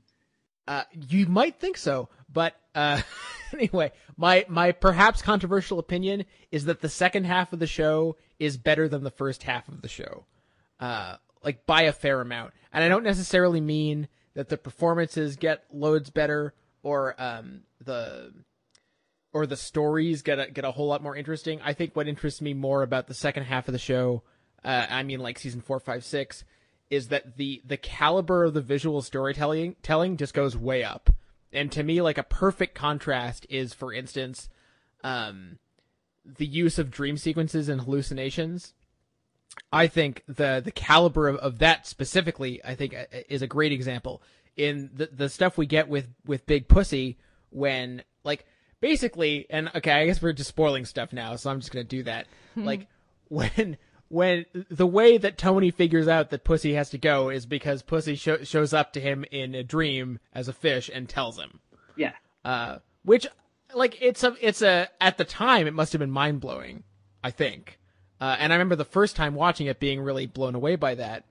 [0.67, 2.99] Uh, you might think so, but uh,
[3.53, 8.57] anyway, my my perhaps controversial opinion is that the second half of the show is
[8.57, 10.25] better than the first half of the show,
[10.79, 12.53] uh, like by a fair amount.
[12.73, 16.53] And I don't necessarily mean that the performances get loads better
[16.83, 18.33] or um, the
[19.33, 21.59] or the stories get a, get a whole lot more interesting.
[21.63, 24.23] I think what interests me more about the second half of the show,
[24.63, 26.43] uh, I mean like season four, five, six,
[26.89, 31.09] is that the the caliber of the visual storytelling telling just goes way up.
[31.51, 34.49] And to me, like a perfect contrast is, for instance,
[35.03, 35.59] um,
[36.25, 38.73] the use of dream sequences and hallucinations.
[39.71, 43.71] I think the the caliber of, of that specifically, I think, uh, is a great
[43.71, 44.21] example
[44.55, 47.17] in the the stuff we get with with Big Pussy
[47.49, 48.45] when like
[48.81, 52.03] basically, and okay, I guess we're just spoiling stuff now, so I'm just gonna do
[52.03, 52.27] that.
[52.55, 52.87] like
[53.29, 53.77] when
[54.09, 58.15] when the way that Tony figures out that Pussy has to go is because Pussy
[58.15, 61.59] sho- shows up to him in a dream as a fish and tells him.
[61.95, 62.13] Yeah.
[62.45, 63.27] Uh, which
[63.73, 66.83] like it's a it's a at the time it must have been mind blowing.
[67.23, 67.79] I think.
[68.19, 71.25] Uh, and I remember the first time watching it being really blown away by that.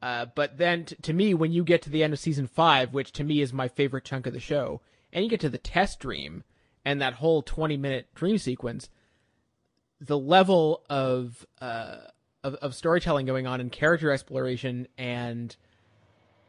[0.00, 2.94] Uh, but then t- to me, when you get to the end of season five,
[2.94, 4.80] which to me is my favorite chunk of the show,
[5.12, 6.44] and you get to the test dream
[6.84, 8.88] and that whole 20 minute dream sequence,
[10.00, 11.96] the level of, uh,
[12.44, 15.56] of, of storytelling going on and character exploration and,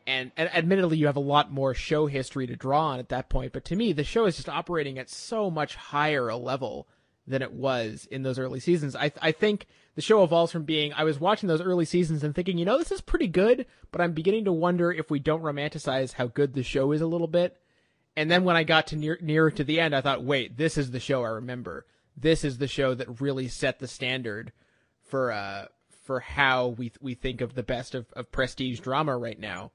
[0.05, 3.29] and, and admittedly you have a lot more show history to draw on at that
[3.29, 3.53] point.
[3.53, 6.87] But to me, the show is just operating at so much higher a level
[7.29, 8.95] than it was in those early seasons.
[8.95, 12.33] I I think the show evolves from being I was watching those early seasons and
[12.33, 15.43] thinking, you know, this is pretty good, but I'm beginning to wonder if we don't
[15.43, 17.55] romanticize how good the show is a little bit.
[18.17, 20.77] And then when I got to near nearer to the end, I thought, wait, this
[20.77, 21.85] is the show I remember.
[22.17, 24.51] This is the show that really set the standard
[25.03, 25.65] for uh
[26.09, 29.71] for how we we think of the best of, of prestige drama right now.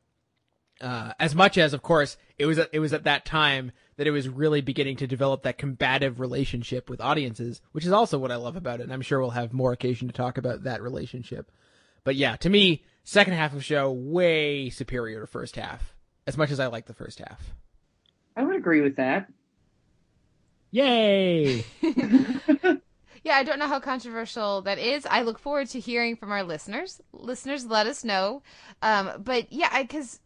[0.81, 4.11] Uh, as much as, of course, it was it was at that time that it
[4.11, 8.35] was really beginning to develop that combative relationship with audiences, which is also what I
[8.35, 8.83] love about it.
[8.83, 11.53] And I'm sure we'll have more occasion to talk about that relationship.
[12.03, 15.95] But yeah, to me, second half of show way superior to first half.
[16.27, 17.55] As much as I like the first half.
[18.37, 19.31] I would agree with that.
[20.73, 21.65] Yay!
[23.25, 25.07] Yeah, I don't know how controversial that is.
[25.07, 27.01] I look forward to hearing from our listeners.
[27.13, 28.43] Listeners, let us know.
[28.83, 30.21] Um, but yeah, because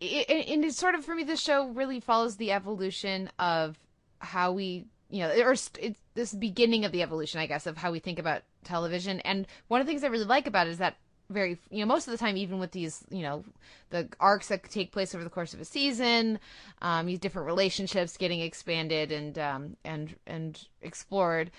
[0.00, 3.78] it, and it's sort of for me, the show really follows the evolution of
[4.20, 5.70] how we, you know, or it's
[6.14, 9.20] this beginning of the evolution, I guess, of how we think about television.
[9.20, 10.96] And one of the things I really like about it is that
[11.28, 13.44] very, you know, most of the time, even with these, you know,
[13.90, 16.38] the arcs that take place over the course of a season,
[16.82, 21.50] um, these different relationships getting expanded and um, and and explored,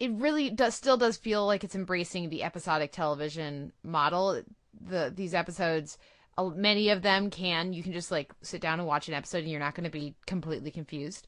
[0.00, 4.42] it really does still does feel like it's embracing the episodic television model.
[4.88, 5.98] The these episodes,
[6.38, 9.50] many of them can you can just like sit down and watch an episode and
[9.50, 11.26] you're not going to be completely confused,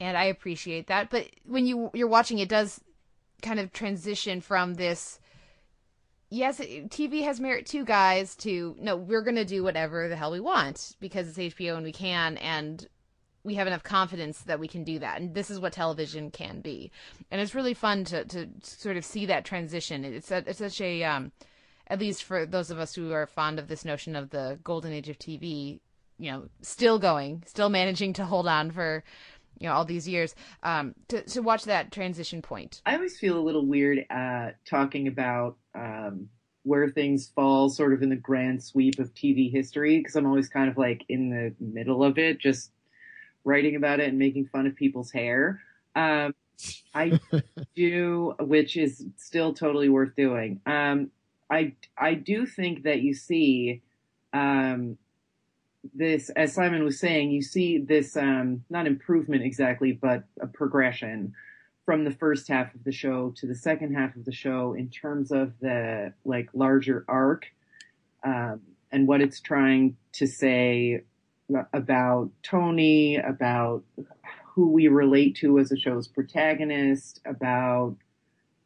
[0.00, 1.10] and I appreciate that.
[1.10, 2.80] But when you you're watching, it does
[3.42, 5.20] kind of transition from this
[6.30, 10.40] yes, TV has merit too, guys, to no, we're to do whatever the hell we
[10.40, 12.36] want because it's HBO and we can.
[12.38, 12.86] And
[13.44, 16.60] we have enough confidence that we can do that, and this is what television can
[16.60, 16.90] be.
[17.30, 20.04] And it's really fun to to sort of see that transition.
[20.04, 21.32] It's a, it's such a um,
[21.86, 24.92] at least for those of us who are fond of this notion of the golden
[24.92, 25.80] age of TV,
[26.18, 29.02] you know, still going, still managing to hold on for
[29.60, 32.82] you know all these years um, to to watch that transition point.
[32.86, 36.28] I always feel a little weird uh, talking about um,
[36.62, 40.48] where things fall sort of in the grand sweep of TV history because I'm always
[40.48, 42.70] kind of like in the middle of it, just
[43.44, 45.60] writing about it and making fun of people's hair.
[45.94, 46.34] Um,
[46.94, 47.18] I
[47.74, 50.60] do, which is still totally worth doing.
[50.66, 51.10] Um,
[51.50, 53.82] I I do think that you see
[54.32, 54.98] um,
[55.94, 61.34] this, as Simon was saying, you see this um, not improvement exactly, but a progression
[61.84, 64.90] from the first half of the show to the second half of the show in
[64.90, 67.46] terms of the like larger arc
[68.24, 68.60] um,
[68.92, 71.02] and what it's trying to say
[71.72, 73.84] about Tony, about
[74.44, 77.96] who we relate to as a show's protagonist, about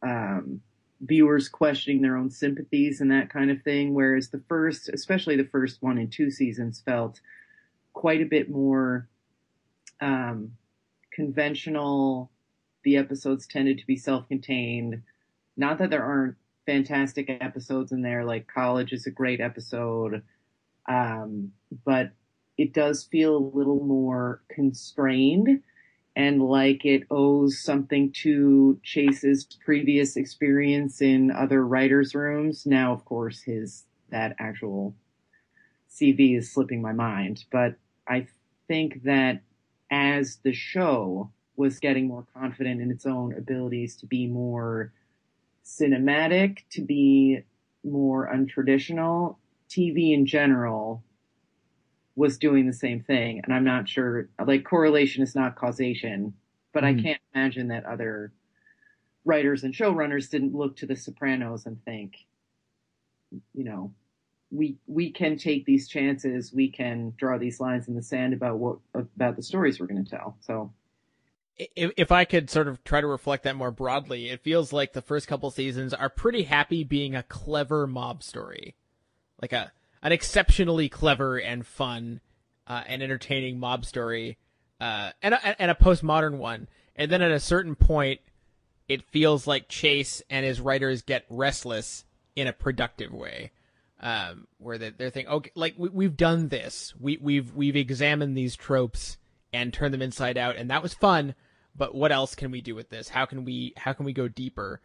[0.01, 0.61] um,
[1.05, 3.93] viewers questioning their own sympathies and that kind of thing.
[3.93, 7.19] Whereas the first, especially the first one and two seasons, felt
[7.93, 9.07] quite a bit more
[10.01, 10.53] um,
[11.11, 12.31] conventional.
[12.83, 15.01] The episodes tended to be self-contained.
[15.55, 16.35] Not that there aren't
[16.65, 20.23] fantastic episodes in there, like College is a great episode,
[20.87, 21.51] um,
[21.85, 22.11] but
[22.57, 25.61] it does feel a little more constrained
[26.15, 32.65] and like it owes something to Chase's previous experience in other writers' rooms.
[32.65, 34.93] Now, of course, his that actual
[35.89, 37.75] CV is slipping my mind, but
[38.07, 38.27] I
[38.67, 39.41] think that
[39.89, 44.91] as the show was getting more confident in its own abilities to be more
[45.65, 47.43] cinematic, to be
[47.83, 49.37] more untraditional,
[49.69, 51.03] TV in general
[52.15, 53.41] was doing the same thing.
[53.43, 56.33] And I'm not sure, like, correlation is not causation,
[56.71, 57.03] but I Mm.
[57.03, 58.31] can't imagine that other
[59.25, 62.25] writers and showrunners didn't look to The Sopranos and think,
[63.53, 63.93] you know,
[64.51, 68.59] we we can take these chances, we can draw these lines in the sand about
[68.59, 70.37] what about the stories we're going to tell.
[70.41, 70.71] So
[71.57, 74.93] if, if I could sort of try to reflect that more broadly, it feels like
[74.93, 78.75] the first couple seasons are pretty happy being a clever mob story,
[79.41, 79.71] like a
[80.03, 82.19] an exceptionally clever and fun
[82.67, 84.37] uh, and entertaining mob story,
[84.79, 86.67] uh, and a, and a postmodern one.
[86.95, 88.19] And then at a certain point,
[88.87, 92.03] it feels like Chase and his writers get restless
[92.35, 93.51] in a productive way,
[94.01, 98.37] um, where they, they're thinking, okay, like we, we've done this, we we've we've examined
[98.37, 99.17] these tropes
[99.53, 101.33] and turned them inside out, and that was fun.
[101.75, 103.09] But what else can we do with this?
[103.09, 104.81] How can we how can we go deeper?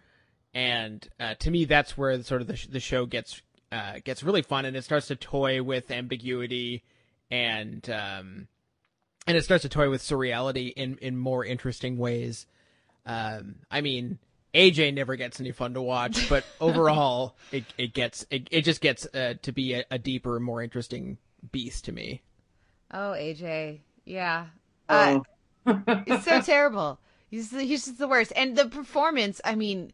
[0.54, 3.42] And uh, to me, that's where sort of the the show gets
[3.72, 6.82] uh, gets really fun, and it starts to toy with ambiguity
[7.30, 8.48] and um,
[9.26, 12.46] and it starts to toy with surreality in in more interesting ways.
[13.06, 14.18] Um, I mean,
[14.54, 18.80] AJ never gets any fun to watch, but overall, it it gets it, it just
[18.80, 21.18] gets uh, to be a, a deeper, more interesting
[21.52, 22.22] beast to me.
[22.90, 24.46] Oh, AJ, yeah,
[24.88, 25.20] uh,
[25.66, 26.98] it's so terrible.
[27.30, 29.40] He's he's just the worst, and the performance.
[29.44, 29.92] I mean,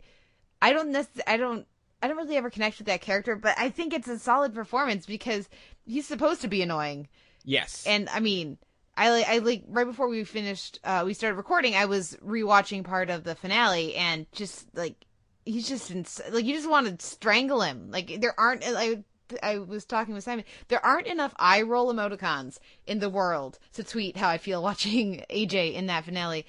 [0.62, 1.66] I don't necess- I don't
[2.04, 5.06] I don't really ever connect with that character, but I think it's a solid performance
[5.06, 5.48] because
[5.86, 7.08] he's supposed to be annoying.
[7.44, 8.58] Yes, And I mean,
[8.94, 11.74] I like I like right before we finished, uh, we started recording.
[11.74, 15.06] I was rewatching part of the finale, and just like
[15.46, 17.90] he's just ins- like you just want to strangle him.
[17.90, 18.64] Like there aren't.
[18.66, 19.02] I
[19.42, 20.44] I was talking with Simon.
[20.68, 25.24] There aren't enough eye roll emoticons in the world to tweet how I feel watching
[25.30, 26.44] AJ in that finale.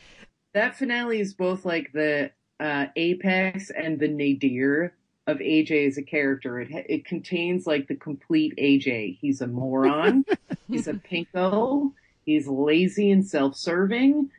[0.53, 4.94] that finale is both like the uh, apex and the nadir
[5.27, 6.60] of AJ as a character.
[6.60, 9.18] It it contains like the complete AJ.
[9.19, 10.26] He's a moron.
[10.69, 11.91] he's a pinko.
[12.26, 14.30] He's lazy and self-serving.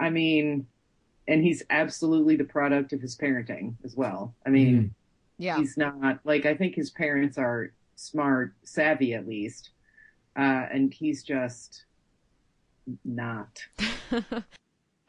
[0.00, 0.66] I mean,
[1.26, 4.34] and he's absolutely the product of his parenting as well.
[4.46, 4.94] I mean,
[5.38, 5.58] Yeah.
[5.58, 9.70] he's not like I think his parents are smart, savvy at least,
[10.36, 11.84] uh, and he's just
[13.04, 13.60] not.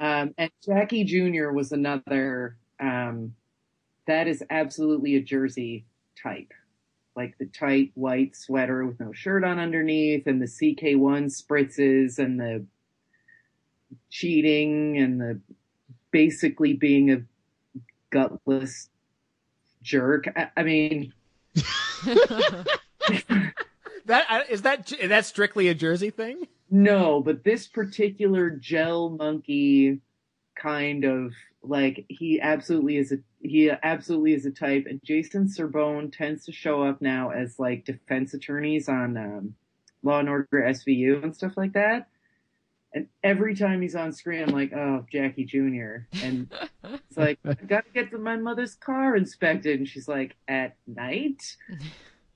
[0.02, 1.50] Um, and Jackie Jr.
[1.52, 2.56] was another.
[2.80, 3.36] Um,
[4.10, 5.86] that is absolutely a Jersey
[6.22, 6.54] type,
[7.16, 12.40] like the tight white sweater with no shirt on underneath, and the CK1 spritzes, and
[12.40, 12.66] the
[14.10, 15.40] cheating, and the
[16.12, 17.22] basically being a
[18.10, 18.90] gutless
[19.82, 20.26] jerk.
[20.36, 21.14] I, I mean,
[24.06, 26.48] that uh, is that strictly a Jersey thing.
[26.72, 30.02] No, but this particular gel monkey
[30.56, 36.16] kind of like he absolutely is a he absolutely is a type and Jason Cerbone
[36.16, 39.56] tends to show up now as like defense attorneys on um,
[40.04, 42.08] Law and Order SVU and stuff like that.
[42.94, 46.08] And every time he's on screen, I'm like, oh, Jackie Jr.
[46.24, 46.52] And
[46.84, 49.80] it's like, I got to get my mother's car inspected.
[49.80, 51.56] And she's like, at night?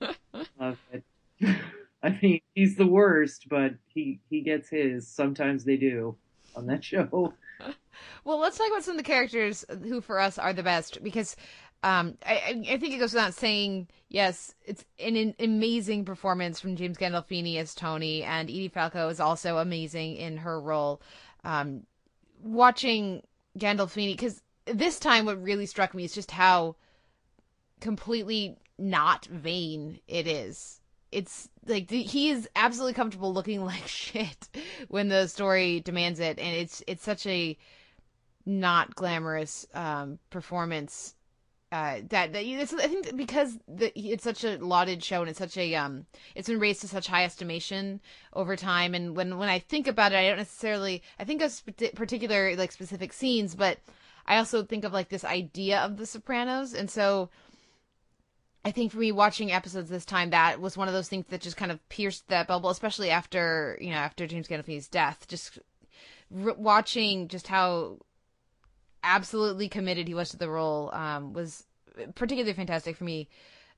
[0.60, 1.02] Love it.
[2.02, 5.08] I mean, he's the worst, but he, he gets his.
[5.08, 6.16] Sometimes they do
[6.54, 7.34] on that show.
[8.24, 11.36] Well, let's talk about some of the characters who, for us, are the best because
[11.82, 13.88] um, I, I think it goes without saying.
[14.08, 19.20] Yes, it's an, an amazing performance from James Gandolfini as Tony, and Edie Falco is
[19.20, 21.02] also amazing in her role.
[21.44, 21.82] Um,
[22.42, 23.22] watching
[23.58, 26.76] Gandolfini because this time, what really struck me is just how
[27.80, 30.80] completely not vain it is.
[31.12, 34.48] It's like he is absolutely comfortable looking like shit
[34.88, 37.56] when the story demands it, and it's it's such a
[38.46, 41.14] not glamorous um, performance.
[41.72, 45.40] Uh, that that it's, I think because the, it's such a lauded show and it's
[45.40, 46.06] such a um
[46.36, 48.00] it's been raised to such high estimation
[48.32, 51.50] over time and when when I think about it I don't necessarily I think of
[51.50, 53.78] sp- particular like specific scenes but
[54.24, 57.28] I also think of like this idea of the Sopranos and so
[58.64, 61.40] I think for me watching episodes this time that was one of those things that
[61.40, 65.58] just kind of pierced that bubble especially after you know after James Gandolfini's death just
[66.44, 67.98] r- watching just how
[69.04, 71.64] absolutely committed he was to the role um, was
[72.14, 73.28] particularly fantastic for me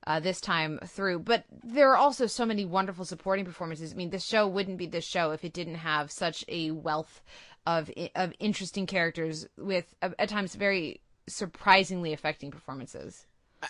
[0.07, 1.19] uh, this time through.
[1.19, 3.93] But there are also so many wonderful supporting performances.
[3.93, 7.21] I mean, this show wouldn't be this show if it didn't have such a wealth
[7.65, 13.25] of of interesting characters with at times very surprisingly affecting performances.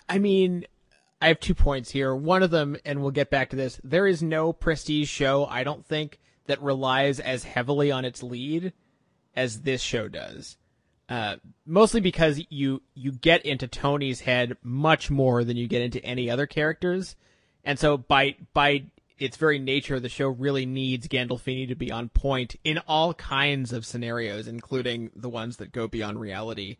[0.08, 0.64] I mean,
[1.20, 2.14] I have two points here.
[2.14, 3.80] One of them, and we'll get back to this.
[3.82, 8.72] There is no prestige show, I don't think, that relies as heavily on its lead
[9.34, 10.56] as this show does.
[11.08, 16.04] Uh, mostly because you you get into Tony's head much more than you get into
[16.04, 17.16] any other characters,
[17.64, 18.84] and so by by
[19.18, 23.72] its very nature, the show really needs Gandolfini to be on point in all kinds
[23.72, 26.76] of scenarios, including the ones that go beyond reality.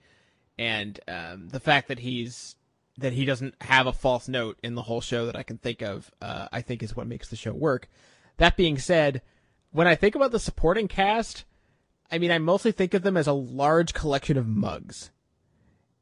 [0.58, 2.56] And um, the fact that he's
[2.98, 5.82] that he doesn't have a false note in the whole show that I can think
[5.82, 7.88] of, uh, I think is what makes the show work.
[8.38, 9.22] That being said,
[9.70, 11.44] when I think about the supporting cast,
[12.10, 15.10] I mean, I mostly think of them as a large collection of mugs.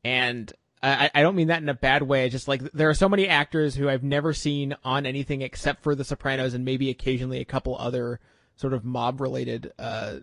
[0.04, 0.52] And
[0.82, 2.28] I, I don't mean that in a bad way.
[2.28, 5.94] Just like there are so many actors who I've never seen on anything except for
[5.94, 8.20] The Sopranos and maybe occasionally a couple other
[8.54, 10.18] sort of mob related uh,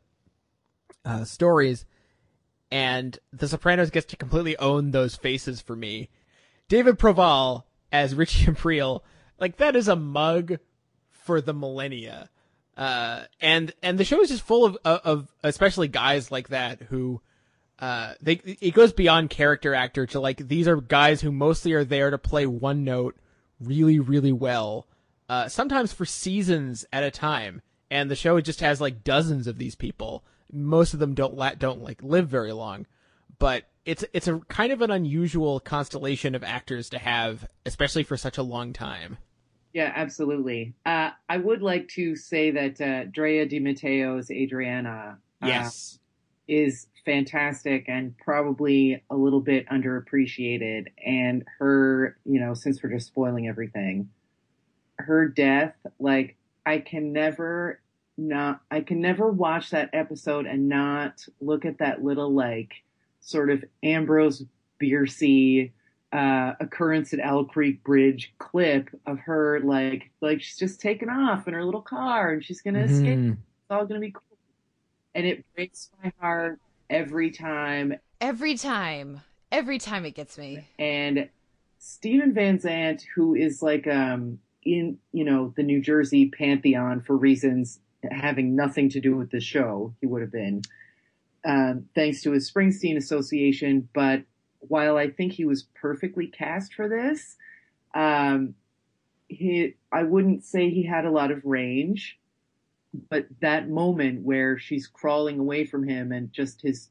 [1.03, 1.85] uh, stories.
[2.71, 6.09] And The Sopranos gets to completely own those faces for me.
[6.69, 9.01] David Proval as Richie Aprile,
[9.39, 10.59] like that is a mug
[11.09, 12.29] for the millennia.
[12.75, 17.21] Uh, and and the show is just full of of especially guys like that who
[17.79, 21.83] uh they it goes beyond character actor to like these are guys who mostly are
[21.83, 23.15] there to play one note
[23.59, 24.87] really really well
[25.29, 27.61] uh sometimes for seasons at a time.
[27.91, 30.23] And the show just has like dozens of these people.
[30.51, 32.87] Most of them don't la- don't like live very long.
[33.37, 38.17] But it's it's a kind of an unusual constellation of actors to have especially for
[38.17, 39.17] such a long time
[39.73, 40.73] Yeah, absolutely.
[40.85, 45.99] Uh, I would like to say that uh, Drea de Matteo's Adriana uh, yes
[46.47, 50.87] is fantastic and probably a little bit underappreciated.
[51.05, 54.09] And her, you know, since we're just spoiling everything,
[54.99, 57.81] her death, like, I can never
[58.17, 62.73] not, I can never watch that episode and not look at that little, like,
[63.21, 64.43] sort of Ambrose
[64.79, 65.71] Biercy
[66.13, 71.47] uh, occurrence at Owl Creek Bridge clip of her, like, like she's just taken off
[71.47, 73.19] in her little car and she's going to escape.
[73.19, 74.21] It's all going to be cool.
[75.15, 76.59] And it breaks my heart
[76.89, 77.95] every time.
[78.21, 79.21] Every time,
[79.51, 80.67] every time it gets me.
[80.77, 81.29] And
[81.79, 87.17] Steven Van Zandt, who is like um in you know the New Jersey pantheon for
[87.17, 87.79] reasons
[88.09, 90.61] having nothing to do with the show, he would have been,
[91.45, 93.89] um, thanks to his Springsteen association.
[93.93, 94.23] But
[94.67, 97.35] while I think he was perfectly cast for this,
[97.93, 98.55] um,
[99.27, 102.19] he I wouldn't say he had a lot of range.
[103.09, 106.89] But that moment where she's crawling away from him and just his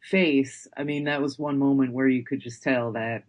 [0.00, 3.24] face, I mean, that was one moment where you could just tell that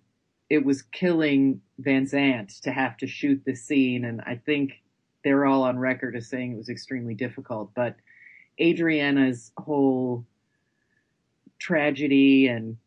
[0.49, 4.05] it was killing Van Zandt to have to shoot this scene.
[4.05, 4.81] And I think
[5.23, 7.71] they're all on record as saying it was extremely difficult.
[7.73, 7.95] But
[8.59, 10.25] Adriana's whole
[11.59, 12.77] tragedy and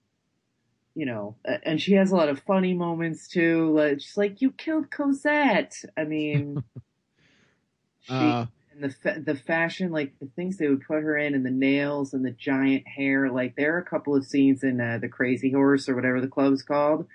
[0.94, 3.74] you know, and she has a lot of funny moments too.
[3.76, 6.62] Like she's like, "You killed Cosette." I mean,
[8.00, 8.46] she Uh.
[8.72, 11.50] and the fa- the fashion, like the things they would put her in, and the
[11.50, 13.30] nails and the giant hair.
[13.30, 16.28] Like there are a couple of scenes in uh, the Crazy Horse or whatever the
[16.28, 17.06] club's called,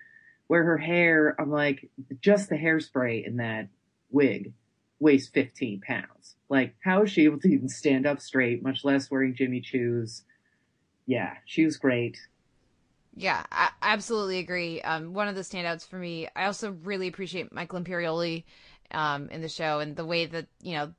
[0.48, 1.36] where her hair.
[1.40, 1.90] I'm like,
[2.22, 3.70] just the hairspray in that
[4.10, 4.54] wig
[5.00, 6.36] weighs 15 pounds.
[6.50, 10.24] Like, how is she able to even stand up straight, much less wearing Jimmy Choo's?
[11.06, 12.18] Yeah, she was great.
[13.18, 14.80] Yeah, I absolutely agree.
[14.82, 16.28] Um, one of the standouts for me.
[16.36, 18.44] I also really appreciate Michael Imperioli
[18.92, 20.94] um, in the show and the way that you know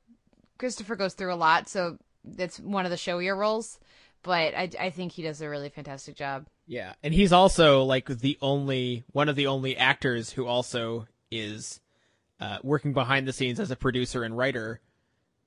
[0.57, 3.79] Christopher goes through a lot, so that's one of the showier roles.
[4.21, 6.45] But I, I think he does a really fantastic job.
[6.67, 11.79] Yeah, and he's also like the only one of the only actors who also is
[12.41, 14.81] uh, working behind the scenes as a producer and writer.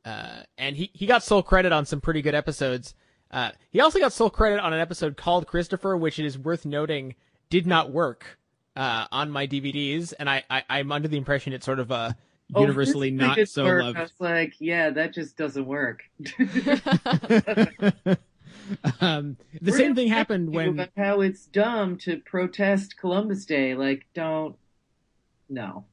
[0.07, 2.95] Uh, and he, he got sole credit on some pretty good episodes.
[3.33, 6.67] Uh, he also got sole credit on an episode called Christopher, which it is worth
[6.67, 7.15] noting
[7.49, 8.39] did not work
[8.77, 12.17] uh, on my DVDs, and I, I I'm under the impression it's sort of a
[12.57, 13.83] universally oh, not so work.
[13.83, 13.99] loved.
[13.99, 16.03] I was like, yeah, that just doesn't work.
[19.01, 23.75] um, the We're same thing happened when how it's dumb to protest Columbus Day.
[23.75, 24.57] Like, don't.
[25.49, 25.85] No,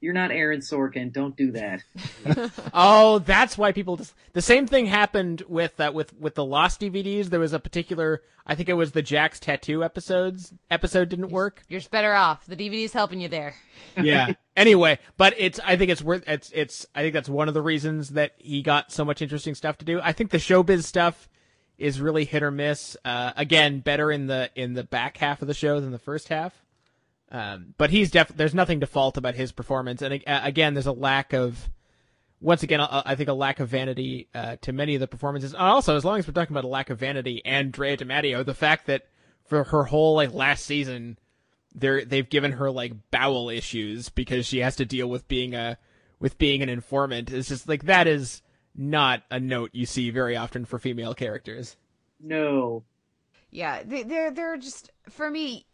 [0.00, 1.12] you're not Aaron Sorkin.
[1.12, 1.82] Don't do that.
[2.74, 3.96] oh, that's why people.
[3.96, 7.26] Just, the same thing happened with uh, with with the Lost DVDs.
[7.26, 10.54] There was a particular, I think it was the Jack's tattoo episodes.
[10.70, 11.62] Episode didn't work.
[11.68, 12.46] You're just better off.
[12.46, 13.54] The DVD's helping you there.
[14.00, 14.34] Yeah.
[14.56, 15.58] anyway, but it's.
[15.64, 16.22] I think it's worth.
[16.28, 16.52] It's.
[16.54, 16.86] It's.
[16.94, 19.84] I think that's one of the reasons that he got so much interesting stuff to
[19.84, 20.00] do.
[20.00, 21.28] I think the showbiz stuff
[21.78, 22.96] is really hit or miss.
[23.04, 26.28] Uh, again, better in the in the back half of the show than the first
[26.28, 26.62] half.
[27.30, 28.28] Um, but he's def.
[28.28, 31.68] There's nothing to fault about his performance, and uh, again, there's a lack of.
[32.40, 35.52] Once again, I I think a lack of vanity uh, to many of the performances.
[35.52, 38.42] And also, as long as we're talking about a lack of vanity, Andrea de Matteo,
[38.44, 39.08] the fact that
[39.44, 41.18] for her whole like last season,
[41.74, 45.78] they're they've given her like bowel issues because she has to deal with being a
[46.20, 47.30] with being an informant.
[47.30, 48.42] It's just like that is
[48.74, 51.76] not a note you see very often for female characters.
[52.20, 52.84] No.
[53.50, 55.66] Yeah, they're they're just for me.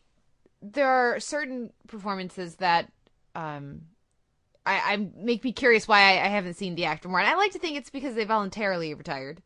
[0.73, 2.91] There are certain performances that
[3.35, 3.82] um,
[4.65, 7.35] I, I make me curious why I, I haven't seen the actor more, and I
[7.35, 9.43] like to think it's because they voluntarily retired.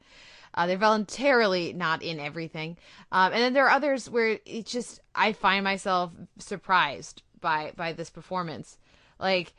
[0.54, 2.78] Uh, they're voluntarily not in everything,
[3.12, 7.92] um, and then there are others where it's just I find myself surprised by by
[7.92, 8.78] this performance.
[9.18, 9.54] Like,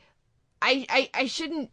[0.62, 1.70] I I, I shouldn't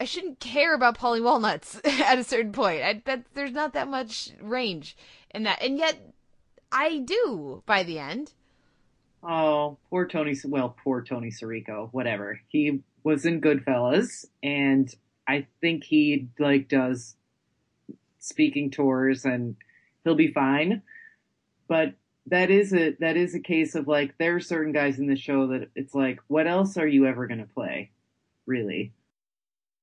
[0.00, 2.82] I shouldn't care about Paulie Walnuts at a certain point.
[2.82, 4.96] I, that there's not that much range
[5.30, 5.96] in that, and yet
[6.72, 8.32] I do by the end.
[9.22, 10.34] Oh, poor Tony.
[10.44, 11.88] Well, poor Tony Sirico.
[11.92, 12.40] Whatever.
[12.48, 14.92] He was in Goodfellas, and
[15.28, 17.16] I think he like does
[18.18, 19.56] speaking tours, and
[20.04, 20.82] he'll be fine.
[21.68, 21.94] But
[22.26, 25.16] that is a that is a case of like there are certain guys in the
[25.16, 27.90] show that it's like, what else are you ever gonna play?
[28.46, 28.92] Really?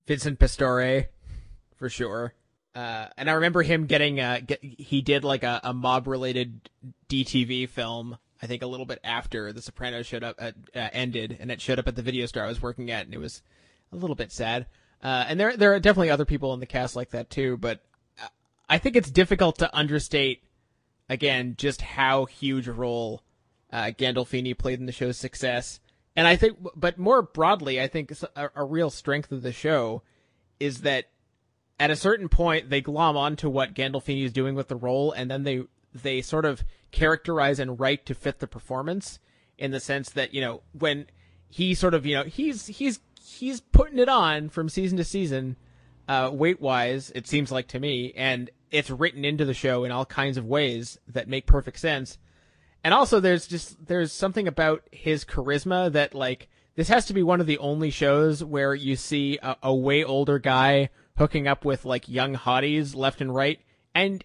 [0.08, 1.06] Vincent Pastore,
[1.76, 2.34] for sure.
[2.74, 6.70] Uh, and I remember him getting uh, get, he did like a, a mob related
[7.10, 8.18] DTV film.
[8.42, 11.62] I think a little bit after The Sopranos showed up at, uh, ended, and it
[11.62, 13.42] showed up at the video store I was working at, and it was
[13.92, 14.68] a little bit sad.
[15.04, 17.82] Uh, and there there are definitely other people in the cast like that too, but
[18.22, 18.28] uh,
[18.68, 20.44] I think it's difficult to understate
[21.08, 23.22] again just how huge a role
[23.72, 25.80] uh, Gandolfini played in the show's success.
[26.16, 30.02] And I think, but more broadly, I think a, a real strength of the show
[30.60, 31.06] is that
[31.80, 35.30] at a certain point they glom onto what Gandolfini is doing with the role, and
[35.30, 35.62] then they
[36.04, 39.20] they sort of characterize and write to fit the performance
[39.58, 41.08] in the sense that you know when
[41.50, 45.58] he sort of you know he's he's he's putting it on from season to season,
[46.08, 49.92] uh, weight wise it seems like to me, and it's written into the show in
[49.92, 52.18] all kinds of ways that make perfect sense.
[52.84, 57.24] And also there's just there's something about his charisma that like this has to be
[57.24, 61.66] one of the only shows where you see a, a way older guy hooking up
[61.66, 63.60] with like young hotties left and right
[63.96, 64.24] and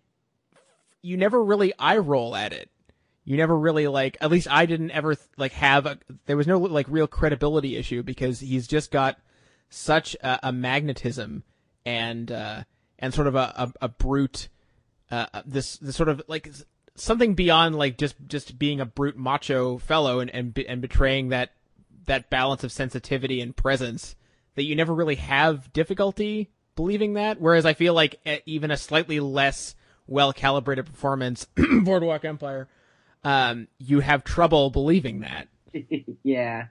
[1.03, 2.71] you never really eye roll at it.
[3.25, 6.59] You never really like at least I didn't ever like have a there was no
[6.59, 9.19] like real credibility issue because he's just got
[9.69, 11.45] such a, a magnetism
[11.87, 12.65] and uh
[12.99, 14.49] and sort of a a, a brute
[15.11, 16.51] uh this this sort of like
[16.97, 21.51] something beyond like just just being a brute macho fellow and and and betraying that
[22.07, 24.17] that balance of sensitivity and presence
[24.57, 28.77] that you never really have difficulty believing that whereas i feel like eh, even a
[28.77, 29.77] slightly less
[30.13, 31.47] well calibrated performance
[31.83, 32.69] boardwalk empire
[33.25, 35.49] um you have trouble believing that
[36.23, 36.67] yeah.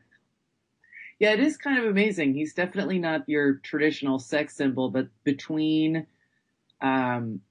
[1.20, 2.34] Yeah, it is kind of amazing.
[2.34, 6.08] He's definitely not your traditional sex symbol, but between
[6.82, 7.42] um,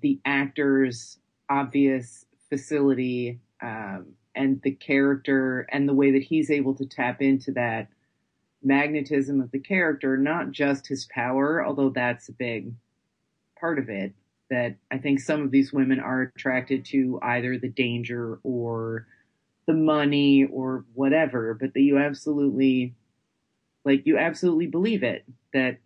[0.00, 1.18] the actor's
[1.50, 7.52] obvious facility um, and the character and the way that he's able to tap into
[7.52, 7.88] that
[8.62, 12.72] magnetism of the character, not just his power, although that's a big
[13.60, 14.14] part of it,
[14.50, 19.06] that I think some of these women are attracted to either the danger or
[19.66, 22.94] the money or whatever, but that you absolutely
[23.84, 25.78] like you absolutely believe it that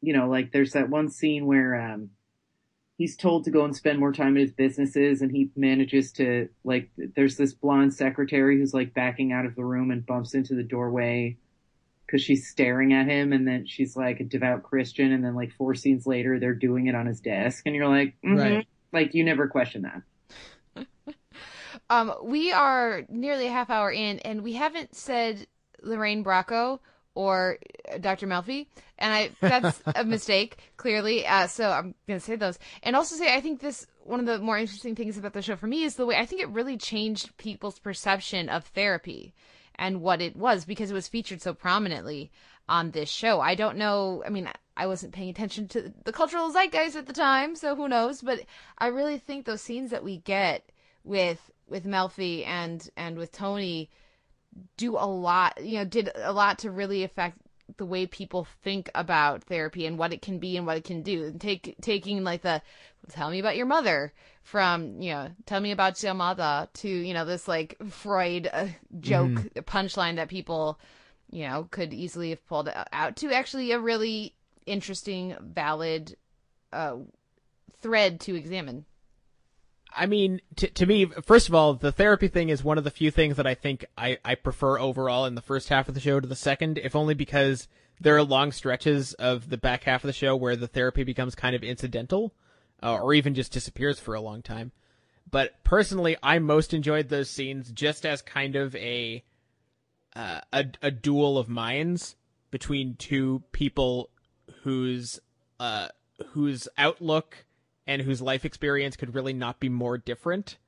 [0.00, 2.10] you know like there's that one scene where um
[2.96, 6.48] he's told to go and spend more time at his businesses and he manages to
[6.64, 10.54] like there's this blonde secretary who's like backing out of the room and bumps into
[10.54, 11.36] the doorway
[12.08, 15.52] because she's staring at him and then she's like a devout christian and then like
[15.52, 18.38] four scenes later they're doing it on his desk and you're like mhm.
[18.38, 18.68] Right.
[18.92, 20.86] like you never question that
[21.90, 25.46] Um, we are nearly a half hour in, and we haven't said
[25.82, 26.80] Lorraine Bracco
[27.14, 27.58] or
[27.90, 28.26] uh, Dr.
[28.26, 28.66] Melfi,
[28.98, 31.26] and I that's a mistake clearly.
[31.26, 34.38] Uh, so I'm gonna say those, and also say I think this one of the
[34.38, 36.76] more interesting things about the show for me is the way I think it really
[36.76, 39.34] changed people's perception of therapy
[39.78, 42.30] and what it was because it was featured so prominently
[42.68, 43.40] on this show.
[43.40, 44.22] I don't know.
[44.26, 47.88] I mean, I wasn't paying attention to the cultural zeitgeist at the time, so who
[47.88, 48.20] knows?
[48.20, 48.40] But
[48.78, 50.70] I really think those scenes that we get
[51.04, 53.90] with with Melfi and and with Tony
[54.76, 55.62] do a lot.
[55.64, 57.38] You know, did a lot to really affect
[57.76, 61.02] the way people think about therapy and what it can be and what it can
[61.02, 61.24] do.
[61.24, 62.62] And take taking like the
[63.08, 64.12] tell me about your mother
[64.42, 68.68] from you know tell me about your mother to you know this like Freud uh,
[69.00, 70.78] joke punchline that people
[71.30, 74.34] you know could easily have pulled out to actually a really
[74.66, 76.16] interesting valid
[76.72, 76.96] uh
[77.80, 78.84] thread to examine.
[79.94, 82.90] I mean, to, to me, first of all, the therapy thing is one of the
[82.90, 86.00] few things that I think I, I prefer overall in the first half of the
[86.00, 87.68] show to the second, if only because
[88.00, 91.34] there are long stretches of the back half of the show where the therapy becomes
[91.34, 92.34] kind of incidental,
[92.82, 94.72] uh, or even just disappears for a long time.
[95.30, 99.24] But personally, I most enjoyed those scenes just as kind of a
[100.16, 102.16] uh, a, a duel of minds
[102.50, 104.10] between two people
[104.62, 105.20] whose
[105.60, 105.88] uh,
[106.28, 107.44] whose outlook
[107.88, 110.58] and whose life experience could really not be more different.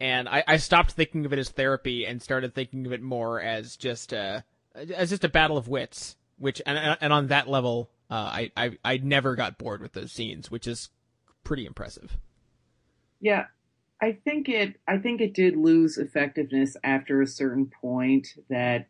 [0.00, 3.40] And I, I stopped thinking of it as therapy and started thinking of it more
[3.40, 4.44] as just a
[4.74, 6.16] as just a battle of wits.
[6.38, 10.12] Which and and on that level, uh, I, I I never got bored with those
[10.12, 10.88] scenes, which is
[11.44, 12.16] pretty impressive.
[13.20, 13.46] Yeah,
[14.00, 14.76] I think it.
[14.86, 18.28] I think it did lose effectiveness after a certain point.
[18.48, 18.86] That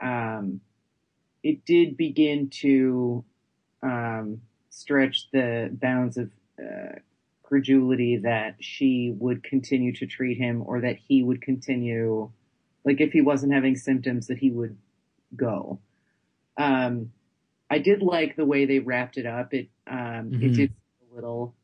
[0.00, 0.62] um,
[1.42, 3.22] it did begin to
[3.82, 6.30] um, stretch the bounds of
[6.60, 6.98] uh,
[7.42, 12.30] credulity that she would continue to treat him, or that he would continue,
[12.84, 14.76] like if he wasn't having symptoms, that he would
[15.36, 15.80] go.
[16.58, 17.12] Um,
[17.70, 19.54] I did like the way they wrapped it up.
[19.54, 20.54] It um, it Mhm.
[20.54, 20.70] did
[21.10, 21.54] a little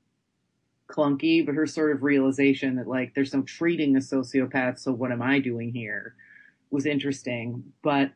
[0.88, 5.12] clunky, but her sort of realization that like there's no treating a sociopath, so what
[5.12, 6.14] am I doing here
[6.70, 7.72] was interesting.
[7.82, 8.12] But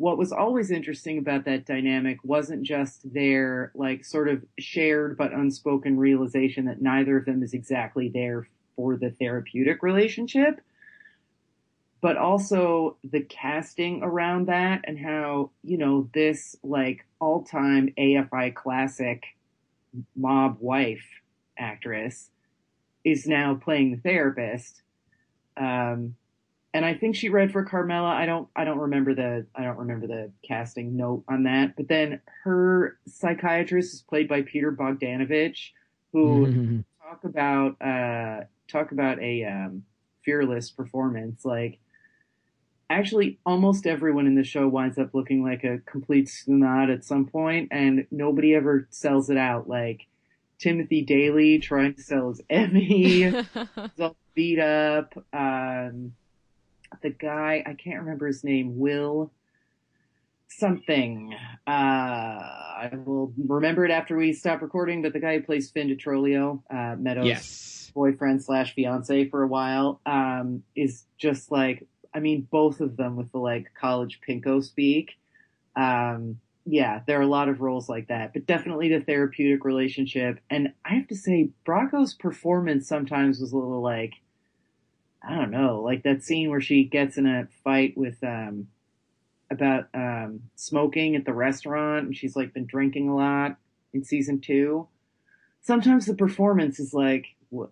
[0.00, 5.30] what was always interesting about that dynamic wasn't just their like sort of shared but
[5.30, 10.62] unspoken realization that neither of them is exactly there for the therapeutic relationship,
[12.00, 18.54] but also the casting around that and how, you know, this like all time AFI
[18.54, 19.22] classic
[20.16, 21.04] mob wife
[21.58, 22.30] actress
[23.04, 24.80] is now playing the therapist.
[25.58, 26.16] Um,
[26.72, 28.08] and I think she read for Carmela.
[28.08, 31.76] I don't, I don't remember the, I don't remember the casting note on that.
[31.76, 35.70] But then her psychiatrist is played by Peter Bogdanovich,
[36.12, 39.82] who talk about, uh, talk about a um,
[40.24, 41.44] fearless performance.
[41.44, 41.80] Like,
[42.88, 47.26] actually, almost everyone in the show winds up looking like a complete snot at some
[47.26, 49.68] point, and nobody ever sells it out.
[49.68, 50.06] Like
[50.58, 55.14] Timothy Daly trying to sell his Emmy, he's all beat up.
[55.32, 56.12] Um,
[57.02, 59.32] the guy I can't remember his name, Will
[60.48, 61.34] something.
[61.66, 65.02] Uh, I will remember it after we stop recording.
[65.02, 67.92] But the guy who plays Finn DeTrolio, uh, Meadows' Yes.
[67.94, 73.16] boyfriend slash fiance for a while, um, is just like I mean, both of them
[73.16, 75.12] with the like college pinko speak.
[75.76, 80.40] Um, yeah, there are a lot of roles like that, but definitely the therapeutic relationship.
[80.50, 84.14] And I have to say, Bracco's performance sometimes was a little like,
[85.22, 88.68] I don't know, like that scene where she gets in a fight with, um,
[89.50, 93.56] about, um, smoking at the restaurant and she's like been drinking a lot
[93.92, 94.88] in season two.
[95.60, 97.70] Sometimes the performance is like, what,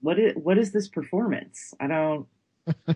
[0.00, 1.74] what is, what is this performance?
[1.80, 2.26] I don't,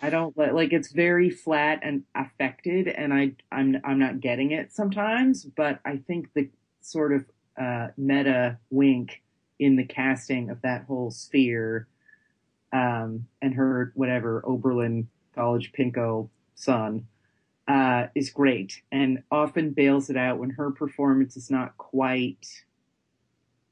[0.00, 4.72] I don't like it's very flat and affected and I I'm I'm not getting it
[4.72, 6.48] sometimes, but I think the
[6.80, 7.24] sort of
[7.60, 9.22] uh meta wink
[9.58, 11.88] in the casting of that whole sphere
[12.72, 17.06] um and her whatever Oberlin college pinko son
[17.66, 22.46] uh is great and often bails it out when her performance is not quite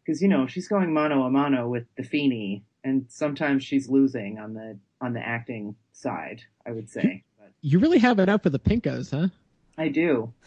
[0.04, 4.38] because you know she's going mano a mano with the Feeney and sometimes she's losing
[4.38, 7.24] on the on the acting side, I would say.
[7.38, 9.28] But You really have it up for the Pinkos, huh?
[9.76, 10.32] I do.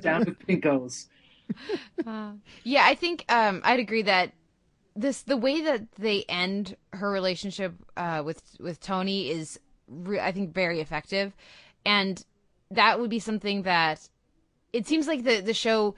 [0.00, 1.06] Down with Pinkos.
[2.04, 2.32] Uh,
[2.64, 4.32] yeah, I think um, I'd agree that
[4.96, 10.32] this the way that they end her relationship uh, with with Tony is, re- I
[10.32, 11.36] think, very effective,
[11.84, 12.24] and
[12.70, 14.08] that would be something that
[14.72, 15.94] it seems like the the show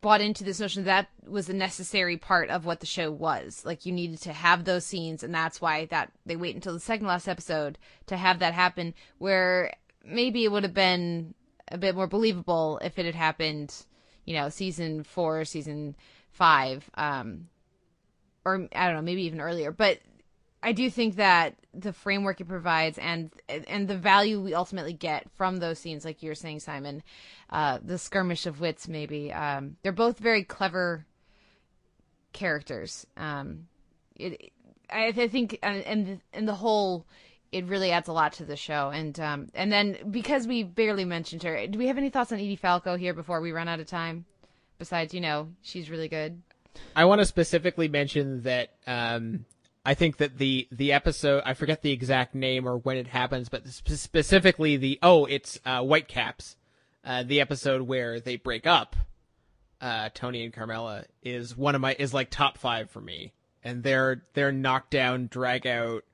[0.00, 3.64] bought into this notion that was a necessary part of what the show was.
[3.66, 6.80] Like you needed to have those scenes, and that's why that they wait until the
[6.80, 8.94] second last episode to have that happen.
[9.18, 9.74] Where
[10.04, 11.34] maybe it would have been
[11.68, 13.74] a bit more believable if it had happened,
[14.24, 15.96] you know, season four, season
[16.32, 17.48] five, um,
[18.44, 19.70] or I don't know, maybe even earlier.
[19.70, 19.98] But
[20.62, 25.30] I do think that the framework it provides and and the value we ultimately get
[25.36, 27.02] from those scenes, like you're saying, Simon,
[27.50, 31.06] uh, the skirmish of wits, maybe um, they're both very clever
[32.32, 33.06] characters.
[33.16, 33.68] Um,
[34.16, 34.52] it,
[34.90, 37.06] I, I think, and and and the whole,
[37.52, 38.90] it really adds a lot to the show.
[38.90, 42.38] And um, and then because we barely mentioned her, do we have any thoughts on
[42.38, 44.26] Edie Falco here before we run out of time?
[44.78, 46.42] Besides, you know, she's really good.
[46.94, 49.44] I want to specifically mention that um,
[49.84, 53.48] I think that the the episode I forget the exact name or when it happens,
[53.48, 56.56] but spe- specifically the oh it's uh, Whitecaps,
[57.04, 58.96] uh, the episode where they break up.
[59.80, 63.32] Uh, Tony and Carmela is one of my is like top five for me,
[63.64, 66.04] and their their knockdown, drag out,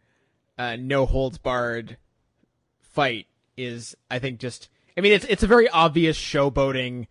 [0.56, 1.96] uh, no holds barred
[2.80, 3.26] fight
[3.56, 7.08] is I think just I mean it's it's a very obvious showboating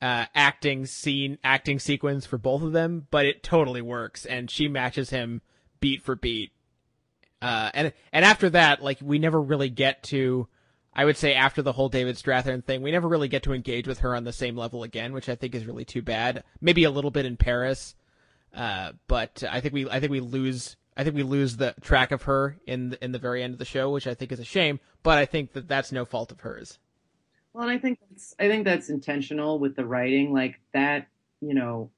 [0.00, 4.68] uh, acting scene acting sequence for both of them, but it totally works, and she
[4.68, 5.42] matches him
[5.80, 6.52] beat for beat.
[7.40, 10.48] Uh, and and after that, like we never really get to,
[10.94, 13.86] I would say after the whole David Strathairn thing, we never really get to engage
[13.86, 16.44] with her on the same level again, which I think is really too bad.
[16.60, 17.94] Maybe a little bit in Paris,
[18.54, 22.10] uh, but I think we I think we lose I think we lose the track
[22.10, 24.40] of her in the, in the very end of the show, which I think is
[24.40, 24.80] a shame.
[25.04, 26.78] But I think that that's no fault of hers.
[27.54, 31.08] Well, and I think that's, I think that's intentional with the writing, like that.
[31.40, 31.92] You know,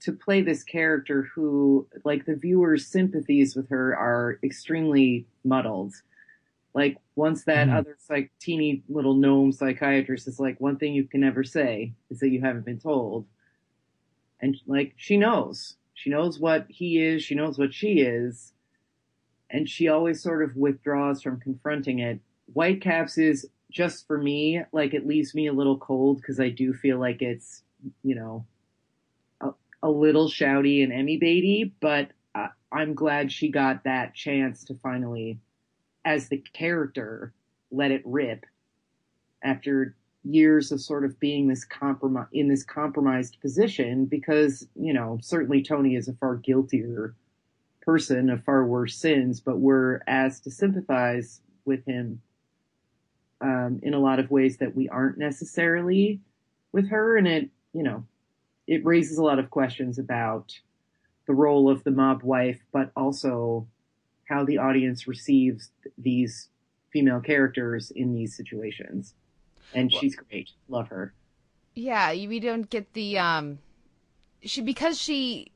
[0.00, 5.94] to play this character who, like, the viewer's sympathies with her are extremely muddled.
[6.74, 7.78] Like, once that Mhm.
[7.78, 12.20] other, like, teeny little gnome psychiatrist is like, one thing you can never say is
[12.20, 13.26] that you haven't been told.
[14.40, 15.76] And, like, she knows.
[15.94, 18.54] She knows what he is, she knows what she is,
[19.50, 22.20] and she always sort of withdraws from confronting it.
[22.52, 26.72] Whitecaps is, just for me, like, it leaves me a little cold because I do
[26.72, 27.62] feel like it's,
[28.02, 28.46] you know,
[29.40, 29.50] a,
[29.82, 34.74] a little shouty and Emmy baity, but uh, I'm glad she got that chance to
[34.82, 35.38] finally,
[36.04, 37.32] as the character,
[37.70, 38.44] let it rip
[39.42, 45.18] after years of sort of being this compromise in this compromised position because you know
[45.20, 47.14] certainly Tony is a far guiltier
[47.80, 52.22] person of far worse sins, but we're asked to sympathize with him
[53.42, 56.20] um, in a lot of ways that we aren't necessarily
[56.72, 58.04] with her, and it you know
[58.66, 60.52] it raises a lot of questions about
[61.26, 63.66] the role of the mob wife, but also
[64.28, 66.48] how the audience receives these
[66.92, 69.14] female characters in these situations.
[69.74, 70.50] And she's great.
[70.68, 71.14] Love her.
[71.74, 73.58] Yeah, we don't get the um
[74.42, 75.52] she because she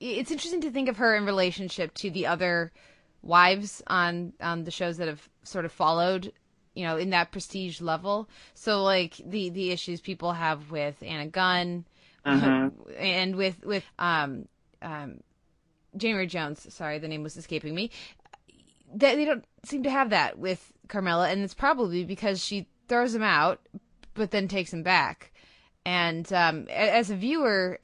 [0.00, 2.72] it's interesting to think of her in relationship to the other
[3.22, 6.32] wives on on the shows that have sort of followed
[6.74, 11.26] you know in that prestige level so like the the issues people have with Anna
[11.26, 11.84] Gunn
[12.24, 12.70] Uh-huh.
[12.98, 14.46] and with with um
[14.82, 15.20] um
[15.96, 17.90] January Jones sorry the name was escaping me
[18.92, 23.14] they, they don't seem to have that with Carmela, and it's probably because she throws
[23.14, 23.60] him out,
[24.14, 25.32] but then takes him back.
[25.86, 27.80] And um, as a viewer,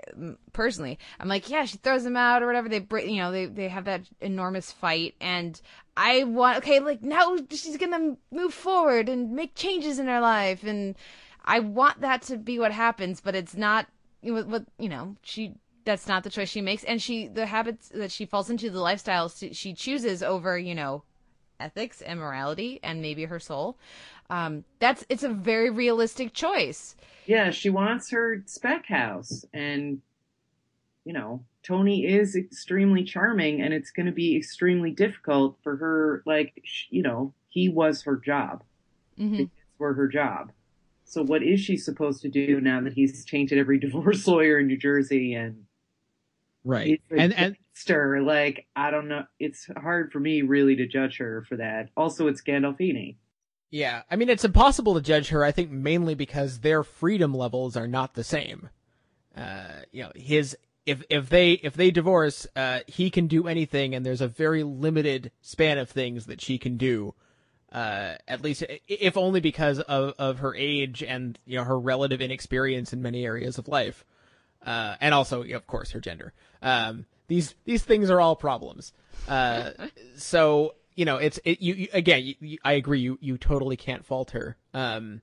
[0.53, 2.69] personally, I'm like, yeah, she throws him out or whatever.
[2.69, 5.59] They, you know, they they have that enormous fight, and
[5.97, 10.63] I want, okay, like now she's gonna move forward and make changes in her life,
[10.63, 10.95] and
[11.43, 13.87] I want that to be what happens, but it's not.
[14.23, 15.55] You know, what you know, she
[15.85, 18.79] that's not the choice she makes, and she the habits that she falls into, the
[18.79, 21.03] lifestyles she chooses over, you know,
[21.59, 23.79] ethics and morality and maybe her soul.
[24.29, 26.97] Um, that's it's a very realistic choice.
[27.27, 30.01] Yeah, she wants her spec house, and
[31.05, 36.23] you know, Tony is extremely charming, and it's going to be extremely difficult for her.
[36.27, 38.63] Like, sh- you know, he was her job.
[39.19, 39.33] Mm-hmm.
[39.33, 40.53] The kids were her job.
[41.05, 44.67] So, what is she supposed to do now that he's tainted every divorce lawyer in
[44.67, 45.67] New Jersey and
[46.67, 46.89] Right.
[46.89, 48.23] It's a And and gangster.
[48.23, 49.25] Like, I don't know.
[49.39, 51.91] It's hard for me really to judge her for that.
[51.97, 53.17] Also, it's Gandolfini.
[53.77, 55.45] Yeah, I mean it's impossible to judge her.
[55.45, 58.71] I think mainly because their freedom levels are not the same.
[59.37, 63.95] Uh, you know, his if if they if they divorce, uh, he can do anything,
[63.95, 67.15] and there's a very limited span of things that she can do.
[67.71, 72.23] Uh, at least, if only because of, of her age and you know her relative
[72.23, 74.07] inexperience in many areas of life,
[74.65, 76.33] uh, and also, of course, her gender.
[76.63, 78.95] Um, these these things are all problems.
[79.29, 79.73] Uh,
[80.17, 82.25] so you know, it's it, you, you again.
[82.25, 83.01] You, you, I agree.
[83.01, 84.57] You you totally can't fault her.
[84.75, 85.21] Um,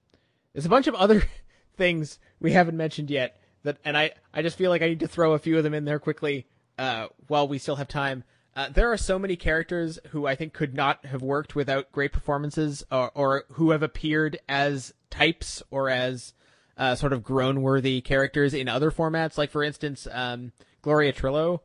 [0.53, 1.23] there's a bunch of other
[1.75, 5.07] things we haven't mentioned yet that, and I I just feel like I need to
[5.07, 6.45] throw a few of them in there quickly
[6.77, 8.23] uh, while we still have time.
[8.55, 12.13] Uh, there are so many characters who I think could not have worked without great
[12.13, 16.33] performances, or, or who have appeared as types or as
[16.77, 19.39] uh, sort of groan-worthy characters in other formats.
[19.39, 20.51] Like for instance, um,
[20.83, 21.61] Gloria Trillo,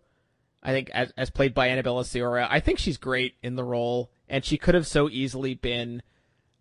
[0.62, 4.10] I think as, as played by Annabella Sciorra, I think she's great in the role,
[4.28, 6.02] and she could have so easily been,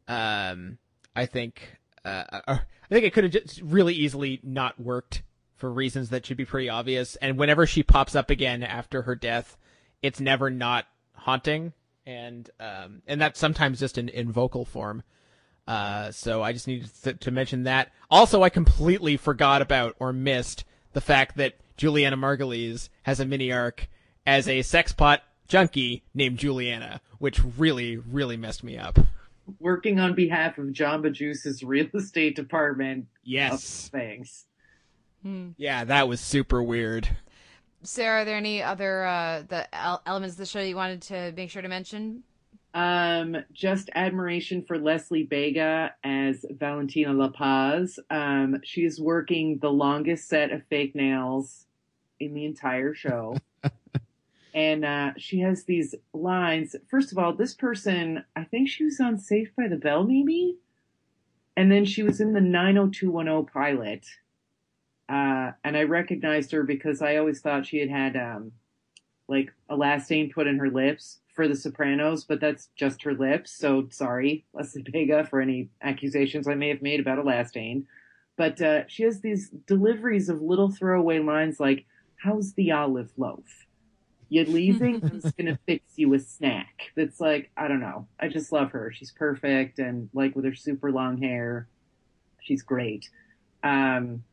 [0.08, 0.78] um,
[1.16, 5.24] I think, uh, uh, I think it could have just really easily not worked
[5.56, 7.16] for reasons that should be pretty obvious.
[7.18, 9.58] And whenever she pops up again after her death,
[10.02, 11.74] it's never not haunting,
[12.06, 15.04] and um, and that's sometimes just in, in vocal form.
[15.68, 17.92] Uh, so I just needed to, to mention that.
[18.10, 20.64] Also, I completely forgot about or missed
[20.94, 23.88] the fact that Julianna Margulies has a mini arc
[24.26, 29.00] as a sex pot junkie named Juliana, which really, really messed me up.
[29.60, 33.06] Working on behalf of Jamba Juice's real estate department.
[33.24, 33.90] Yes.
[33.92, 34.46] Thanks.
[35.58, 37.10] Yeah, that was super weird.
[37.84, 39.68] Sarah, are there any other uh, the
[40.08, 42.24] elements of the show you wanted to make sure to mention?
[42.74, 48.00] Um, just admiration for Leslie Bega as Valentina La Paz.
[48.10, 51.67] Um, she is working the longest set of fake nails
[52.20, 53.38] in the entire show.
[54.54, 56.76] and uh, she has these lines.
[56.90, 60.58] First of all, this person, I think she was on Saved by the Bell, maybe?
[61.56, 64.06] And then she was in the 90210 pilot.
[65.10, 68.52] Uh, and I recognized her because I always thought she had had, um,
[69.28, 73.52] like elastane put in her lips for The Sopranos, but that's just her lips.
[73.52, 77.86] So sorry, Leslie Bega, for any accusations I may have made about elastane.
[78.38, 81.86] But uh, she has these deliveries of little throwaway lines like,
[82.18, 83.66] "How's the olive loaf?
[84.30, 84.96] You leaving?
[85.04, 88.08] I'm just gonna fix you a snack." That's like, I don't know.
[88.20, 88.92] I just love her.
[88.92, 91.68] She's perfect, and like with her super long hair,
[92.42, 93.10] she's great.
[93.64, 94.24] Um,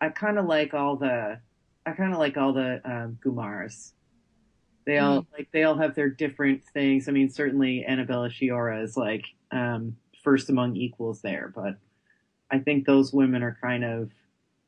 [0.00, 1.40] I kind of like all the,
[1.84, 3.92] I kind of like all the um, Gumars.
[4.86, 7.08] They all like they all have their different things.
[7.08, 11.76] I mean, certainly Annabella Sciorra is like um, first among equals there, but
[12.50, 14.10] I think those women are kind of.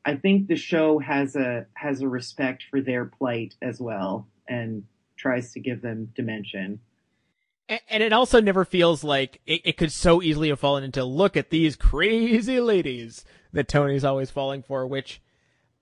[0.05, 4.83] I think the show has a has a respect for their plight as well, and
[5.17, 6.79] tries to give them dimension.
[7.69, 11.37] And it also never feels like it, it could so easily have fallen into look
[11.37, 13.23] at these crazy ladies
[13.53, 15.21] that Tony's always falling for, which,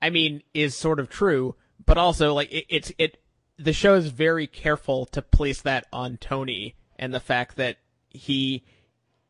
[0.01, 3.17] I mean, is sort of true, but also like it, it's it.
[3.57, 7.77] The show is very careful to place that on Tony and the fact that
[8.09, 8.63] he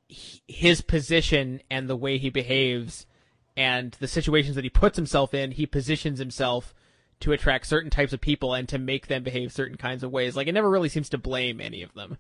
[0.10, 3.06] his position and the way he behaves
[3.58, 6.74] and the situations that he puts himself in, he positions himself
[7.20, 10.36] to attract certain types of people and to make them behave certain kinds of ways.
[10.36, 12.18] Like it never really seems to blame any of them.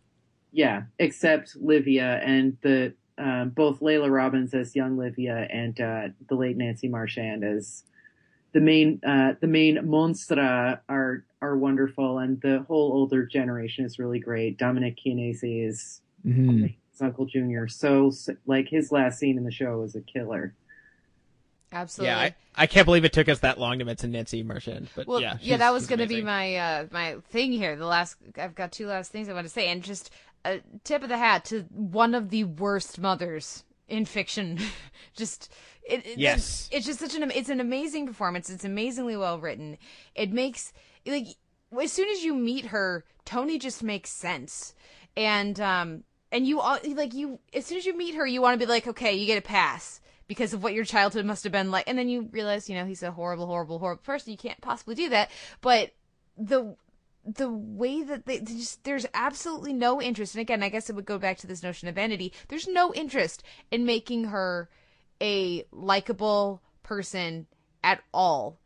[0.52, 6.36] Yeah, except Livia and the um, both Laila Robins as young Livia and uh, the
[6.36, 7.84] late Nancy Marchand as
[8.53, 13.98] the main uh, the main monstra are are wonderful, and the whole older generation is
[13.98, 14.58] really great.
[14.58, 16.66] Dominic Chianese is Mm-hmm.
[16.66, 18.12] his Uncle Junior, so
[18.45, 20.53] like his last scene in the show was a killer.
[21.72, 22.11] Absolutely.
[22.11, 25.07] Yeah, I, I can't believe it took us that long to mention Nancy Marchand, but
[25.07, 27.76] Well, yeah, yeah, that was going to be my uh, my thing here.
[27.76, 30.10] The last, I've got two last things I want to say, and just
[30.43, 34.60] a tip of the hat to one of the worst mothers in fiction.
[35.15, 35.52] just
[35.84, 36.69] it, it- Yes.
[36.73, 38.49] it's just such an it's an amazing performance.
[38.49, 39.77] It's amazingly well written.
[40.14, 40.73] It makes
[41.06, 41.27] like
[41.81, 44.76] as soon as you meet her, Tony just makes sense,
[45.15, 46.03] and um
[46.34, 48.69] and you all like you as soon as you meet her, you want to be
[48.69, 50.02] like, okay, you get a pass
[50.32, 52.86] because of what your childhood must have been like, and then you realize, you know,
[52.86, 54.32] he's a horrible, horrible, horrible person.
[54.32, 55.30] You can't possibly do that,
[55.60, 55.91] but
[56.38, 56.78] the
[57.26, 60.34] the way that they, they just there's absolutely no interest.
[60.34, 62.32] And again i guess it would go back to this notion of vanity.
[62.48, 64.70] There's no interest in making her
[65.22, 67.45] a likable person
[67.84, 68.58] at all.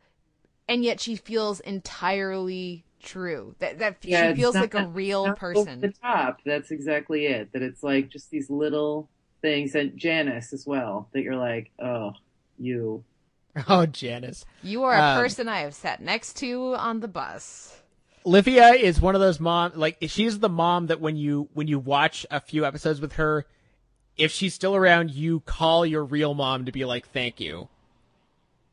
[0.69, 3.55] And yet she feels entirely true.
[3.57, 5.81] That that Yeah, she feels not- like a real person.
[5.81, 6.41] the top.
[6.45, 7.53] That's exactly it.
[7.53, 9.09] That it's like just these little
[9.45, 11.07] things, and Janice as well.
[11.13, 12.13] That you're like, oh,
[12.57, 13.03] you.
[13.69, 14.43] Oh, Janice.
[14.63, 17.79] you are a Um, person i have sat next to on the bus
[18.25, 21.79] Livia is one of those mom like she's the mom that when you when you
[21.79, 23.45] watch a few episodes with her,
[24.17, 27.67] if she's still around, you call your real mom to be like, "Thank you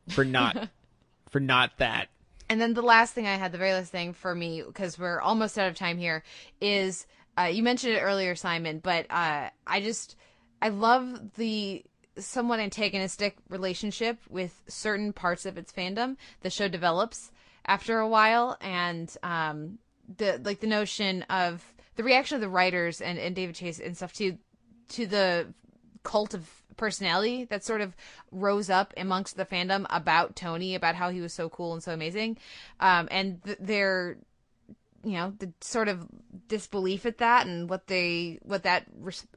[0.09, 0.69] for not
[1.29, 2.09] for not that."
[2.49, 5.21] And then the last thing I had, the very last thing for me, because we're
[5.21, 6.23] almost out of time here,
[6.59, 7.05] is
[7.37, 10.15] uh, you mentioned it earlier, Simon, but uh, I just
[10.63, 11.83] I love the
[12.17, 16.15] somewhat antagonistic relationship with certain parts of its fandom.
[16.39, 17.31] The show develops
[17.65, 19.79] after a while, and um,
[20.17, 23.97] the like the notion of the reaction of the writers and, and David Chase and
[23.97, 24.37] stuff to
[24.89, 25.53] to the
[26.03, 27.93] cult of personality that sort of
[28.31, 31.91] rose up amongst the fandom about Tony, about how he was so cool and so
[31.91, 32.37] amazing,
[32.79, 34.15] um, and th- their
[35.03, 36.07] you know the sort of
[36.47, 38.85] disbelief at that and what they what that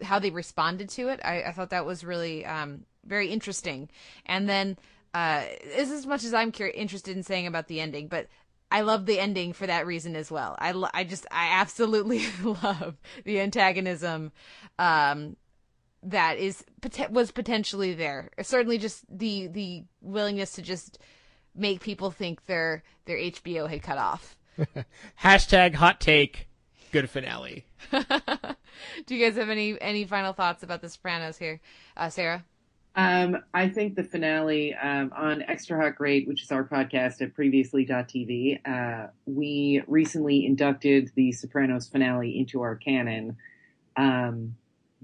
[0.02, 1.20] how they responded to it.
[1.24, 3.88] I, I thought that was really um, very interesting,
[4.24, 4.78] and then.
[5.14, 8.26] Uh, is as much as I'm cur- interested in saying about the ending, but
[8.70, 10.56] I love the ending for that reason as well.
[10.58, 14.32] I, lo- I just I absolutely love the antagonism
[14.78, 15.36] um,
[16.02, 16.64] that is
[17.10, 18.30] was potentially there.
[18.42, 20.98] Certainly, just the the willingness to just
[21.54, 24.36] make people think their their HBO had cut off.
[25.22, 26.48] Hashtag hot take.
[26.92, 27.64] Good finale.
[29.06, 31.60] Do you guys have any any final thoughts about The Sopranos here,
[31.96, 32.44] uh, Sarah?
[32.94, 37.34] Um, I think the finale um, on Extra Hot Great, which is our podcast at
[37.34, 43.36] previously.tv, uh, we recently inducted the Sopranos finale into our canon,
[43.98, 44.56] um,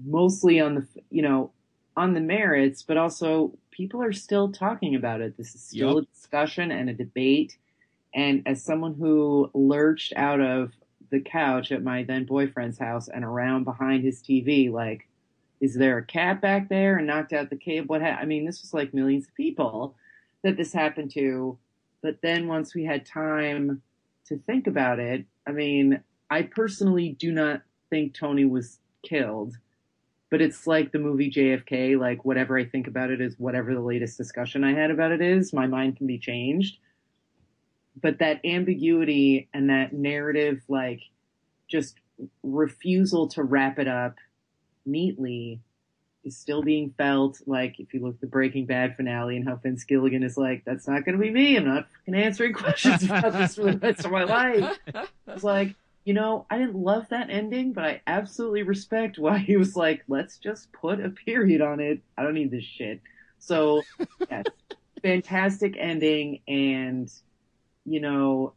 [0.03, 1.51] mostly on the you know
[1.95, 5.37] on the merits, but also people are still talking about it.
[5.37, 6.03] This is still Yep.
[6.03, 7.57] a discussion and a debate.
[8.13, 10.71] And as someone who lurched out of
[11.11, 15.07] the couch at my then boyfriend's house and around behind his TV, like
[15.63, 17.87] is there a cat back there and knocked out the cable?
[17.87, 19.95] What ha- I mean, this was like millions of people
[20.43, 21.57] that this happened to.
[22.01, 23.81] But then once we had time
[24.25, 29.55] to think about it, I mean, I personally do not think Tony was killed.
[30.29, 33.79] But it's like the movie JFK, like whatever I think about it is whatever the
[33.79, 35.53] latest discussion I had about it is.
[35.53, 36.79] My mind can be changed.
[38.01, 41.01] But that ambiguity and that narrative, like
[41.67, 41.95] just
[42.43, 44.15] refusal to wrap it up
[44.85, 45.61] neatly
[46.23, 47.41] is still being felt.
[47.45, 50.63] Like if you look at the Breaking Bad finale and how Vince Gilligan is like,
[50.65, 51.57] "That's not going to be me.
[51.57, 54.77] I'm not fucking answering questions about this for the rest of my life."
[55.27, 55.75] It's like,
[56.05, 60.03] you know, I didn't love that ending, but I absolutely respect why he was like,
[60.07, 62.01] "Let's just put a period on it.
[62.17, 63.01] I don't need this shit."
[63.39, 63.81] So,
[64.29, 64.45] yes,
[65.01, 67.11] fantastic ending, and
[67.85, 68.53] you know,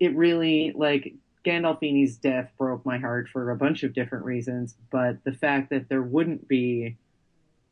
[0.00, 1.14] it really like
[1.44, 5.88] Gandolfini's death broke my heart for a bunch of different reasons, but the fact that
[5.88, 6.96] there wouldn't be,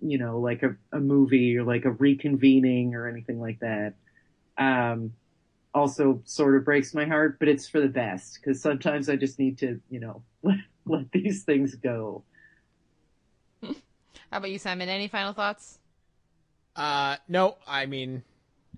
[0.00, 3.94] you know, like a, a movie or like a reconvening or anything like that,
[4.58, 5.12] um,
[5.74, 9.38] also sort of breaks my heart, but it's for the best because sometimes I just
[9.38, 10.56] need to, you know, let,
[10.86, 12.24] let these things go.
[13.62, 13.72] How
[14.30, 14.88] about you, Simon?
[14.88, 15.78] Any final thoughts?
[16.74, 18.22] Uh, no, I mean,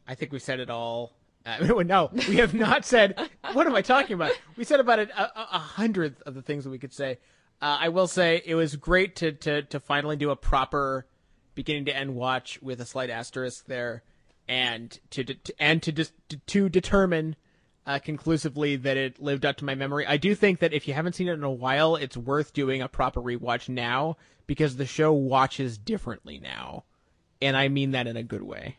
[0.06, 1.12] I think we said it all.
[1.46, 3.18] Uh, no, we have not said.
[3.52, 4.32] what am I talking about?
[4.56, 7.18] We said about a, a a hundredth of the things that we could say.
[7.60, 11.06] Uh, I will say it was great to, to to finally do a proper
[11.54, 14.04] beginning to end watch with a slight asterisk there,
[14.46, 16.12] and to, to and to just
[16.46, 17.34] to, determine
[17.84, 20.06] uh, conclusively that it lived up to my memory.
[20.06, 22.80] I do think that if you haven't seen it in a while, it's worth doing
[22.80, 24.16] a proper rewatch now
[24.46, 26.84] because the show watches differently now,
[27.42, 28.76] and I mean that in a good way.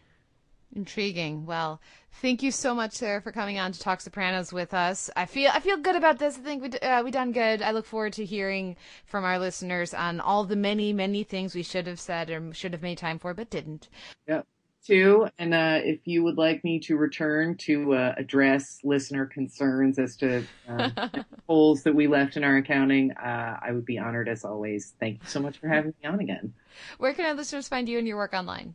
[0.75, 1.47] Intriguing.
[1.47, 1.81] Well,
[2.21, 5.09] thank you so much, Sarah, for coming on to talk Sopranos with us.
[5.15, 6.37] I feel I feel good about this.
[6.37, 7.63] I think we uh, we done good.
[7.63, 8.75] I look forward to hearing
[9.05, 12.73] from our listeners on all the many many things we should have said or should
[12.73, 13.89] have made time for but didn't.
[14.27, 14.45] Yep.
[14.85, 19.99] Two, and uh, if you would like me to return to uh, address listener concerns
[19.99, 20.43] as to
[21.47, 24.93] holes that we left in our accounting, uh, I would be honored as always.
[24.99, 26.53] Thank you so much for having me on again.
[26.97, 28.73] Where can our listeners find you and your work online?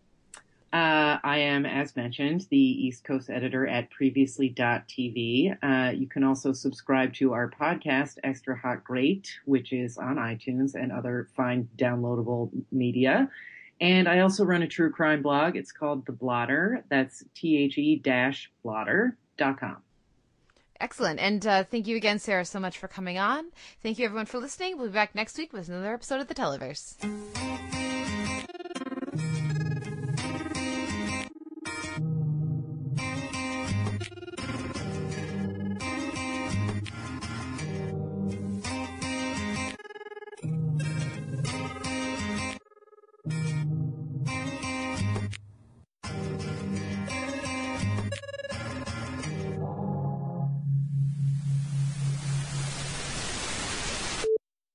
[0.75, 5.57] Uh, I am, as mentioned, the East Coast editor at previously.tv.
[5.63, 10.75] Uh, you can also subscribe to our podcast, Extra Hot Great, which is on iTunes
[10.75, 13.31] and other fine downloadable media.
[13.81, 15.55] And I also run a true crime blog.
[15.55, 16.85] It's called The Blotter.
[16.89, 19.77] That's T-H-E dash blotter.com.
[20.81, 21.21] Excellent.
[21.21, 23.45] And uh, thank you again, Sarah, so much for coming on.
[23.81, 24.77] Thank you, everyone, for listening.
[24.77, 26.97] We'll be back next week with another episode of The Televerse.